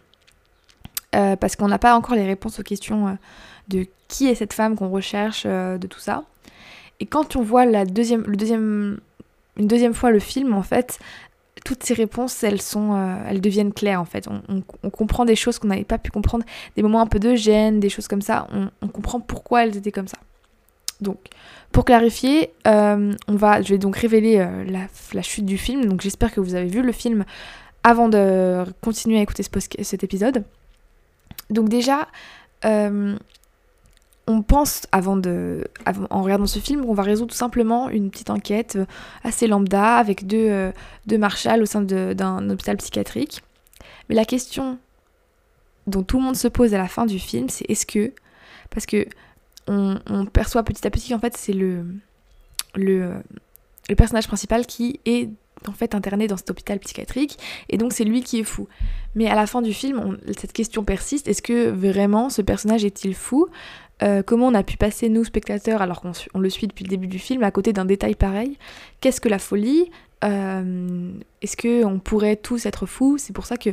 Euh, 1.13 1.35
parce 1.35 1.57
qu'on 1.57 1.67
n'a 1.67 1.79
pas 1.79 1.95
encore 1.95 2.15
les 2.15 2.25
réponses 2.25 2.59
aux 2.59 2.63
questions 2.63 3.07
euh, 3.09 3.11
de 3.67 3.85
qui 4.07 4.27
est 4.27 4.35
cette 4.35 4.53
femme 4.53 4.77
qu'on 4.77 4.89
recherche, 4.89 5.43
euh, 5.45 5.77
de 5.77 5.85
tout 5.87 5.99
ça. 5.99 6.23
Et 7.01 7.05
quand 7.05 7.35
on 7.35 7.41
voit 7.41 7.65
la 7.65 7.83
deuxième, 7.83 8.23
une 8.29 9.67
deuxième 9.67 9.93
fois 9.93 10.11
le 10.11 10.19
film, 10.19 10.53
en 10.53 10.63
fait, 10.63 10.99
toutes 11.65 11.83
ces 11.83 11.93
réponses, 11.93 12.43
elles 12.43 12.61
sont, 12.61 12.95
elles 13.27 13.41
deviennent 13.41 13.73
claires 13.73 13.99
en 13.99 14.05
fait. 14.05 14.27
On, 14.27 14.89
comprend 14.89 15.25
des 15.25 15.35
choses 15.35 15.57
qu'on 15.59 15.67
n'avait 15.67 15.83
pas 15.83 15.97
pu 15.97 16.11
comprendre, 16.11 16.45
des 16.75 16.83
moments 16.83 17.01
un 17.01 17.07
peu 17.07 17.19
de 17.19 17.35
gêne, 17.35 17.79
des 17.79 17.89
choses 17.89 18.07
comme 18.07 18.21
ça. 18.21 18.47
on 18.81 18.87
comprend 18.87 19.19
pourquoi 19.19 19.65
elles 19.65 19.75
étaient 19.77 19.91
comme 19.91 20.07
ça. 20.07 20.17
Donc, 21.01 21.17
pour 21.71 21.85
clarifier, 21.85 22.51
on 22.65 23.15
va, 23.27 23.63
je 23.63 23.69
vais 23.69 23.79
donc 23.79 23.97
révéler 23.97 24.47
la, 24.67 25.21
chute 25.23 25.45
du 25.45 25.57
film. 25.57 25.85
Donc, 25.85 26.01
j'espère 26.01 26.31
que 26.31 26.39
vous 26.39 26.53
avez 26.53 26.67
vu 26.67 26.83
le 26.83 26.91
film 26.91 27.25
avant 27.83 28.09
de 28.09 28.63
continuer 28.81 29.17
à 29.17 29.23
écouter 29.23 29.43
cet 29.81 30.03
épisode. 30.03 30.43
Donc, 31.51 31.69
déjà, 31.69 32.07
euh, 32.65 33.15
on 34.27 34.41
pense, 34.41 34.87
avant 34.91 35.17
de, 35.17 35.67
en 36.09 36.21
regardant 36.21 36.47
ce 36.47 36.59
film, 36.59 36.85
qu'on 36.85 36.93
va 36.93 37.03
résoudre 37.03 37.31
tout 37.31 37.37
simplement 37.37 37.89
une 37.89 38.09
petite 38.09 38.29
enquête 38.29 38.77
assez 39.23 39.47
lambda 39.47 39.97
avec 39.97 40.25
deux, 40.27 40.71
marshals 41.09 41.61
au 41.61 41.65
sein 41.65 41.81
d'un 41.81 42.49
hôpital 42.49 42.77
psychiatrique. 42.77 43.43
Mais 44.09 44.15
la 44.15 44.25
question 44.25 44.77
dont 45.87 46.03
tout 46.03 46.17
le 46.17 46.23
monde 46.23 46.35
se 46.35 46.47
pose 46.47 46.73
à 46.73 46.77
la 46.77 46.87
fin 46.87 47.05
du 47.05 47.19
film, 47.19 47.49
c'est 47.49 47.65
est-ce 47.69 47.85
que. 47.85 48.13
Parce 48.69 48.85
que 48.85 49.05
on, 49.67 50.25
perçoit 50.31 50.63
petit 50.63 50.85
à 50.85 50.89
petit 50.89 51.09
qu'en 51.09 51.19
fait 51.19 51.37
c'est 51.37 51.53
le, 51.53 51.85
le 52.75 53.21
personnage 53.95 54.27
principal 54.27 54.65
qui 54.65 54.99
est 55.05 55.29
en 55.67 55.73
fait 55.73 55.95
interné 55.95 56.27
dans 56.27 56.37
cet 56.37 56.49
hôpital 56.49 56.79
psychiatrique 56.79 57.37
et 57.69 57.77
donc 57.77 57.93
c'est 57.93 58.03
lui 58.03 58.21
qui 58.21 58.39
est 58.39 58.43
fou. 58.43 58.67
Mais 59.15 59.27
à 59.27 59.35
la 59.35 59.47
fin 59.47 59.61
du 59.61 59.73
film, 59.73 60.17
cette 60.37 60.53
question 60.53 60.83
persiste 60.83 61.27
est-ce 61.27 61.41
que 61.41 61.69
vraiment 61.69 62.29
ce 62.29 62.41
personnage 62.41 62.85
est-il 62.85 63.15
fou? 63.15 63.47
Euh, 64.03 64.23
Comment 64.25 64.47
on 64.47 64.53
a 64.53 64.63
pu 64.63 64.77
passer 64.77 65.09
nous 65.09 65.23
spectateurs 65.23 65.81
alors 65.81 66.01
qu'on 66.01 66.39
le 66.39 66.49
suit 66.49 66.67
depuis 66.67 66.83
le 66.83 66.89
début 66.89 67.07
du 67.07 67.19
film 67.19 67.43
à 67.43 67.51
côté 67.51 67.73
d'un 67.73 67.85
détail 67.85 68.15
pareil? 68.15 68.57
Qu'est-ce 68.99 69.21
que 69.21 69.29
la 69.29 69.39
folie? 69.39 69.91
Euh, 70.23 71.11
Est-ce 71.41 71.57
que 71.57 71.83
on 71.83 71.99
pourrait 71.99 72.35
tous 72.35 72.65
être 72.65 72.85
fous? 72.85 73.17
C'est 73.17 73.33
pour 73.33 73.45
ça 73.45 73.57
que 73.57 73.71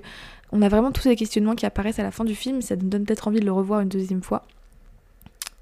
on 0.53 0.62
a 0.62 0.68
vraiment 0.68 0.92
tous 0.92 1.03
ces 1.03 1.16
questionnements 1.16 1.55
qui 1.55 1.66
apparaissent 1.66 1.98
à 1.98 2.03
la 2.03 2.11
fin 2.11 2.24
du 2.24 2.35
film. 2.35 2.62
Ça 2.62 2.77
nous 2.77 2.88
donne 2.88 3.05
peut-être 3.05 3.29
envie 3.29 3.40
de 3.40 3.44
le 3.44 3.53
revoir 3.53 3.81
une 3.81 3.88
deuxième 3.88 4.22
fois 4.22 4.44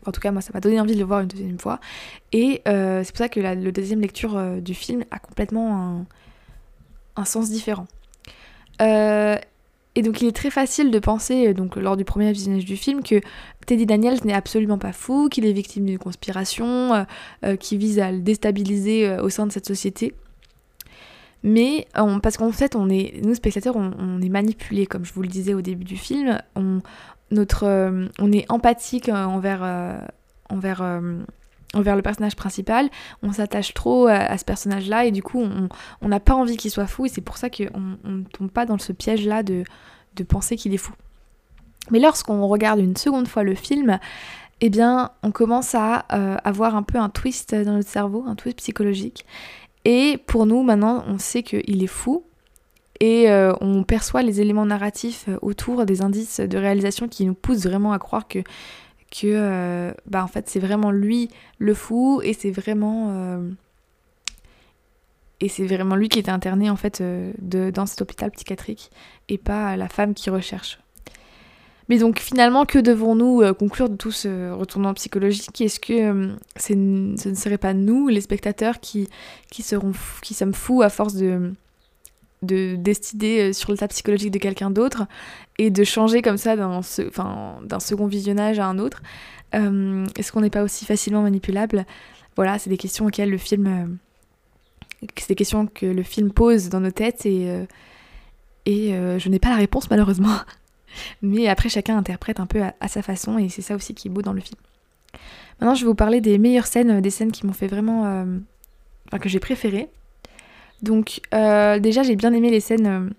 en 0.08 0.12
tout 0.12 0.20
cas, 0.20 0.30
moi, 0.32 0.42
ça 0.42 0.50
m'a 0.54 0.60
donné 0.60 0.80
envie 0.80 0.94
de 0.94 0.98
le 0.98 1.04
voir 1.04 1.20
une 1.20 1.28
deuxième 1.28 1.58
fois. 1.58 1.80
Et 2.32 2.62
euh, 2.68 3.02
c'est 3.04 3.12
pour 3.12 3.18
ça 3.18 3.28
que 3.28 3.40
la, 3.40 3.56
deuxième 3.56 4.00
lecture 4.00 4.36
euh, 4.36 4.60
du 4.60 4.74
film 4.74 5.04
a 5.10 5.18
complètement 5.18 6.06
un, 7.16 7.24
sens 7.24 7.50
différent. 7.50 7.86
Euh, 8.82 9.36
et 9.94 10.02
donc, 10.02 10.20
il 10.20 10.28
est 10.28 10.36
très 10.36 10.50
facile 10.50 10.90
de 10.90 10.98
penser, 10.98 11.54
donc 11.54 11.76
lors 11.76 11.96
du 11.96 12.04
premier 12.04 12.30
visionnage 12.30 12.66
du 12.66 12.76
film, 12.76 13.02
que 13.02 13.20
Teddy 13.64 13.86
Daniels 13.86 14.18
n'est 14.24 14.34
absolument 14.34 14.78
pas 14.78 14.92
fou, 14.92 15.28
qu'il 15.30 15.46
est 15.46 15.52
victime 15.52 15.86
d'une 15.86 15.98
conspiration 15.98 17.06
qui 17.58 17.78
vise 17.78 17.98
à 17.98 18.12
le 18.12 18.18
déstabiliser 18.18 19.18
au 19.20 19.30
sein 19.30 19.46
de 19.46 19.52
cette 19.52 19.64
société. 19.64 20.12
Mais 21.42 21.86
parce 22.22 22.36
qu'en 22.36 22.52
fait, 22.52 22.76
on 22.76 22.90
est, 22.90 23.22
nous 23.24 23.34
spectateurs, 23.34 23.76
on, 23.76 24.20
est 24.20 24.28
manipulés, 24.28 24.84
comme 24.84 25.06
je 25.06 25.14
vous 25.14 25.22
le 25.22 25.28
disais 25.28 25.54
au 25.54 25.62
début 25.62 25.84
du 25.84 25.96
film. 25.96 26.42
Notre, 27.30 27.64
euh, 27.64 28.06
on 28.18 28.32
est 28.32 28.50
empathique 28.50 29.08
euh, 29.08 29.24
envers, 29.24 29.62
euh, 29.62 29.98
envers, 30.48 30.82
envers 31.74 31.96
le 31.96 32.02
personnage 32.02 32.36
principal, 32.36 32.88
on 33.22 33.32
s'attache 33.32 33.74
trop 33.74 34.06
à, 34.06 34.36
ce 34.38 34.44
personnage-là 34.44 35.06
et 35.06 35.10
du 35.10 35.22
coup 35.22 35.44
on 36.00 36.08
n'a 36.08 36.20
pas 36.20 36.34
envie 36.34 36.56
qu'il 36.56 36.70
soit 36.70 36.86
fou 36.86 37.06
et 37.06 37.08
c'est 37.08 37.20
pour 37.20 37.36
ça 37.36 37.50
qu'on 37.50 37.96
ne 38.04 38.22
tombe 38.24 38.50
pas 38.50 38.64
dans 38.64 38.78
ce 38.78 38.92
piège-là 38.92 39.42
de, 39.42 39.64
de 40.14 40.24
penser 40.24 40.56
qu'il 40.56 40.72
est 40.72 40.78
fou. 40.78 40.92
Mais 41.90 41.98
lorsqu'on 41.98 42.46
regarde 42.46 42.80
une 42.80 42.96
seconde 42.96 43.26
fois 43.28 43.42
le 43.42 43.54
film, 43.54 43.98
eh 44.60 44.70
bien 44.70 45.10
on 45.24 45.32
commence 45.32 45.74
à 45.74 46.06
avoir 46.44 46.76
un 46.76 46.84
peu 46.84 46.98
un 46.98 47.08
twist 47.08 47.54
dans 47.54 47.72
notre 47.72 47.90
cerveau, 47.90 48.24
un 48.26 48.36
twist 48.36 48.58
psychologique. 48.58 49.26
Et 49.84 50.18
pour 50.26 50.46
nous 50.46 50.62
maintenant 50.62 51.04
on 51.08 51.18
sait 51.18 51.42
qu'il 51.42 51.82
est 51.82 51.88
fou, 51.88 52.25
et 53.00 53.30
euh, 53.30 53.52
on 53.60 53.82
perçoit 53.82 54.22
les 54.22 54.40
éléments 54.40 54.66
narratifs 54.66 55.26
euh, 55.28 55.38
autour 55.42 55.84
des 55.86 56.02
indices 56.02 56.40
de 56.40 56.58
réalisation 56.58 57.08
qui 57.08 57.26
nous 57.26 57.34
poussent 57.34 57.64
vraiment 57.64 57.92
à 57.92 57.98
croire 57.98 58.26
que, 58.28 58.40
que 59.10 59.24
euh, 59.26 59.92
bah 60.06 60.22
en 60.22 60.28
fait 60.28 60.48
c'est 60.48 60.60
vraiment 60.60 60.90
lui 60.90 61.30
le 61.58 61.74
fou 61.74 62.20
et 62.22 62.32
c'est 62.32 62.50
vraiment 62.50 63.40
et 65.40 65.48
c'est 65.48 65.66
vraiment 65.66 65.96
lui 65.96 66.08
qui 66.08 66.18
était 66.18 66.30
interné 66.30 66.70
en 66.70 66.76
fait 66.76 67.02
de, 67.02 67.70
dans 67.70 67.86
cet 67.86 68.00
hôpital 68.00 68.30
psychiatrique 68.30 68.90
et 69.28 69.38
pas 69.38 69.76
la 69.76 69.88
femme 69.88 70.14
qui 70.14 70.30
recherche. 70.30 70.78
Mais 71.88 71.98
donc 71.98 72.18
finalement, 72.18 72.64
que 72.64 72.80
devons-nous 72.80 73.54
conclure 73.54 73.88
de 73.88 73.94
tout 73.94 74.10
ce 74.10 74.50
retournement 74.50 74.94
psychologique? 74.94 75.60
Est-ce 75.60 75.78
que 75.78 76.34
ce 76.56 76.72
ne 76.72 77.34
serait 77.34 77.58
pas 77.58 77.74
nous, 77.74 78.08
les 78.08 78.22
spectateurs, 78.22 78.80
qui, 78.80 79.08
qui, 79.52 79.62
seront 79.62 79.92
qui 80.20 80.34
sommes 80.34 80.54
fous 80.54 80.82
à 80.82 80.88
force 80.88 81.14
de, 81.14 81.52
de 82.42 82.76
décider 82.76 83.52
sur 83.52 83.72
l'état 83.72 83.88
psychologique 83.88 84.30
de 84.30 84.38
quelqu'un 84.38 84.70
d'autre 84.70 85.06
et 85.58 85.70
de 85.70 85.84
changer 85.84 86.22
comme 86.22 86.36
ça 86.36 86.56
d'un 86.56 86.82
second 86.82 88.06
visionnage 88.06 88.58
à 88.58 88.66
un 88.66 88.78
autre. 88.78 89.02
Est-ce 89.52 90.32
qu'on 90.32 90.42
n'est 90.42 90.50
pas 90.50 90.62
aussi 90.62 90.84
facilement 90.84 91.22
manipulable? 91.22 91.86
Voilà, 92.36 92.58
c'est 92.58 92.70
des 92.70 92.76
questions 92.76 93.06
auxquelles 93.06 93.30
le 93.30 93.38
film 93.38 93.98
c'est 95.16 95.28
des 95.28 95.34
questions 95.34 95.66
que 95.66 95.86
le 95.86 96.02
film 96.02 96.32
pose 96.32 96.68
dans 96.68 96.80
nos 96.80 96.90
têtes 96.90 97.26
et, 97.26 97.50
euh, 97.50 97.64
et 98.64 98.94
euh, 98.94 99.18
je 99.18 99.28
n'ai 99.28 99.38
pas 99.38 99.50
la 99.50 99.56
réponse 99.56 99.90
malheureusement. 99.90 100.36
Mais 101.22 101.48
après, 101.48 101.68
chacun 101.68 101.98
interprète 101.98 102.40
un 102.40 102.46
peu 102.46 102.62
à, 102.62 102.88
sa 102.88 103.02
façon 103.02 103.38
et 103.38 103.48
c'est 103.48 103.62
ça 103.62 103.74
aussi 103.74 103.94
qui 103.94 104.08
est 104.08 104.10
beau 104.10 104.22
dans 104.22 104.32
le 104.32 104.40
film. 104.40 104.58
Maintenant, 105.60 105.74
je 105.74 105.82
vais 105.82 105.88
vous 105.88 105.94
parler 105.94 106.20
des 106.20 106.38
meilleures 106.38 106.66
scènes, 106.66 107.00
des 107.00 107.10
scènes 107.10 107.32
qui 107.32 107.46
m'ont 107.46 107.52
fait 107.52 107.66
vraiment. 107.66 108.06
Euh, 108.06 108.38
enfin, 109.08 109.18
que 109.18 109.28
j'ai 109.28 109.40
préférées. 109.40 109.88
Donc, 110.82 111.20
déjà, 111.32 112.02
j'ai 112.02 112.16
bien 112.16 112.32
aimé 112.32 112.50
les 112.50 112.60
scènes 112.60 113.10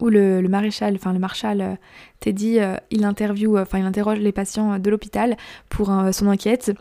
où 0.00 0.08
le, 0.08 0.42
maréchal, 0.42 0.94
enfin 0.94 1.12
le 1.12 1.18
marshal 1.18 1.78
Teddy, 2.20 2.58
il 2.90 3.04
interview, 3.04 3.58
enfin 3.58 3.78
il 3.78 3.84
interroge 3.84 4.18
les 4.18 4.32
patients 4.32 4.78
de 4.78 4.90
l'hôpital 4.90 5.36
pour 5.68 5.90
son 6.12 6.28
enquête. 6.28 6.72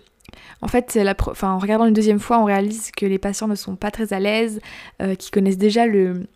En 0.62 0.68
fait, 0.68 0.98
en 1.42 1.58
regardant 1.58 1.86
une 1.86 1.94
deuxième 1.94 2.20
fois, 2.20 2.40
on 2.40 2.46
réalise 2.46 2.92
que 2.92 3.06
les 3.06 3.20
patients 3.20 3.48
ne 3.48 3.56
sont 3.56 3.76
pas 3.76 3.92
très 3.92 4.14
à 4.14 4.20
l'aise, 4.20 4.60
euh, 5.02 5.16
qu'ils 5.16 5.32
connaissent 5.32 5.58
déjà 5.58 5.86
le, 5.86 6.28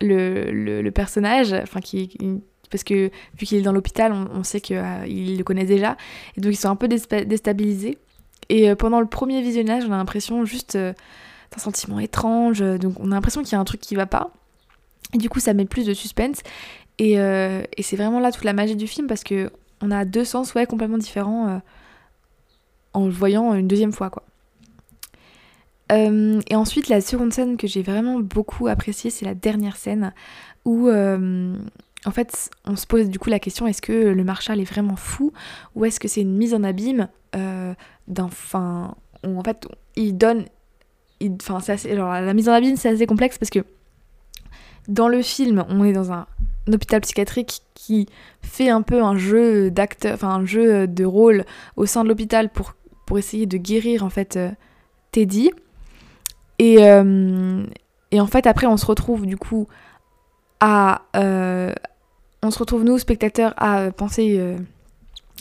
le, 0.00 0.90
personnage, 0.90 1.52
enfin, 1.52 1.80
qui, 1.80 2.16
parce 2.70 2.84
que 2.84 3.10
vu 3.38 3.46
qu'il 3.46 3.58
est 3.58 3.62
dans 3.62 3.72
l'hôpital, 3.72 4.12
on, 4.12 4.44
sait 4.44 4.60
qu'ils 4.60 4.76
euh, 4.76 5.06
le 5.06 5.42
connaissent 5.42 5.68
déjà, 5.68 5.96
et 6.36 6.40
donc 6.40 6.52
ils 6.52 6.56
sont 6.56 6.70
un 6.70 6.76
peu 6.76 6.88
déstabilisés. 6.88 7.98
Et 8.48 8.70
euh, 8.70 8.76
pendant 8.76 9.00
le 9.00 9.06
premier 9.06 9.40
visionnage, 9.42 9.84
on 9.88 9.92
a 9.92 9.96
l'impression 9.96 10.44
juste 10.44 10.78
d'un 11.54 11.62
sentiment 11.62 11.98
étrange, 12.00 12.60
donc 12.60 12.94
on 13.00 13.12
a 13.12 13.14
l'impression 13.14 13.42
qu'il 13.42 13.52
y 13.52 13.56
a 13.56 13.60
un 13.60 13.64
truc 13.64 13.80
qui 13.80 13.94
va 13.94 14.06
pas. 14.06 14.30
Et 15.12 15.18
du 15.18 15.28
coup, 15.28 15.40
ça 15.40 15.54
met 15.54 15.64
plus 15.64 15.86
de 15.86 15.94
suspense. 15.94 16.40
Et, 16.98 17.14
et 17.14 17.82
c'est 17.82 17.96
vraiment 17.96 18.20
là 18.20 18.30
toute 18.30 18.44
la 18.44 18.52
magie 18.52 18.76
du 18.76 18.86
film 18.86 19.06
parce 19.06 19.24
que 19.24 19.50
on 19.80 19.90
a 19.90 20.04
deux 20.04 20.24
sens 20.24 20.54
ouais, 20.54 20.66
complètement 20.66 20.98
différents 20.98 21.60
en 22.94 23.06
le 23.06 23.12
voyant 23.12 23.52
une 23.54 23.68
deuxième 23.68 23.92
fois 23.92 24.08
quoi. 24.08 24.22
Euh, 25.92 26.40
et 26.48 26.56
ensuite 26.56 26.88
la 26.88 27.02
seconde 27.02 27.34
scène 27.34 27.58
que 27.58 27.66
j'ai 27.66 27.82
vraiment 27.82 28.18
beaucoup 28.18 28.68
appréciée 28.68 29.10
c'est 29.10 29.26
la 29.26 29.34
dernière 29.34 29.76
scène 29.76 30.14
où 30.64 30.88
euh, 30.88 31.54
en 32.06 32.10
fait 32.10 32.50
on 32.64 32.74
se 32.74 32.86
pose 32.86 33.10
du 33.10 33.18
coup 33.18 33.28
la 33.28 33.38
question 33.38 33.66
est-ce 33.66 33.82
que 33.82 33.92
le 33.92 34.24
Marshall 34.24 34.60
est 34.60 34.64
vraiment 34.70 34.96
fou 34.96 35.34
ou 35.74 35.84
est-ce 35.84 36.00
que 36.00 36.08
c'est 36.08 36.22
une 36.22 36.36
mise 36.38 36.54
en 36.54 36.64
abîme 36.64 37.08
euh, 37.36 37.74
d'un 38.08 38.30
en 38.54 39.42
fait 39.44 39.68
il 39.96 40.16
donne 40.16 40.46
enfin 41.40 41.58
la 41.84 42.34
mise 42.34 42.48
en 42.48 42.52
abîme 42.52 42.76
c'est 42.76 42.88
assez 42.88 43.06
complexe 43.06 43.38
parce 43.38 43.50
que 43.50 43.60
dans 44.88 45.08
le 45.08 45.22
film 45.22 45.64
on 45.68 45.84
est 45.84 45.92
dans 45.92 46.12
un 46.12 46.26
hôpital 46.72 47.00
psychiatrique 47.00 47.62
qui 47.74 48.06
fait 48.42 48.68
un 48.68 48.82
peu 48.82 49.02
un 49.02 49.16
jeu 49.16 49.70
d'acteur, 49.70 50.14
enfin 50.14 50.28
un 50.28 50.44
jeu 50.44 50.86
de 50.86 51.04
rôle 51.04 51.44
au 51.76 51.86
sein 51.86 52.04
de 52.04 52.08
l'hôpital 52.08 52.50
pour 52.50 52.74
pour 53.06 53.18
essayer 53.18 53.46
de 53.46 53.56
guérir 53.56 54.04
en 54.04 54.10
fait 54.10 54.36
euh, 54.36 54.50
Teddy. 55.12 55.50
Et, 56.58 56.84
euh, 56.84 57.64
et, 58.10 58.20
en 58.20 58.26
fait 58.26 58.46
après 58.46 58.66
on 58.66 58.76
se 58.76 58.86
retrouve 58.86 59.26
du 59.26 59.36
coup 59.36 59.66
à... 60.60 61.02
Euh, 61.16 61.72
on 62.42 62.50
se 62.50 62.58
retrouve 62.58 62.84
nous 62.84 62.98
spectateurs 62.98 63.54
à 63.56 63.90
penser 63.90 64.38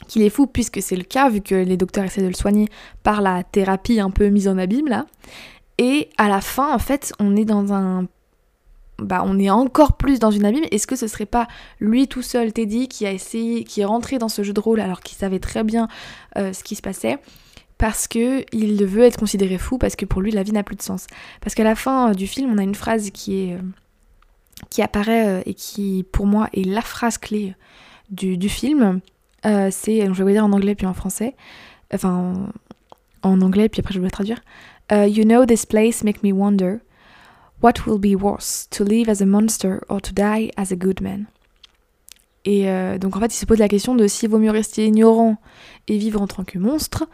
qu'il 0.08 0.22
est 0.22 0.30
fou 0.30 0.48
puisque 0.48 0.82
c'est 0.82 0.96
le 0.96 1.04
cas 1.04 1.30
vu 1.30 1.42
que 1.42 1.54
les 1.54 1.76
docteurs 1.76 2.06
essaient 2.06 2.22
de 2.22 2.28
le 2.28 2.34
soigner 2.34 2.70
par 3.04 3.22
la 3.22 3.44
thérapie 3.44 4.00
un 4.00 4.10
peu 4.10 4.30
mise 4.30 4.48
en 4.48 4.58
abîme 4.58 4.88
là. 4.88 5.06
Et 5.78 6.10
à 6.18 6.30
la 6.30 6.42
fin 6.42 6.74
en 6.74 6.80
fait 6.80 7.14
on 7.20 7.36
est 7.36 7.46
dans 7.46 7.74
un 7.74 8.08
bah, 9.00 9.24
on 9.26 9.40
est 9.40 9.50
encore 9.50 9.98
plus 9.98 10.20
dans 10.20 10.32
une 10.32 10.46
abîme. 10.46 10.64
Est-ce 10.72 10.88
que 10.88 10.96
ce 10.96 11.08
serait 11.08 11.26
pas 11.26 11.48
lui 11.80 12.08
tout 12.08 12.22
seul, 12.22 12.54
Teddy, 12.54 12.88
qui 12.88 13.08
a 13.08 13.12
essayé, 13.12 13.64
qui 13.64 13.82
est 13.82 13.86
rentré 13.86 14.20
dans 14.20 14.30
ce 14.30 14.44
jeu 14.44 14.54
de 14.54 14.60
rôle 14.60 14.80
alors 14.80 15.02
qu'il 15.02 15.18
savait 15.18 15.40
très 15.40 15.64
bien 15.64 15.88
ce 16.36 16.64
qui 16.64 16.76
se 16.76 16.82
passait? 16.82 17.18
Parce 17.84 18.08
que 18.08 18.46
il 18.56 18.86
veut 18.86 19.04
être 19.04 19.20
considéré 19.20 19.58
fou, 19.58 19.78
parce 19.78 19.98
que 19.98 20.06
pour 20.06 20.22
lui 20.22 20.32
la 20.32 20.44
vie 20.44 20.54
n'a 20.54 20.64
plus 20.64 20.78
de 20.78 20.82
sens. 20.82 21.08
Parce 21.42 21.54
qu'à 21.54 21.66
la 21.66 21.76
fin 21.76 22.12
euh, 22.12 22.14
du 22.14 22.28
film, 22.28 22.50
on 22.50 22.58
a 22.58 22.64
une 22.64 22.76
phrase 22.76 23.10
qui 23.12 23.42
est 23.42 23.56
euh, 23.56 23.62
qui 24.70 24.82
apparaît 24.82 25.28
euh, 25.28 25.42
et 25.46 25.54
qui 25.54 26.06
pour 26.12 26.26
moi 26.26 26.48
est 26.54 26.66
la 26.66 26.82
phrase 26.82 27.18
clé 27.18 27.56
du, 28.10 28.48
film. 28.48 29.02
c'est, 29.44 30.02
je 30.02 30.12
vais 30.14 30.24
vous 30.24 30.30
dire 30.30 30.46
en 30.46 30.54
anglais 30.54 30.76
puis 30.76 30.86
en 30.86 30.94
français, 30.94 31.36
enfin 31.94 32.48
en, 33.24 33.42
anglais 33.42 33.68
puis 33.68 33.82
après 33.82 33.94
je 33.94 34.00
vais 34.00 34.06
le 34.06 34.12
traduire. 34.12 34.40
You 34.92 35.24
know 35.24 35.46
this 35.46 35.66
place 35.66 36.04
make 36.04 36.24
me 36.24 36.32
wonder 36.32 36.82
what 37.62 37.86
will 37.86 38.00
be 38.00 38.16
worse, 38.16 38.68
to 38.70 38.84
live 38.84 39.10
as 39.10 39.22
a 39.22 39.26
monster 39.26 39.82
or 39.88 40.02
to 40.02 40.14
die 40.14 40.52
as 40.58 40.72
a 40.72 40.76
good 40.76 41.02
man? 41.02 41.26
Et 42.46 42.68
donc 43.00 43.16
en 43.16 43.22
fait, 43.22 43.34
il 43.34 43.38
se 43.38 43.46
pose 43.46 43.60
la 43.60 43.70
question 43.70 43.96
de 43.96 44.06
s'il 44.06 44.30
vaut 44.30 44.38
mieux 44.38 44.52
rester 44.52 44.86
ignorant 44.86 45.38
et 45.88 45.98
vivre 45.98 46.22
en 46.22 46.28
tant 46.28 46.44
que 46.44 46.60
monstre, 46.60 47.06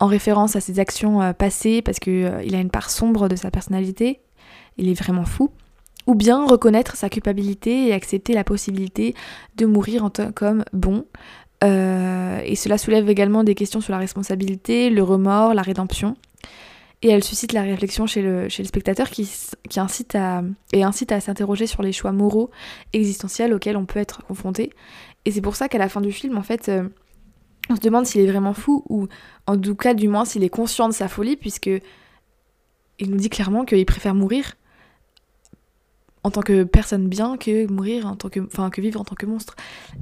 en 0.00 0.06
référence 0.06 0.56
à 0.56 0.60
ses 0.60 0.78
actions 0.78 1.20
euh, 1.20 1.32
passées 1.32 1.82
parce 1.82 1.98
qu'il 1.98 2.24
euh, 2.24 2.38
a 2.40 2.60
une 2.60 2.70
part 2.70 2.90
sombre 2.90 3.28
de 3.28 3.36
sa 3.36 3.50
personnalité, 3.50 4.20
il 4.76 4.88
est 4.88 4.94
vraiment 4.94 5.24
fou, 5.24 5.50
ou 6.06 6.14
bien 6.14 6.46
reconnaître 6.46 6.96
sa 6.96 7.08
culpabilité 7.08 7.88
et 7.88 7.92
accepter 7.92 8.32
la 8.32 8.44
possibilité 8.44 9.14
de 9.56 9.66
mourir 9.66 10.04
en 10.04 10.10
tant 10.10 10.32
qu'homme 10.32 10.64
bon. 10.72 11.04
Euh, 11.64 12.40
et 12.44 12.54
cela 12.54 12.78
soulève 12.78 13.08
également 13.08 13.42
des 13.42 13.54
questions 13.54 13.80
sur 13.80 13.92
la 13.92 13.98
responsabilité, 13.98 14.90
le 14.90 15.02
remords, 15.02 15.54
la 15.54 15.62
rédemption. 15.62 16.16
Et 17.02 17.08
elle 17.08 17.22
suscite 17.22 17.52
la 17.52 17.62
réflexion 17.62 18.06
chez 18.06 18.22
le, 18.22 18.48
chez 18.48 18.62
le 18.62 18.68
spectateur 18.68 19.08
qui, 19.08 19.30
qui 19.68 19.78
incite 19.78 20.14
à, 20.16 20.42
et 20.72 20.82
incite 20.82 21.12
à 21.12 21.20
s'interroger 21.20 21.66
sur 21.66 21.82
les 21.82 21.92
choix 21.92 22.10
moraux 22.10 22.50
existentiels 22.92 23.54
auxquels 23.54 23.76
on 23.76 23.86
peut 23.86 24.00
être 24.00 24.24
confronté. 24.24 24.72
Et 25.24 25.30
c'est 25.30 25.40
pour 25.40 25.54
ça 25.54 25.68
qu'à 25.68 25.78
la 25.78 25.88
fin 25.88 26.00
du 26.00 26.10
film, 26.10 26.36
en 26.36 26.42
fait, 26.42 26.70
on 27.68 27.76
se 27.76 27.80
demande 27.80 28.06
s'il 28.06 28.20
est 28.22 28.30
vraiment 28.30 28.54
fou 28.54 28.84
ou 28.88 29.08
en 29.46 29.58
tout 29.58 29.74
cas 29.74 29.94
du 29.94 30.08
moins 30.08 30.24
s'il 30.24 30.44
est 30.44 30.48
conscient 30.48 30.88
de 30.88 30.94
sa 30.94 31.08
folie 31.08 31.36
puisque 31.36 31.70
il 32.98 33.10
nous 33.10 33.16
dit 33.16 33.30
clairement 33.30 33.64
qu'il 33.64 33.84
préfère 33.86 34.14
mourir 34.14 34.54
en 36.24 36.30
tant 36.30 36.40
que 36.40 36.64
personne 36.64 37.08
bien 37.08 37.36
que 37.36 37.70
mourir 37.70 38.06
en 38.06 38.16
tant 38.16 38.28
que 38.28 38.40
enfin 38.40 38.70
que 38.70 38.80
vivre 38.80 39.00
en 39.00 39.04
tant 39.04 39.14
que 39.14 39.26
monstre 39.26 39.54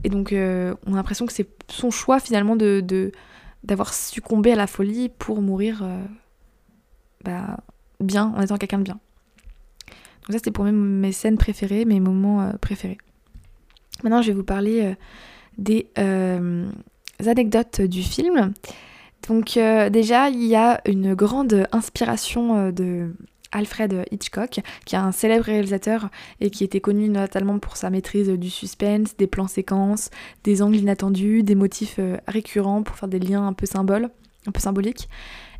et 0.04 0.08
donc 0.08 0.32
euh, 0.32 0.74
on 0.86 0.94
a 0.94 0.96
l'impression 0.96 1.26
que 1.26 1.32
c'est 1.32 1.48
son 1.68 1.90
choix 1.90 2.20
finalement 2.20 2.56
de 2.56 3.12
d'avoir 3.64 3.92
succombé 3.94 4.52
à 4.52 4.56
la 4.56 4.66
folie 4.66 5.08
pour 5.08 5.42
mourir 5.42 5.82
euh, 5.82 6.04
bah, 7.24 7.58
bien 8.00 8.32
en 8.36 8.42
étant 8.42 8.56
quelqu'un 8.56 8.78
de 8.78 8.84
bien 8.84 8.98
donc 9.86 10.32
ça 10.32 10.38
c'était 10.38 10.50
pour 10.50 10.64
mes, 10.64 11.12
scènes 11.12 11.38
préférées 11.38 11.84
mes 11.84 12.00
moments 12.00 12.42
euh, 12.42 12.52
préférés 12.60 12.98
maintenant 14.02 14.22
je 14.22 14.28
vais 14.28 14.34
vous 14.34 14.44
parler 14.44 14.94
des 15.58 15.88
anecdotes 17.24 17.80
du 17.80 18.02
film. 18.02 18.52
Donc 19.28 19.56
euh, 19.56 19.90
déjà, 19.90 20.28
il 20.28 20.44
y 20.44 20.54
a 20.54 20.80
une 20.86 21.14
grande 21.14 21.66
inspiration 21.72 22.56
euh, 22.56 22.72
de 22.72 23.14
Alfred 23.52 24.04
Hitchcock, 24.10 24.60
qui 24.84 24.94
est 24.94 24.98
un 24.98 25.12
célèbre 25.12 25.44
réalisateur 25.44 26.10
et 26.40 26.50
qui 26.50 26.64
était 26.64 26.80
connu 26.80 27.08
notamment 27.08 27.58
pour 27.58 27.76
sa 27.76 27.90
maîtrise 27.90 28.28
du 28.28 28.50
suspense, 28.50 29.16
des 29.16 29.26
plans 29.26 29.48
séquences, 29.48 30.10
des 30.44 30.62
angles 30.62 30.76
inattendus, 30.76 31.42
des 31.42 31.54
motifs 31.54 31.96
euh, 31.98 32.18
récurrents 32.28 32.82
pour 32.82 32.96
faire 32.96 33.08
des 33.08 33.18
liens 33.18 33.46
un 33.46 33.52
peu 33.52 33.66
symboles, 33.66 34.10
un 34.46 34.52
peu 34.52 34.60
symboliques. 34.60 35.08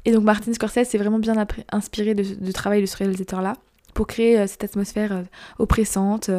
Et 0.07 0.13
donc 0.13 0.25
Martin 0.25 0.55
Scorsese 0.55 0.89
s'est 0.89 0.99
vraiment 0.99 1.19
bien 1.19 1.35
inspiré 1.71 2.15
du 2.15 2.53
travail 2.55 2.81
de 2.81 2.87
ce 2.87 2.97
réalisateur-là 2.97 3.53
pour 3.93 4.07
créer 4.07 4.47
cette 4.47 4.65
atmosphère 4.65 5.25
oppressante. 5.59 6.31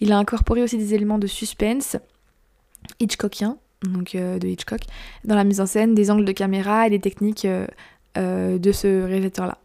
Il 0.00 0.10
a 0.10 0.18
incorporé 0.18 0.62
aussi 0.62 0.78
des 0.78 0.94
éléments 0.94 1.18
de 1.18 1.28
suspense 1.28 1.96
hitchcockien 2.98 3.58
donc 3.82 4.14
euh, 4.14 4.38
de 4.38 4.48
Hitchcock, 4.48 4.80
dans 5.24 5.34
la 5.34 5.44
mise 5.44 5.60
en 5.60 5.66
scène 5.66 5.94
des 5.94 6.10
angles 6.10 6.24
de 6.24 6.32
caméra 6.32 6.86
et 6.86 6.90
des 6.90 7.00
techniques 7.00 7.44
euh, 7.44 7.66
euh, 8.18 8.58
de 8.58 8.72
ce 8.72 9.04
réalisateur-là. 9.04 9.58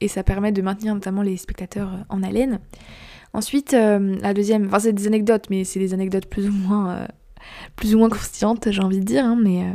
Et 0.00 0.08
ça 0.08 0.22
permet 0.22 0.52
de 0.52 0.60
maintenir 0.62 0.94
notamment 0.94 1.22
les 1.22 1.36
spectateurs 1.36 2.04
en 2.08 2.22
haleine. 2.22 2.60
Ensuite, 3.32 3.72
la 3.72 4.34
deuxième, 4.34 4.66
enfin 4.66 4.78
c'est 4.78 4.92
des 4.92 5.08
anecdotes, 5.08 5.46
mais 5.50 5.64
c'est 5.64 5.80
des 5.80 5.92
anecdotes 5.92 6.26
plus 6.26 6.48
ou 6.48 6.52
moins, 6.52 7.08
plus 7.74 7.94
ou 7.94 7.98
moins 7.98 8.08
croustillantes, 8.08 8.70
j'ai 8.70 8.82
envie 8.82 9.00
de 9.00 9.04
dire, 9.04 9.24
hein, 9.24 9.36
mais 9.40 9.74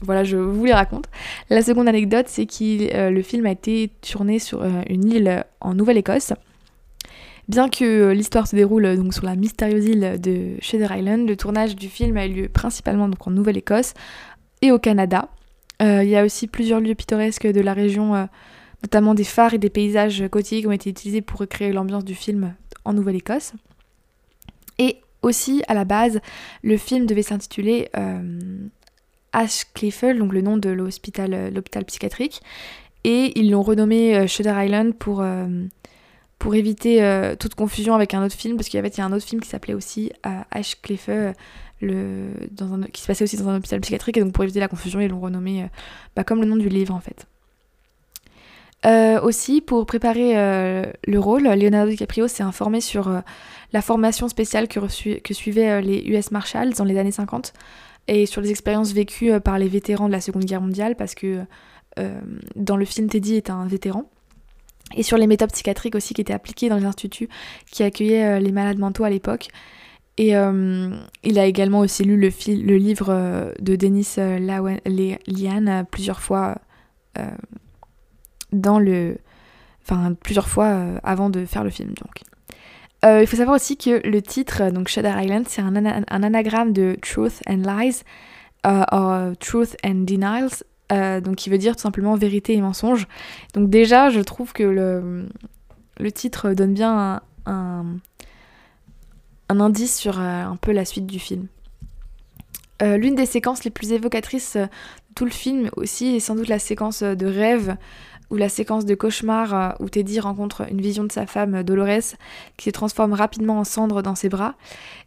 voilà, 0.00 0.24
je 0.24 0.36
vous 0.36 0.64
les 0.64 0.72
raconte. 0.72 1.06
La 1.50 1.62
seconde 1.62 1.88
anecdote, 1.88 2.26
c'est 2.28 2.46
que 2.46 3.10
le 3.10 3.22
film 3.22 3.46
a 3.46 3.50
été 3.50 3.90
tourné 4.00 4.38
sur 4.38 4.64
une 4.88 5.10
île 5.10 5.44
en 5.60 5.74
Nouvelle-Écosse 5.74 6.32
Bien 7.48 7.70
que 7.70 7.84
euh, 7.84 8.14
l'histoire 8.14 8.46
se 8.46 8.54
déroule 8.54 8.84
euh, 8.84 8.96
donc 8.96 9.14
sur 9.14 9.24
la 9.24 9.34
mystérieuse 9.34 9.86
île 9.86 10.20
de 10.20 10.56
Shader 10.60 10.88
Island, 10.98 11.26
le 11.26 11.34
tournage 11.34 11.76
du 11.76 11.88
film 11.88 12.18
a 12.18 12.26
eu 12.26 12.32
lieu 12.32 12.48
principalement 12.48 13.08
donc 13.08 13.26
en 13.26 13.30
Nouvelle-Écosse 13.30 13.94
et 14.60 14.70
au 14.70 14.78
Canada. 14.78 15.30
Euh, 15.80 16.04
il 16.04 16.10
y 16.10 16.16
a 16.16 16.24
aussi 16.24 16.46
plusieurs 16.46 16.80
lieux 16.80 16.94
pittoresques 16.94 17.46
de 17.46 17.60
la 17.62 17.72
région, 17.72 18.28
notamment 18.82 19.14
des 19.14 19.24
phares 19.24 19.54
et 19.54 19.58
des 19.58 19.70
paysages 19.70 20.24
côtiers 20.30 20.60
qui 20.60 20.66
ont 20.66 20.72
été 20.72 20.90
utilisés 20.90 21.22
pour 21.22 21.40
recréer 21.40 21.72
l'ambiance 21.72 22.04
du 22.04 22.14
film 22.14 22.54
en 22.84 22.92
Nouvelle-Écosse. 22.92 23.52
Et 24.78 24.96
aussi, 25.22 25.62
à 25.68 25.74
la 25.74 25.84
base, 25.84 26.20
le 26.62 26.76
film 26.76 27.06
devait 27.06 27.22
s'intituler 27.22 27.88
Clifford, 29.74 30.14
donc 30.14 30.32
le 30.32 30.40
nom 30.40 30.56
de 30.56 30.70
l'hôpital 30.70 31.84
psychiatrique. 31.86 32.40
Et 33.04 33.38
ils 33.38 33.50
l'ont 33.50 33.62
renommé 33.62 34.26
Shutter 34.26 34.54
Island 34.56 34.94
pour 34.94 35.24
pour 36.38 36.54
éviter 36.54 37.34
toute 37.38 37.54
confusion 37.54 37.94
avec 37.94 38.14
un 38.14 38.24
autre 38.24 38.34
film, 38.34 38.56
parce 38.56 38.68
qu'il 38.68 38.76
y 38.76 38.80
avait 38.80 38.90
y 38.96 39.00
a 39.00 39.04
un 39.04 39.12
autre 39.12 39.24
film 39.24 39.40
qui 39.40 39.48
s'appelait 39.48 39.74
aussi 39.74 40.12
Ash 40.50 40.80
Cleffe, 40.82 41.10
le, 41.80 42.28
dans 42.50 42.80
qui 42.92 43.02
se 43.02 43.06
passait 43.06 43.24
aussi 43.24 43.36
dans 43.36 43.48
un 43.48 43.56
hôpital 43.56 43.80
psychiatrique, 43.80 44.16
et 44.16 44.20
donc 44.20 44.32
pour 44.32 44.44
éviter 44.44 44.60
la 44.60 44.68
confusion, 44.68 45.00
ils 45.00 45.08
l'ont 45.08 45.20
renommé 45.20 45.66
bah, 46.16 46.24
comme 46.24 46.40
le 46.40 46.46
nom 46.46 46.56
du 46.56 46.68
livre 46.68 46.94
en 46.94 47.00
fait. 47.00 47.26
aussi, 49.22 49.60
pour 49.60 49.86
préparer 49.86 50.34
le 51.06 51.18
rôle, 51.18 51.44
Leonardo 51.44 51.90
DiCaprio 51.90 52.28
s'est 52.28 52.42
informé 52.42 52.80
sur 52.80 53.10
la 53.72 53.82
formation 53.82 54.28
spéciale 54.28 54.68
que, 54.68 54.80
que 55.18 55.34
suivaient 55.34 55.80
les 55.82 55.98
US 56.06 56.30
Marshals 56.30 56.74
dans 56.74 56.84
les 56.84 56.98
années 56.98 57.12
50 57.12 57.52
et 58.08 58.26
sur 58.26 58.40
les 58.40 58.50
expériences 58.50 58.92
vécues 58.92 59.30
euh, 59.30 59.38
par 59.38 59.58
les 59.58 59.68
vétérans 59.68 60.08
de 60.08 60.12
la 60.12 60.20
Seconde 60.20 60.44
Guerre 60.44 60.62
mondiale, 60.62 60.96
parce 60.96 61.14
que 61.14 61.44
euh, 61.98 62.20
dans 62.56 62.76
le 62.76 62.84
film, 62.84 63.08
Teddy 63.08 63.36
est 63.36 63.50
un 63.50 63.66
vétéran. 63.66 64.10
Et 64.96 65.02
sur 65.02 65.18
les 65.18 65.26
méthodes 65.26 65.52
psychiatriques 65.52 65.94
aussi 65.94 66.14
qui 66.14 66.22
étaient 66.22 66.32
appliquées 66.32 66.70
dans 66.70 66.78
les 66.78 66.86
instituts 66.86 67.28
qui 67.70 67.82
accueillaient 67.82 68.24
euh, 68.24 68.38
les 68.38 68.52
malades 68.52 68.78
mentaux 68.78 69.04
à 69.04 69.10
l'époque. 69.10 69.48
Et 70.16 70.32
il 70.32 71.38
a 71.38 71.46
également 71.46 71.78
aussi 71.78 72.02
lu 72.02 72.16
le, 72.16 72.30
le 72.48 72.76
livre 72.76 73.52
de 73.60 73.76
Denis 73.76 74.16
Lian 75.28 75.84
plusieurs 75.88 76.20
fois 76.20 76.56
dans 78.50 78.80
le, 78.80 79.18
enfin 79.80 80.14
plusieurs 80.14 80.48
fois 80.48 80.98
avant 81.04 81.30
de 81.30 81.44
faire 81.44 81.62
le 81.62 81.70
film 81.70 81.90
donc. 81.90 82.24
Euh, 83.04 83.20
il 83.20 83.26
faut 83.26 83.36
savoir 83.36 83.54
aussi 83.54 83.76
que 83.76 84.06
le 84.06 84.22
titre, 84.22 84.70
donc 84.70 84.88
Shutter 84.88 85.12
Island, 85.16 85.46
c'est 85.48 85.62
un, 85.62 85.76
anagramme 86.08 86.72
de 86.72 86.96
Truth 87.00 87.40
and 87.48 87.62
Lies, 87.64 88.02
euh, 88.66 89.34
Truth 89.38 89.76
and 89.84 90.04
Denials, 90.04 90.64
euh, 90.90 91.20
donc 91.20 91.36
qui 91.36 91.50
veut 91.50 91.58
dire 91.58 91.76
tout 91.76 91.82
simplement 91.82 92.16
vérité 92.16 92.54
et 92.54 92.60
mensonge. 92.60 93.06
Donc 93.54 93.70
déjà, 93.70 94.10
je 94.10 94.20
trouve 94.20 94.52
que 94.52 94.64
le, 94.64 95.28
le 95.98 96.12
titre 96.12 96.54
donne 96.54 96.74
bien 96.74 97.22
un, 97.46 97.84
un, 99.48 99.60
indice 99.60 99.96
sur 99.96 100.18
un 100.18 100.56
peu 100.56 100.72
la 100.72 100.84
suite 100.84 101.06
du 101.06 101.18
film. 101.18 101.46
L'une 102.80 103.16
des 103.16 103.26
séquences 103.26 103.64
les 103.64 103.72
plus 103.72 103.92
évocatrices 103.92 104.56
de 104.56 104.68
tout 105.16 105.24
le 105.24 105.32
film 105.32 105.68
aussi 105.76 106.14
est 106.14 106.20
sans 106.20 106.36
doute 106.36 106.46
la 106.46 106.60
séquence 106.60 107.02
de 107.02 107.26
rêve 107.26 107.76
ou 108.30 108.36
la 108.36 108.48
séquence 108.48 108.84
de 108.84 108.94
cauchemar 108.94 109.54
euh, 109.54 109.70
où 109.80 109.88
Teddy 109.88 110.20
rencontre 110.20 110.70
une 110.70 110.80
vision 110.80 111.04
de 111.04 111.12
sa 111.12 111.26
femme 111.26 111.56
euh, 111.56 111.62
Dolores 111.62 112.16
qui 112.56 112.64
se 112.64 112.70
transforme 112.70 113.12
rapidement 113.12 113.58
en 113.58 113.64
cendre 113.64 114.02
dans 114.02 114.14
ses 114.14 114.28
bras. 114.28 114.54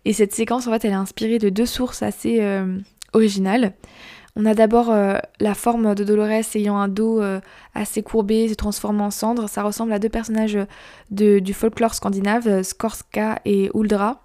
Et 0.06 0.14
cette 0.14 0.34
séquence, 0.34 0.68
en 0.68 0.72
fait, 0.72 0.86
elle 0.86 0.92
est 0.92 0.96
inspirée 0.96 1.38
de 1.38 1.50
deux 1.50 1.66
sources 1.66 2.02
assez 2.02 2.40
euh, 2.42 2.78
originales. 3.14 3.74
On 4.36 4.46
a 4.46 4.54
d'abord 4.54 4.96
la 5.42 5.54
forme 5.54 5.94
de 5.94 6.06
Dolores 6.06 6.56
ayant 6.56 6.78
un 6.78 6.88
dos 6.88 7.22
assez 7.76 8.02
courbé, 8.02 8.48
se 8.48 8.54
transformant 8.54 9.08
en 9.08 9.12
cendre. 9.12 9.50
Ça 9.50 9.62
ressemble 9.62 9.92
à 9.92 10.00
deux 10.00 10.08
personnages 10.08 10.58
du 11.10 11.54
folklore 11.54 11.94
scandinave, 11.94 12.64
Skorska 12.64 13.42
et 13.44 13.70
Uldra. 13.76 14.24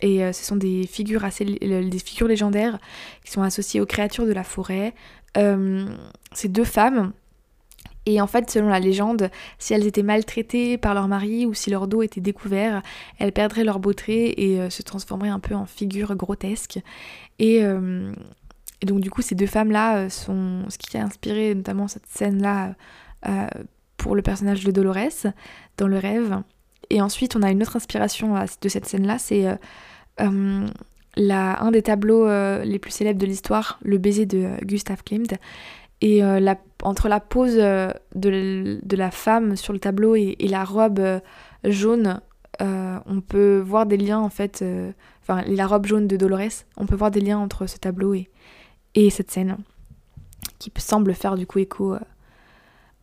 Et 0.00 0.20
ce 0.32 0.42
sont 0.42 0.56
des 0.56 0.86
figures, 0.86 1.22
assez, 1.22 1.44
des 1.44 1.98
figures 1.98 2.28
légendaires 2.28 2.78
qui 3.26 3.30
sont 3.30 3.42
associées 3.42 3.82
aux 3.82 3.86
créatures 3.86 4.24
de 4.24 4.32
la 4.32 4.42
forêt. 4.42 4.94
ces 6.32 6.48
deux 6.48 6.64
femmes 6.64 7.12
et 8.06 8.20
en 8.20 8.28
fait, 8.28 8.48
selon 8.48 8.68
la 8.68 8.78
légende, 8.78 9.30
si 9.58 9.74
elles 9.74 9.86
étaient 9.86 10.04
maltraitées 10.04 10.78
par 10.78 10.94
leur 10.94 11.08
mari 11.08 11.44
ou 11.44 11.54
si 11.54 11.70
leur 11.70 11.88
dos 11.88 12.02
était 12.02 12.20
découvert, 12.20 12.82
elles 13.18 13.32
perdraient 13.32 13.64
leur 13.64 13.80
beauté 13.80 14.44
et 14.44 14.60
euh, 14.60 14.70
se 14.70 14.82
transformeraient 14.82 15.28
un 15.28 15.40
peu 15.40 15.56
en 15.56 15.66
figures 15.66 16.14
grotesques. 16.14 16.78
Euh, 17.42 18.12
et, 18.80 18.86
donc 18.86 19.00
du 19.00 19.10
coup, 19.10 19.22
ces 19.22 19.34
deux 19.34 19.46
femmes-là 19.46 19.96
euh, 19.96 20.08
sont 20.08 20.62
ce 20.68 20.78
qui 20.78 20.96
a 20.96 21.02
inspiré 21.02 21.54
notamment 21.54 21.88
cette 21.88 22.06
scène-là 22.06 22.74
pour 23.96 24.14
le 24.14 24.22
personnage 24.22 24.62
de 24.62 24.70
Dolores 24.70 25.26
dans 25.78 25.88
le 25.88 25.98
rêve. 25.98 26.42
Et 26.90 27.02
ensuite, 27.02 27.34
on 27.34 27.42
a 27.42 27.50
une 27.50 27.60
autre 27.60 27.74
inspiration 27.74 28.34
de 28.62 28.68
cette 28.68 28.86
scène-là, 28.86 29.18
c'est 29.18 29.46
un 30.18 31.70
des 31.72 31.82
tableaux 31.82 32.28
les 32.62 32.78
plus 32.78 32.92
célèbres 32.92 33.18
de 33.18 33.26
l'histoire, 33.26 33.80
le 33.82 33.98
baiser 33.98 34.26
de 34.26 34.64
Gustav 34.64 35.02
Klimt. 35.02 35.36
Et 36.00 36.22
euh, 36.22 36.54
entre 36.82 37.08
la 37.08 37.20
pose 37.20 37.56
euh, 37.56 37.90
de, 38.14 38.96
la 38.96 39.10
femme 39.10 39.56
sur 39.56 39.72
le 39.72 39.78
tableau 39.78 40.14
et, 40.14 40.36
la 40.40 40.64
robe 40.64 40.98
euh, 40.98 41.20
jaune, 41.64 42.20
on 42.60 43.20
peut 43.20 43.58
voir 43.58 43.86
des 43.86 43.96
liens 43.96 44.18
en 44.18 44.30
fait, 44.30 44.64
enfin 45.22 45.42
la 45.46 45.66
robe 45.66 45.86
jaune 45.86 46.06
de 46.06 46.16
Dolores, 46.16 46.64
on 46.78 46.86
peut 46.86 46.94
voir 46.94 47.10
des 47.10 47.20
liens 47.20 47.38
entre 47.38 47.66
ce 47.66 47.76
tableau 47.76 48.14
et, 48.14 48.30
et 48.94 49.10
cette 49.10 49.30
scène 49.30 49.58
qui 50.58 50.72
semble 50.78 51.12
faire 51.12 51.36
du 51.36 51.46
coup 51.46 51.58
écho 51.58 51.96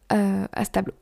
à 0.10 0.66
ce 0.66 0.72
tableau. 0.72 0.94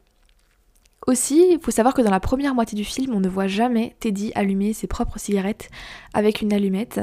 Aussi, 1.08 1.48
il 1.52 1.60
faut 1.60 1.72
savoir 1.72 1.94
que 1.94 2.02
dans 2.02 2.12
la 2.12 2.20
première 2.20 2.54
moitié 2.54 2.76
du 2.76 2.84
film, 2.84 3.16
on 3.16 3.22
ne 3.22 3.30
voit 3.30 3.48
jamais 3.48 3.96
Teddy 4.02 4.34
allumer 4.36 4.74
ses 4.74 4.88
propres 4.88 5.18
cigarettes 5.18 5.70
avec 6.14 6.42
une 6.42 6.52
allumette. 6.52 7.00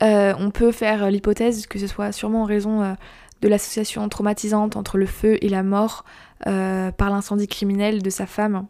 on 0.00 0.50
peut 0.50 0.72
faire 0.72 1.10
l'hypothèse 1.10 1.66
que 1.66 1.78
ce 1.78 1.86
soit 1.86 2.12
sûrement 2.12 2.42
en 2.42 2.46
raison 2.46 2.96
de 3.40 3.48
l'association 3.48 4.08
traumatisante 4.08 4.76
entre 4.76 4.98
le 4.98 5.06
feu 5.06 5.38
et 5.42 5.48
la 5.48 5.62
mort 5.62 6.04
euh, 6.46 6.90
par 6.92 7.10
l'incendie 7.10 7.48
criminel 7.48 8.02
de 8.02 8.10
sa 8.10 8.26
femme 8.26 8.66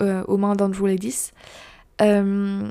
euh, 0.00 0.24
aux 0.26 0.36
mains 0.36 0.54
d'Andrew 0.54 0.86
Ledis. 0.86 1.30
Euh, 2.00 2.68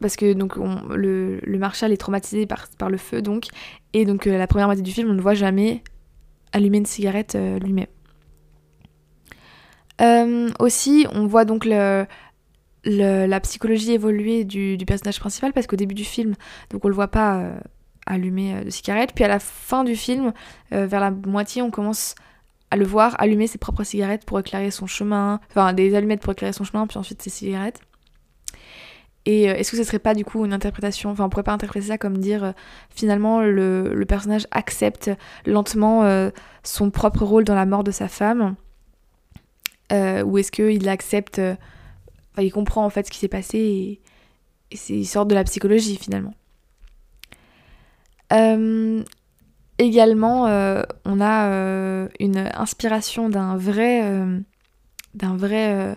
parce 0.00 0.16
que 0.16 0.32
donc 0.32 0.56
le, 0.56 1.40
le, 1.42 1.58
Marshall 1.58 1.92
est 1.92 1.96
traumatisé 1.96 2.46
par, 2.46 2.68
le 2.88 2.96
feu 2.96 3.20
donc 3.20 3.46
et 3.92 4.06
donc 4.06 4.24
la 4.24 4.46
première 4.46 4.66
moitié 4.66 4.82
du 4.82 4.92
film 4.92 5.10
on 5.10 5.14
ne 5.14 5.20
voit 5.20 5.34
jamais 5.34 5.82
allumer 6.52 6.78
une 6.78 6.86
cigarette 6.86 7.36
lui-même. 7.60 7.86
aussi 10.58 11.06
on 11.12 11.26
voit 11.26 11.44
donc 11.44 11.66
la 11.66 13.40
psychologie 13.42 13.92
évoluer 13.92 14.44
du, 14.44 14.78
du, 14.78 14.86
personnage 14.86 15.20
principal 15.20 15.52
parce 15.52 15.66
qu'au 15.66 15.76
début 15.76 15.94
du 15.94 16.04
film 16.04 16.34
donc 16.70 16.82
on 16.84 16.88
le 16.88 16.94
voit 16.94 17.08
pas 17.08 17.52
allumer 18.10 18.54
euh, 18.54 18.64
de 18.64 18.70
cigarettes. 18.70 19.12
Puis 19.14 19.24
à 19.24 19.28
la 19.28 19.38
fin 19.38 19.84
du 19.84 19.96
film, 19.96 20.32
euh, 20.72 20.86
vers 20.86 21.00
la 21.00 21.10
moitié, 21.10 21.62
on 21.62 21.70
commence 21.70 22.14
à 22.70 22.76
le 22.76 22.84
voir 22.84 23.16
allumer 23.18 23.46
ses 23.46 23.58
propres 23.58 23.84
cigarettes 23.84 24.24
pour 24.24 24.38
éclairer 24.38 24.70
son 24.70 24.86
chemin, 24.86 25.40
enfin 25.50 25.72
des 25.72 25.94
allumettes 25.94 26.20
pour 26.20 26.32
éclairer 26.32 26.52
son 26.52 26.64
chemin, 26.64 26.86
puis 26.86 26.98
ensuite 26.98 27.22
ses 27.22 27.30
cigarettes. 27.30 27.80
Et 29.26 29.50
euh, 29.50 29.54
est-ce 29.54 29.72
que 29.72 29.76
ce 29.76 29.84
serait 29.84 29.98
pas 29.98 30.14
du 30.14 30.24
coup 30.24 30.44
une 30.44 30.52
interprétation, 30.52 31.10
enfin 31.10 31.24
on 31.24 31.28
pourrait 31.28 31.42
pas 31.42 31.52
interpréter 31.52 31.88
ça 31.88 31.98
comme 31.98 32.18
dire 32.18 32.54
finalement 32.90 33.40
le, 33.40 34.04
personnage 34.08 34.46
accepte 34.50 35.10
lentement 35.46 36.30
son 36.62 36.90
propre 36.90 37.24
rôle 37.24 37.44
dans 37.44 37.54
la 37.54 37.66
mort 37.66 37.84
de 37.84 37.90
sa 37.90 38.08
femme? 38.08 38.54
Ou 39.92 40.38
est-ce 40.38 40.52
qu'il 40.52 40.88
accepte, 40.88 41.40
enfin 41.40 42.42
il 42.42 42.52
comprend 42.52 42.84
en 42.84 42.90
fait 42.90 43.06
ce 43.06 43.10
qui 43.10 43.18
s'est 43.18 43.28
passé 43.28 43.58
et, 43.58 44.00
et 44.70 44.76
c'est 44.76 44.94
une 44.94 45.04
sorte 45.04 45.28
de 45.28 45.34
la 45.34 45.44
psychologie 45.44 45.96
finalement. 45.96 46.34
Euh, 48.32 49.02
également, 49.78 50.46
euh, 50.46 50.82
on 51.04 51.20
a 51.20 51.48
euh, 51.48 52.08
une 52.18 52.38
inspiration 52.54 53.28
d'un 53.28 53.56
vrai, 53.56 54.02
d'un 55.14 55.36
vrai, 55.36 55.96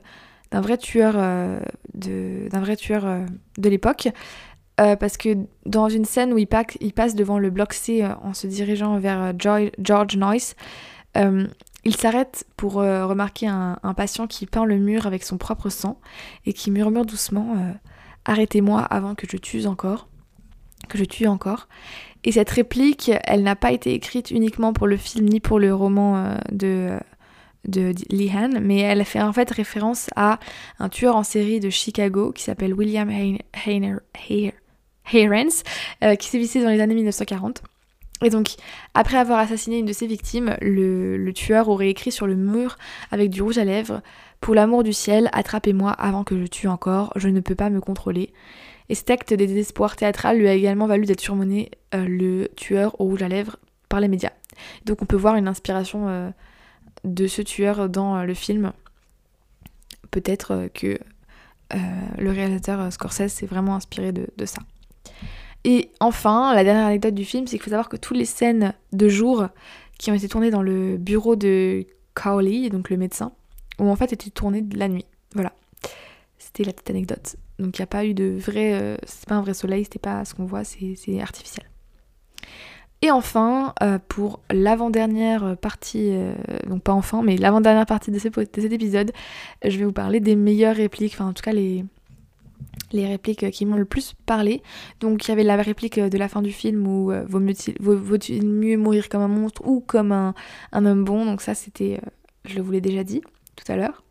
d'un 0.51 0.61
vrai 0.61 0.77
tueur 0.77 1.13
de, 1.93 2.47
d'un 2.49 2.59
vrai 2.59 2.75
tueur 2.75 3.05
de 3.57 3.69
l'époque. 3.69 4.09
parce 4.77 5.17
que 5.17 5.38
dans 5.65 5.89
une 5.89 6.05
scène 6.05 6.34
où 6.34 6.38
il, 6.38 6.47
passe 6.47 7.15
devant 7.15 7.39
le 7.39 7.49
bloc 7.49 7.73
C 7.73 8.05
en 8.23 8.34
se 8.34 8.47
dirigeant 8.47 8.97
vers 8.99 9.34
George 9.38 10.17
Noyce, 10.17 10.55
il 11.15 11.95
s'arrête 11.97 12.45
pour 12.55 12.75
remarquer 12.75 13.47
un, 13.47 13.77
un, 13.84 13.93
patient 13.93 14.25
qui 14.27 14.45
peint 14.45 14.65
le 14.65 14.77
mur 14.77 15.05
avec 15.05 15.23
son 15.23 15.38
propre 15.38 15.69
sang 15.69 15.99
et 16.45 16.53
qui 16.53 16.71
murmure 16.71 17.05
doucement 17.05 17.55
Arrêtez-moi 18.25 18.81
avant 18.81 19.15
que 19.15 19.27
je 19.29 19.36
tue 19.38 19.65
encore. 19.65 20.07
Que 20.88 20.97
je 20.97 21.03
tue 21.03 21.27
encore. 21.27 21.67
Et 22.24 22.32
cette 22.32 22.49
réplique, 22.49 23.11
elle 23.26 23.43
n'a 23.43 23.55
pas 23.55 23.71
été 23.71 23.93
écrite 23.93 24.32
uniquement 24.32 24.74
pour 24.74 24.88
le 24.88 24.97
film 24.97 25.28
ni 25.28 25.39
pour 25.39 25.59
le 25.59 25.74
roman 25.74 26.17
euh, 26.17 26.38
de, 26.51 26.97
de 27.67 27.93
Lehan, 28.09 28.61
mais 28.61 28.80
elle 28.80 29.03
fait 29.05 29.21
en 29.21 29.34
fait 29.34 29.49
référence 29.51 30.09
à 30.15 30.39
un 30.80 30.89
tueur 30.89 31.15
en 31.15 31.24
série 31.24 31.59
de 31.59 31.69
Chicago 31.69 32.32
qui 32.32 32.43
s'appelle 32.43 32.74
William 32.74 33.09
Hayrens, 33.11 33.99
euh, 36.03 36.15
qui 36.15 36.28
s'est 36.28 36.38
vissé 36.38 36.63
dans 36.63 36.69
les 36.69 36.82
années 36.82 36.95
1940. 36.95 37.61
Et 38.24 38.30
donc, 38.30 38.55
après 38.93 39.17
avoir 39.17 39.39
assassiné 39.39 39.80
une 39.80 39.86
de 39.86 39.93
ses 39.93 40.07
victimes, 40.07 40.55
le, 40.61 41.32
tueur 41.34 41.67
aurait 41.67 41.89
écrit 41.89 42.11
sur 42.11 42.26
le 42.26 42.36
mur 42.36 42.78
avec 43.11 43.30
du 43.30 43.41
rouge 43.41 43.57
à 43.57 43.65
lèvres 43.65 44.01
Pour 44.39 44.55
l'amour 44.55 44.84
du 44.84 44.93
ciel, 44.93 45.30
attrapez-moi 45.34 45.91
avant 45.91 46.24
que 46.24 46.39
je 46.39 46.45
tue 46.45 46.67
encore, 46.67 47.11
je 47.17 47.28
ne 47.28 47.41
peux 47.41 47.55
pas 47.55 47.69
me 47.69 47.82
contrôler. 47.82 48.32
Et 48.89 48.95
cet 48.95 49.09
acte 49.09 49.34
des 49.34 49.47
désespoirs 49.47 49.95
théâtral 49.95 50.38
lui 50.38 50.47
a 50.47 50.53
également 50.53 50.88
valu 50.88 51.05
d'être 51.05 51.21
surmonné 51.21 51.71
euh, 51.93 52.05
le 52.07 52.49
tueur 52.55 52.99
au 52.99 53.05
rouge 53.05 53.21
à 53.21 53.27
lèvres 53.27 53.57
par 53.89 53.99
les 53.99 54.07
médias. 54.07 54.34
Donc 54.86 55.01
on 55.01 55.05
peut 55.05 55.15
voir 55.15 55.36
une 55.36 55.47
inspiration 55.47 56.07
euh, 56.07 56.29
de 57.03 57.27
ce 57.27 57.41
tueur 57.41 57.89
dans 57.89 58.17
euh, 58.17 58.23
le 58.25 58.34
film. 58.34 58.73
Peut-être 60.11 60.69
que 60.73 60.99
le 62.19 62.29
réalisateur 62.29 62.93
Scorsese 62.93 63.29
s'est 63.29 63.47
vraiment 63.47 63.73
inspiré 63.73 64.11
de, 64.11 64.45
ça. 64.45 64.61
Et 65.63 65.89
enfin, 65.99 66.53
la 66.53 66.63
dernière 66.63 66.86
anecdote 66.86 67.15
du 67.15 67.25
film, 67.25 67.47
c'est 67.47 67.57
qu'il 67.57 67.63
faut 67.63 67.71
savoir 67.71 67.89
que 67.89 67.97
toutes 67.97 68.17
les 68.17 68.25
scènes 68.25 68.75
de 68.91 69.09
jour 69.09 69.47
qui 69.97 70.11
ont 70.11 70.13
été 70.13 70.27
tournées 70.27 70.51
dans 70.51 70.61
le 70.61 70.97
bureau 70.97 71.36
de 71.36 71.88
Cowley, 72.13 72.69
donc 72.69 72.91
le 72.91 72.97
médecin, 72.97 73.31
où 73.79 73.89
en 73.89 73.95
fait 73.95 74.13
était 74.13 74.29
tourné 74.29 74.61
de 74.61 74.77
la 74.77 74.88
nuit. 74.88 75.05
Voilà. 75.34 75.53
C'était 76.38 76.63
la 76.63 76.73
petite 76.73 76.91
anecdote. 76.91 77.36
Donc 77.64 77.78
il 77.78 77.82
n'y 77.82 77.84
a 77.84 77.88
pas 77.88 78.05
eu 78.05 78.14
de 78.14 78.38
vrai. 78.38 78.74
Euh, 78.74 78.97
c'est 79.05 79.28
pas 79.28 79.36
un 79.36 79.41
vrai 79.41 79.53
soleil, 79.53 79.86
c'était 79.86 79.99
pas 79.99 80.26
ce 80.26 80.36
qu'on 80.36 80.45
voit, 80.45 80.64
c'est 80.64 81.22
artificiel. 81.22 81.66
Et 83.01 83.09
enfin, 83.09 83.74
euh, 83.82 83.99
pour 84.07 84.41
l'avant-dernière 84.51 85.57
partie, 85.57 86.09
euh, 86.11 86.36
donc 86.68 86.84
pas 86.84 86.93
enfin, 86.93 87.22
mais 87.22 87.38
l'avant-dernière 87.38 87.86
partie 87.86 88.11
de, 88.11 88.20
cet 88.20 88.38
épisode, 88.57 89.11
je 89.66 89.78
vais 89.78 89.86
vous 89.86 89.93
parler 89.93 90.20
des 90.20 90.36
meilleures 90.36 90.76
répliques, 90.76 91.14
enfin 91.14 91.28
en 91.28 91.34
tout 91.34 91.41
cas 91.41 91.51
les, 91.51 91.86
répliques 92.93 93.49
qui 93.51 93.66
m'ont 93.66 93.76
le 93.76 93.86
plus 93.86 94.14
parlé. 94.26 94.61
Donc 94.99 95.26
il 95.26 95.30
y 95.30 95.32
avait 95.32 95.43
la 95.43 95.57
réplique 95.57 95.99
de 95.99 96.18
la 96.18 96.28
fin 96.28 96.41
du 96.41 96.51
film 96.51 96.86
où 96.88 97.11
vaut, 97.28 97.39
mieux, 97.39 97.55
mieux 98.41 98.78
mourir 98.78 99.09
comme 99.09 99.22
un 99.22 99.28
monstre 99.28 99.66
ou 99.66 99.82
comme 99.82 100.11
un, 100.11 100.34
un 100.72 100.86
homme 100.86 101.03
bon? 101.03 101.26
Donc 101.26 101.41
ça 101.41 101.55
c'était, 101.55 101.99
je 102.45 102.55
le 102.55 102.61
vous 102.61 102.72
l'ai 102.72 102.82
déjà 102.82 103.03
dit 103.03 103.22
tout 103.55 103.70
à 103.70 103.76
l'heure. 103.76 104.03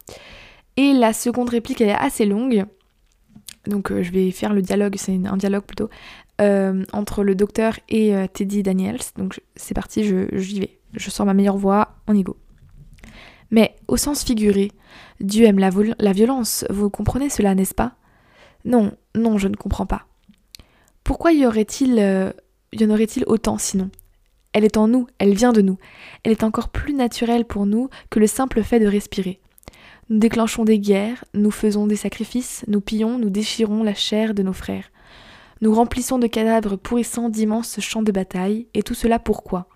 Et 0.76 0.92
la 0.92 1.12
seconde 1.12 1.50
réplique 1.50 1.80
elle 1.80 1.90
est 1.90 1.94
assez 1.94 2.26
longue. 2.26 2.66
Donc 3.66 3.92
je 3.92 4.10
vais 4.10 4.30
faire 4.30 4.52
le 4.52 4.62
dialogue, 4.62 4.96
c'est 4.96 5.18
un 5.24 5.36
dialogue 5.36 5.64
plutôt, 5.64 5.88
euh, 6.40 6.84
entre 6.92 7.22
le 7.22 7.34
docteur 7.34 7.78
et 7.88 8.16
euh, 8.16 8.26
Teddy 8.26 8.62
Daniels. 8.62 9.00
Donc 9.16 9.40
c'est 9.54 9.74
parti, 9.74 10.04
j'y 10.32 10.60
vais. 10.60 10.78
Je 10.94 11.10
sors 11.10 11.26
ma 11.26 11.34
meilleure 11.34 11.56
voix, 11.56 11.96
on 12.08 12.14
y 12.14 12.22
go. 12.22 12.36
Mais 13.50 13.76
au 13.86 13.96
sens 13.96 14.24
figuré, 14.24 14.72
Dieu 15.20 15.44
aime 15.44 15.58
la, 15.58 16.12
violence, 16.12 16.64
vous 16.70 16.90
comprenez 16.90 17.28
cela, 17.28 17.54
n'est-ce 17.54 17.74
pas? 17.74 17.92
Non, 18.64 18.92
non, 19.14 19.38
je 19.38 19.48
ne 19.48 19.56
comprends 19.56 19.86
pas. 19.86 20.06
Pourquoi 21.04 21.32
y 21.32 21.46
aurait-il 21.46 21.98
euh, 21.98 22.32
y 22.72 22.84
en 22.84 22.90
aurait-il 22.90 23.24
autant 23.26 23.58
sinon? 23.58 23.90
Elle 24.54 24.64
est 24.64 24.76
en 24.76 24.88
nous, 24.88 25.06
elle 25.18 25.34
vient 25.34 25.52
de 25.52 25.62
nous. 25.62 25.78
Elle 26.24 26.32
est 26.32 26.44
encore 26.44 26.70
plus 26.70 26.94
naturelle 26.94 27.44
pour 27.44 27.66
nous 27.66 27.88
que 28.10 28.20
le 28.20 28.26
simple 28.26 28.62
fait 28.62 28.80
de 28.80 28.86
respirer. 28.86 29.41
Nous 30.12 30.18
déclenchons 30.18 30.64
des 30.64 30.78
guerres, 30.78 31.24
nous 31.32 31.50
faisons 31.50 31.86
des 31.86 31.96
sacrifices, 31.96 32.66
nous 32.68 32.82
pillons, 32.82 33.16
nous 33.16 33.30
déchirons 33.30 33.82
la 33.82 33.94
chair 33.94 34.34
de 34.34 34.42
nos 34.42 34.52
frères. 34.52 34.90
Nous 35.62 35.74
remplissons 35.74 36.18
de 36.18 36.26
cadavres 36.26 36.76
pourrissants 36.76 37.30
d'immenses 37.30 37.80
champs 37.80 38.02
de 38.02 38.12
bataille, 38.12 38.66
et 38.74 38.82
tout 38.82 38.92
cela 38.92 39.18
pourquoi? 39.18 39.70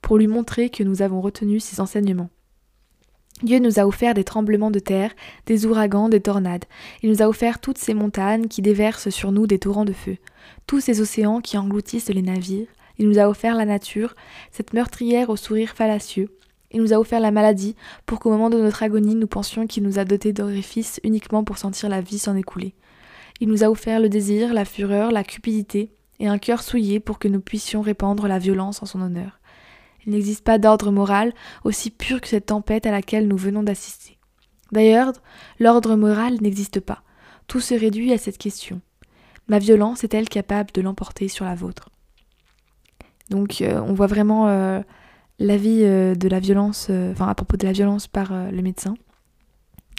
Pour 0.00 0.16
lui 0.16 0.26
montrer 0.26 0.70
que 0.70 0.82
nous 0.82 1.02
avons 1.02 1.20
retenu 1.20 1.60
ses 1.60 1.82
enseignements. 1.82 2.30
Dieu 3.42 3.58
nous 3.58 3.78
a 3.78 3.86
offert 3.86 4.14
des 4.14 4.24
tremblements 4.24 4.70
de 4.70 4.78
terre, 4.78 5.12
des 5.44 5.66
ouragans, 5.66 6.08
des 6.08 6.22
tornades. 6.22 6.64
Il 7.02 7.10
nous 7.10 7.20
a 7.20 7.28
offert 7.28 7.60
toutes 7.60 7.76
ces 7.76 7.92
montagnes 7.92 8.48
qui 8.48 8.62
déversent 8.62 9.10
sur 9.10 9.32
nous 9.32 9.46
des 9.46 9.58
torrents 9.58 9.84
de 9.84 9.92
feu, 9.92 10.16
tous 10.66 10.80
ces 10.80 11.02
océans 11.02 11.42
qui 11.42 11.58
engloutissent 11.58 12.08
les 12.08 12.22
navires. 12.22 12.68
Il 12.96 13.06
nous 13.06 13.18
a 13.18 13.28
offert 13.28 13.54
la 13.54 13.66
nature, 13.66 14.14
cette 14.50 14.72
meurtrière 14.72 15.28
au 15.28 15.36
sourire 15.36 15.74
fallacieux. 15.76 16.30
Il 16.74 16.82
nous 16.82 16.92
a 16.92 16.98
offert 16.98 17.20
la 17.20 17.30
maladie 17.30 17.76
pour 18.04 18.18
qu'au 18.18 18.30
moment 18.30 18.50
de 18.50 18.60
notre 18.60 18.82
agonie 18.82 19.14
nous 19.14 19.28
pensions 19.28 19.68
qu'il 19.68 19.84
nous 19.84 20.00
a 20.00 20.04
dotés 20.04 20.32
d'orifices 20.32 21.00
uniquement 21.04 21.44
pour 21.44 21.56
sentir 21.56 21.88
la 21.88 22.00
vie 22.00 22.18
s'en 22.18 22.34
écouler. 22.34 22.74
Il 23.40 23.48
nous 23.48 23.62
a 23.62 23.70
offert 23.70 24.00
le 24.00 24.08
désir, 24.08 24.52
la 24.52 24.64
fureur, 24.64 25.12
la 25.12 25.22
cupidité 25.22 25.92
et 26.18 26.26
un 26.26 26.38
cœur 26.38 26.62
souillé 26.62 26.98
pour 26.98 27.20
que 27.20 27.28
nous 27.28 27.40
puissions 27.40 27.80
répandre 27.80 28.26
la 28.26 28.40
violence 28.40 28.82
en 28.82 28.86
son 28.86 29.00
honneur. 29.00 29.38
Il 30.04 30.12
n'existe 30.12 30.44
pas 30.44 30.58
d'ordre 30.58 30.90
moral 30.90 31.32
aussi 31.62 31.90
pur 31.90 32.20
que 32.20 32.28
cette 32.28 32.46
tempête 32.46 32.86
à 32.86 32.90
laquelle 32.90 33.28
nous 33.28 33.36
venons 33.36 33.62
d'assister. 33.62 34.18
D'ailleurs, 34.72 35.12
l'ordre 35.60 35.94
moral 35.94 36.38
n'existe 36.40 36.80
pas. 36.80 37.02
Tout 37.46 37.60
se 37.60 37.74
réduit 37.74 38.12
à 38.12 38.18
cette 38.18 38.38
question. 38.38 38.80
Ma 39.46 39.60
violence 39.60 40.02
est-elle 40.02 40.28
capable 40.28 40.72
de 40.72 40.80
l'emporter 40.80 41.28
sur 41.28 41.44
la 41.44 41.54
vôtre? 41.54 41.90
Donc 43.30 43.60
euh, 43.60 43.80
on 43.80 43.94
voit 43.94 44.08
vraiment 44.08 44.48
euh, 44.48 44.80
l'avis 45.38 45.84
euh, 45.84 46.14
de 46.14 46.28
la 46.28 46.40
violence, 46.40 46.90
enfin 46.90 47.28
à 47.28 47.34
propos 47.34 47.56
de 47.56 47.66
la 47.66 47.72
violence 47.72 48.06
par 48.06 48.32
le 48.50 48.62
médecin. 48.62 48.94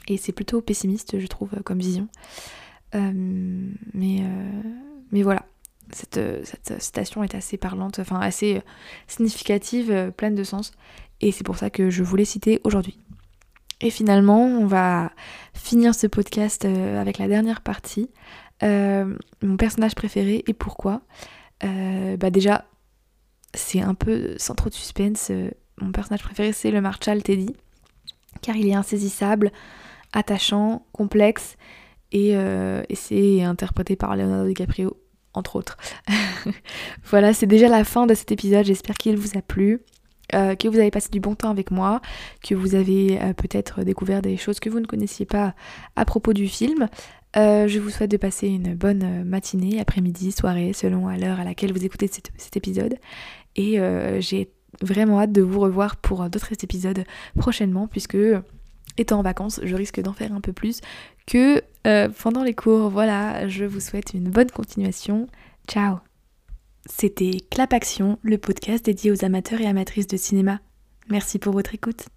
Et 0.07 0.17
c'est 0.17 0.33
plutôt 0.33 0.61
pessimiste, 0.61 1.19
je 1.19 1.27
trouve, 1.27 1.49
comme 1.63 1.79
vision. 1.79 2.07
Euh, 2.95 3.11
mais, 3.93 4.21
euh, 4.21 4.61
mais 5.11 5.23
voilà, 5.23 5.45
cette, 5.91 6.19
cette, 6.45 6.81
citation 6.81 7.23
est 7.23 7.35
assez 7.35 7.57
parlante, 7.57 7.99
enfin 7.99 8.19
assez 8.19 8.61
significative, 9.07 9.91
euh, 9.91 10.11
pleine 10.11 10.35
de 10.35 10.43
sens. 10.43 10.71
Et 11.21 11.31
c'est 11.31 11.43
pour 11.43 11.57
ça 11.57 11.69
que 11.69 11.89
je 11.89 12.03
voulais 12.03 12.25
citer 12.25 12.61
aujourd'hui. 12.63 12.99
Et 13.81 13.89
finalement, 13.89 14.45
on 14.45 14.65
va 14.65 15.11
finir 15.53 15.95
ce 15.95 16.07
podcast 16.07 16.65
avec 16.65 17.17
la 17.17 17.27
dernière 17.27 17.61
partie. 17.61 18.09
mon 18.61 19.57
personnage 19.57 19.95
préféré 19.95 20.43
et 20.47 20.53
pourquoi? 20.53 21.01
Bah 21.61 22.29
déjà, 22.31 22.65
c'est 23.55 23.81
un 23.81 23.95
peu 23.95 24.35
sans 24.37 24.55
trop 24.55 24.69
de 24.69 24.75
suspense. 24.75 25.31
mon 25.81 25.91
personnage 25.91 26.23
préféré, 26.23 26.53
c'est 26.53 26.71
le 26.71 26.81
Marshall 26.81 27.23
Teddy, 27.23 27.55
car 28.41 28.55
il 28.55 28.67
est 28.67 28.75
insaisissable, 28.75 29.51
attachant, 30.13 30.85
complexe 30.91 31.57
euh, 32.15 32.83
et, 32.89 32.95
c'est 32.95 33.43
interprété 33.43 33.95
par 33.95 34.15
Leonardo 34.15 34.47
DiCaprio, 34.47 34.97
entre 35.33 35.55
autres. 35.55 35.77
voilà, 37.05 37.33
c'est 37.33 37.47
déjà 37.47 37.67
la 37.67 37.83
fin 37.83 38.05
de 38.05 38.13
cet 38.13 38.31
épisode, 38.31 38.65
j'espère 38.65 38.95
qu'il 38.95 39.17
vous 39.17 39.37
a 39.37 39.41
plu. 39.41 39.81
Euh, 40.33 40.55
que 40.55 40.67
vous 40.67 40.79
avez 40.79 40.89
passé 40.89 41.09
du 41.11 41.19
bon 41.19 41.35
temps 41.35 41.51
avec 41.51 41.69
moi, 41.69 42.01
que 42.43 42.55
vous 42.55 42.73
avez 42.73 43.21
euh, 43.21 43.33
peut-être 43.33 43.83
découvert 43.83 44.23
des 44.23 44.37
choses 44.37 44.59
que 44.59 44.71
vous 44.71 44.79
ne 44.79 44.87
connaissiez 44.87 45.27
pas 45.27 45.53
à 45.95 46.03
propos 46.03 46.33
du 46.33 46.47
film. 46.47 46.89
je 47.35 47.79
vous 47.79 47.91
souhaite 47.91 48.09
de 48.09 48.17
passer 48.17 48.47
une 48.47 48.73
bonne 48.73 49.23
matinée, 49.23 49.79
après-midi, 49.79 50.31
soirée, 50.31 50.73
selon 50.73 51.07
à 51.07 51.17
l'heure 51.17 51.39
à 51.39 51.43
laquelle 51.43 51.73
vous 51.73 51.85
écoutez 51.85 52.07
cet 52.07 52.57
épisode. 52.57 52.95
Et 53.55 53.79
j'ai 54.19 54.51
vraiment 54.81 55.21
hâte 55.21 55.31
de 55.31 55.41
vous 55.41 55.59
revoir 55.59 55.95
pour 55.95 56.29
d'autres 56.29 56.51
épisodes 56.63 57.03
prochainement, 57.37 57.87
puisque 57.87 58.17
étant 58.97 59.19
en 59.19 59.21
vacances, 59.21 59.59
je 59.63 59.75
risque 59.75 60.01
d'en 60.01 60.13
faire 60.13 60.33
un 60.33 60.41
peu 60.41 60.53
plus 60.53 60.81
que 61.27 61.61
euh, 61.87 62.09
pendant 62.09 62.43
les 62.43 62.53
cours. 62.53 62.89
Voilà, 62.89 63.47
je 63.47 63.65
vous 63.65 63.79
souhaite 63.79 64.13
une 64.13 64.29
bonne 64.29 64.49
continuation. 64.49 65.27
Ciao 65.67 65.97
C'était 66.85 67.37
Clap 67.49 67.73
Action, 67.73 68.19
le 68.21 68.37
podcast 68.37 68.85
dédié 68.85 69.11
aux 69.11 69.25
amateurs 69.25 69.61
et 69.61 69.67
amatrices 69.67 70.07
de 70.07 70.17
cinéma. 70.17 70.59
Merci 71.09 71.39
pour 71.39 71.53
votre 71.53 71.73
écoute. 71.73 72.07